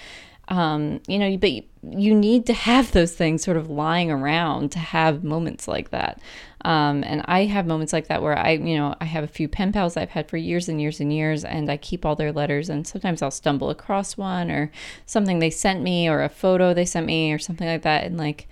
Um, 0.48 1.00
you 1.08 1.18
know, 1.18 1.36
but 1.38 1.50
you 1.82 2.14
need 2.14 2.46
to 2.46 2.52
have 2.52 2.92
those 2.92 3.14
things 3.16 3.42
sort 3.42 3.56
of 3.56 3.68
lying 3.68 4.12
around 4.12 4.70
to 4.72 4.78
have 4.78 5.24
moments 5.24 5.66
like 5.66 5.90
that. 5.90 6.20
Um, 6.64 7.02
and 7.02 7.22
I 7.24 7.46
have 7.46 7.66
moments 7.66 7.92
like 7.92 8.06
that 8.06 8.22
where 8.22 8.38
I, 8.38 8.52
you 8.52 8.76
know, 8.76 8.94
I 9.00 9.06
have 9.06 9.24
a 9.24 9.28
few 9.38 9.48
pen 9.48 9.72
pals 9.72 9.96
I've 9.96 10.10
had 10.10 10.28
for 10.28 10.36
years 10.36 10.68
and 10.68 10.80
years 10.80 11.00
and 11.00 11.12
years, 11.12 11.44
and 11.44 11.68
I 11.68 11.76
keep 11.76 12.04
all 12.04 12.14
their 12.16 12.32
letters. 12.32 12.70
And 12.70 12.86
sometimes 12.86 13.22
I'll 13.22 13.32
stumble 13.32 13.70
across 13.70 14.16
one 14.16 14.48
or 14.52 14.70
something 15.04 15.40
they 15.40 15.50
sent 15.50 15.82
me 15.82 16.08
or 16.08 16.22
a 16.22 16.28
photo 16.28 16.72
they 16.74 16.86
sent 16.86 17.06
me 17.06 17.32
or 17.32 17.40
something 17.40 17.66
like 17.66 17.82
that. 17.82 18.04
And 18.04 18.16
like, 18.16 18.46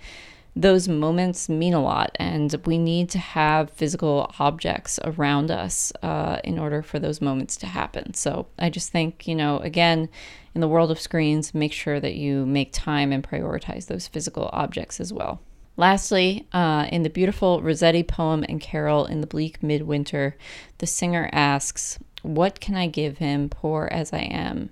those 0.55 0.87
moments 0.87 1.49
mean 1.49 1.73
a 1.73 1.83
lot, 1.83 2.15
and 2.15 2.55
we 2.65 2.77
need 2.77 3.09
to 3.09 3.19
have 3.19 3.69
physical 3.71 4.33
objects 4.39 4.99
around 5.03 5.51
us 5.51 5.91
uh, 6.01 6.39
in 6.45 6.57
order 6.57 6.81
for 6.81 6.97
those 6.97 7.19
moments 7.19 7.57
to 7.57 7.67
happen. 7.67 8.13
So 8.13 8.47
I 8.57 8.69
just 8.69 8.89
think, 8.89 9.27
you 9.27 9.35
know, 9.35 9.59
again, 9.59 10.07
in 10.53 10.61
the 10.61 10.69
world 10.69 10.91
of 10.91 10.99
screens, 10.99 11.53
make 11.53 11.73
sure 11.73 11.99
that 11.99 12.15
you 12.15 12.45
make 12.45 12.71
time 12.71 13.11
and 13.11 13.21
prioritize 13.21 13.87
those 13.87 14.07
physical 14.07 14.49
objects 14.53 15.01
as 15.01 15.11
well. 15.11 15.41
Lastly, 15.75 16.47
uh, 16.53 16.87
in 16.89 17.03
the 17.03 17.09
beautiful 17.09 17.61
Rossetti 17.61 18.03
poem 18.03 18.45
and 18.47 18.61
carol 18.61 19.05
in 19.05 19.19
the 19.19 19.27
bleak 19.27 19.61
midwinter, 19.61 20.37
the 20.77 20.87
singer 20.87 21.29
asks, 21.33 21.99
What 22.21 22.61
can 22.61 22.75
I 22.75 22.87
give 22.87 23.17
him, 23.17 23.49
poor 23.49 23.89
as 23.91 24.13
I 24.13 24.19
am? 24.19 24.69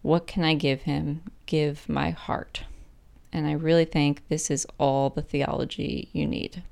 What 0.00 0.26
can 0.26 0.44
I 0.44 0.54
give 0.54 0.82
him? 0.82 1.22
Give 1.44 1.86
my 1.90 2.10
heart. 2.10 2.62
And 3.34 3.48
I 3.48 3.52
really 3.52 3.84
think 3.84 4.28
this 4.28 4.48
is 4.48 4.64
all 4.78 5.10
the 5.10 5.20
theology 5.20 6.08
you 6.12 6.24
need. 6.26 6.62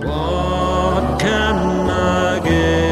What 0.00 1.20
can 1.20 1.88
I 1.88 2.40
give 2.42 2.91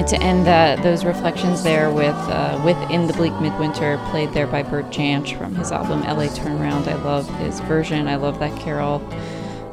wanted 0.00 0.16
to 0.16 0.24
end 0.24 0.82
those 0.82 1.04
reflections 1.04 1.62
there 1.62 1.90
with 1.90 2.14
uh, 2.14 2.58
"Within 2.64 3.06
the 3.06 3.12
Bleak 3.12 3.38
Midwinter," 3.38 4.00
played 4.10 4.32
there 4.32 4.46
by 4.46 4.62
Bert 4.62 4.86
Jansch 4.86 5.36
from 5.36 5.54
his 5.54 5.72
album 5.72 6.02
"L.A. 6.04 6.28
Turnaround." 6.28 6.88
I 6.88 6.94
love 6.94 7.28
his 7.38 7.60
version. 7.60 8.08
I 8.08 8.16
love 8.16 8.38
that 8.38 8.58
carol. 8.58 9.02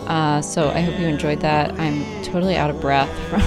Uh, 0.02 0.42
so 0.42 0.70
I 0.70 0.82
hope 0.82 1.00
you 1.00 1.08
enjoyed 1.08 1.40
that. 1.42 1.80
I'm 1.80 2.04
totally 2.24 2.58
out 2.58 2.70
of 2.70 2.82
breath 2.82 3.10
from 3.30 3.42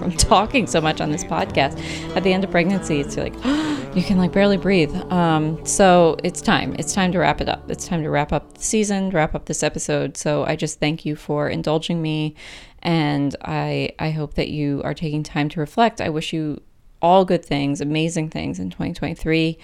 from 0.00 0.12
talking 0.12 0.66
so 0.66 0.80
much 0.80 1.00
on 1.00 1.10
this 1.10 1.24
podcast. 1.24 1.78
At 2.16 2.24
the 2.24 2.32
end 2.32 2.42
of 2.42 2.50
pregnancy, 2.50 3.00
it's 3.00 3.16
like 3.16 3.34
you 3.94 4.02
can 4.02 4.18
like 4.18 4.32
barely 4.32 4.56
breathe. 4.56 4.94
Um, 5.12 5.64
so 5.64 6.16
it's 6.24 6.40
time. 6.40 6.74
It's 6.78 6.94
time 6.94 7.12
to 7.12 7.18
wrap 7.18 7.40
it 7.40 7.48
up. 7.48 7.70
It's 7.70 7.86
time 7.86 8.02
to 8.02 8.10
wrap 8.10 8.32
up 8.32 8.54
the 8.54 8.62
season, 8.62 9.10
wrap 9.10 9.34
up 9.34 9.44
this 9.44 9.62
episode. 9.62 10.16
So 10.16 10.44
I 10.44 10.56
just 10.56 10.80
thank 10.80 11.04
you 11.04 11.16
for 11.16 11.48
indulging 11.48 12.00
me, 12.00 12.34
and 12.82 13.36
I 13.42 13.92
I 13.98 14.10
hope 14.10 14.34
that 14.34 14.48
you 14.48 14.80
are 14.84 14.94
taking 14.94 15.22
time 15.22 15.48
to 15.50 15.60
reflect. 15.60 16.00
I 16.00 16.08
wish 16.08 16.32
you 16.32 16.62
all 17.02 17.24
good 17.24 17.44
things, 17.44 17.80
amazing 17.80 18.30
things 18.30 18.58
in 18.58 18.70
2023. 18.70 19.58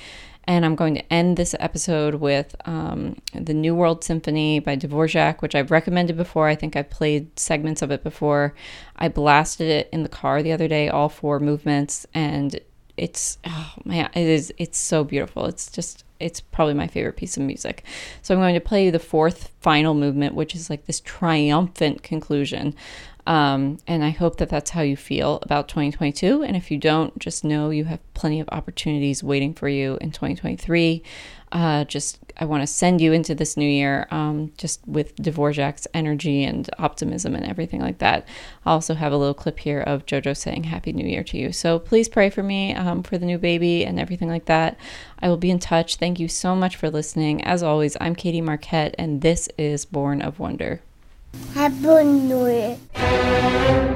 And 0.49 0.65
I'm 0.65 0.77
going 0.77 0.95
to 0.95 1.13
end 1.13 1.37
this 1.37 1.57
episode 1.59 2.17
with 2.17 2.55
um, 2.67 3.17
the 3.35 3.53
New 3.53 3.75
World 3.75 4.05
Symphony 4.05 4.61
by 4.61 4.77
Dvorak, 4.77 5.43
which 5.43 5.57
I've 5.57 5.73
recommended 5.73 6.17
before. 6.17 6.47
I 6.47 6.55
think 6.55 6.77
I've 6.77 6.89
played 6.89 7.37
segments 7.37 7.83
of 7.83 7.91
it 7.91 8.05
before. 8.05 8.55
I 8.95 9.09
blasted 9.09 9.69
it 9.69 9.89
in 9.93 10.05
the 10.05 10.09
car 10.09 10.45
the 10.45 10.53
other 10.53 10.69
day, 10.69 10.89
all 10.89 11.09
four 11.09 11.41
movements, 11.41 12.07
and 12.15 12.61
it's 12.97 13.39
oh 13.45 13.73
man, 13.85 14.09
it 14.15 14.27
is 14.27 14.55
it's 14.57 14.79
so 14.79 15.03
beautiful. 15.03 15.47
It's 15.47 15.71
just 15.71 16.05
it's 16.21 16.41
probably 16.41 16.75
my 16.75 16.87
favorite 16.87 17.17
piece 17.17 17.37
of 17.37 17.43
music. 17.43 17.85
So 18.23 18.35
I'm 18.35 18.41
going 18.41 18.55
to 18.55 18.61
play 18.61 18.87
you 18.87 18.91
the 18.91 18.99
fourth 18.99 19.51
final 19.61 19.95
movement, 19.95 20.35
which 20.35 20.55
is 20.55 20.71
like 20.71 20.87
this 20.87 21.01
triumphant 21.01 22.03
conclusion. 22.03 22.75
Um, 23.27 23.79
and 23.89 24.05
I 24.05 24.11
hope 24.11 24.37
that 24.37 24.49
that's 24.49 24.71
how 24.71 24.83
you 24.83 24.97
feel 24.97 25.41
about 25.43 25.69
2022. 25.69 26.45
And 26.45 26.57
if 26.57 26.71
you 26.71 26.79
don't, 26.79 27.19
just 27.19 27.45
know 27.45 27.71
you 27.71 27.85
have 27.85 28.01
plenty 28.15 28.41
of 28.41 28.49
opportunities 28.53 29.23
waiting 29.23 29.53
for 29.53 29.69
you 29.69 29.99
in 30.01 30.13
2023. 30.13 31.03
Uh, 31.53 31.85
just, 31.85 32.19
I 32.39 32.45
want 32.45 32.63
to 32.63 32.67
send 32.67 33.01
you 33.01 33.13
into 33.13 33.35
this 33.35 33.57
new 33.57 33.69
year 33.69 34.09
um, 34.11 34.53
just 34.59 34.87
with 34.87 35.15
Dvorak's 35.17 35.87
energy 35.95 36.43
and 36.45 36.69
optimism 36.79 37.35
and 37.35 37.47
everything 37.47 37.81
like 37.81 37.99
that. 37.99 38.27
I 38.65 38.73
also 38.73 38.95
have 38.95 39.13
a 39.13 39.17
little 39.17 39.35
clip 39.35 39.61
here 39.61 39.81
of 39.81 40.07
JoJo 40.07 40.37
saying 40.37 40.65
Happy 40.65 40.93
New 40.93 41.07
Year 41.07 41.23
to 41.25 41.39
you. 41.39 41.53
So 41.53 41.79
please 41.79 42.09
pray 42.09 42.31
for 42.31 42.43
me 42.43 42.75
um, 42.75 43.03
for 43.03 43.17
the 43.17 43.27
new 43.27 43.39
baby 43.39 43.85
and 43.85 44.01
everything 44.01 44.29
like 44.29 44.47
that. 44.47 44.77
I 45.21 45.29
will 45.29 45.37
be 45.37 45.51
in 45.51 45.61
touch. 45.61 45.97
Thank 45.97 46.19
you 46.19 46.29
so 46.29 46.57
much 46.57 46.77
for 46.77 46.91
listening. 46.91 47.43
As 47.45 47.63
always, 47.63 47.97
I'm 48.01 48.15
Katie 48.17 48.41
Marquette, 48.41 48.95
and 48.99 49.23
this 49.23 49.49
is 49.57 49.85
Born 49.85 50.21
of 50.21 50.39
Wonder. 50.41 50.81
Happy 51.55 52.05
New 52.05 52.47
Year. 52.47 53.96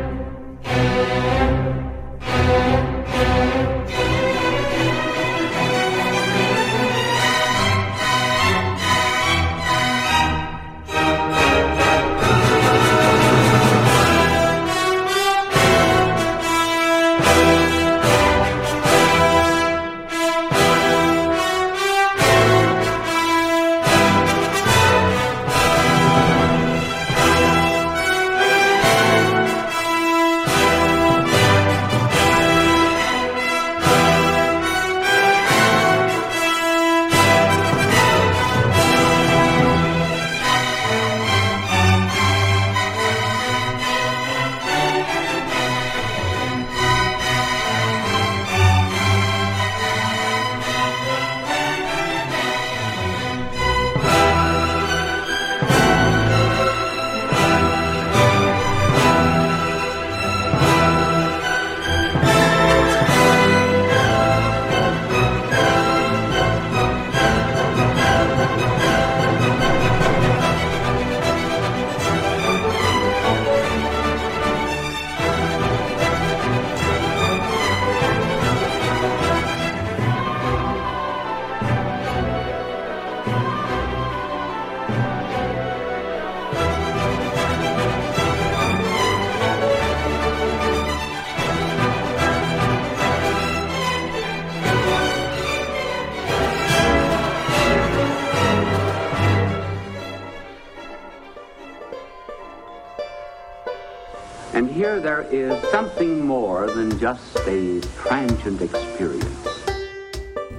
Just 107.00 107.36
a 107.48 107.80
transient 107.96 108.60
experience. 108.60 109.48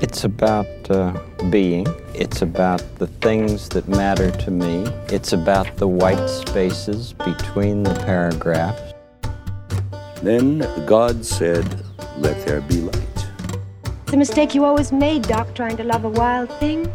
It's 0.02 0.24
about 0.24 0.89
uh, 0.89 1.14
being. 1.52 1.86
It's 2.16 2.42
about 2.42 2.82
the 2.98 3.06
things 3.06 3.70
that 3.70 3.88
matter 3.88 4.32
to 4.32 4.50
me. 4.50 4.88
It's 5.10 5.34
about 5.34 5.78
the 5.78 5.88
white 5.88 6.28
spaces 6.28 7.14
between 7.14 7.84
the 7.84 7.94
paragraphs. 7.94 8.82
Then 10.24 10.60
God 10.88 11.24
said, 11.24 11.86
Let 12.18 12.44
there 12.48 12.62
be 12.62 12.82
light. 12.82 13.28
It's 14.04 14.14
a 14.14 14.18
mistake 14.18 14.56
you 14.56 14.66
always 14.66 14.92
made, 14.92 15.22
Doc, 15.22 15.54
trying 15.54 15.78
to 15.78 15.84
love 15.84 16.06
a 16.06 16.10
wild 16.10 16.50
thing. 16.60 16.92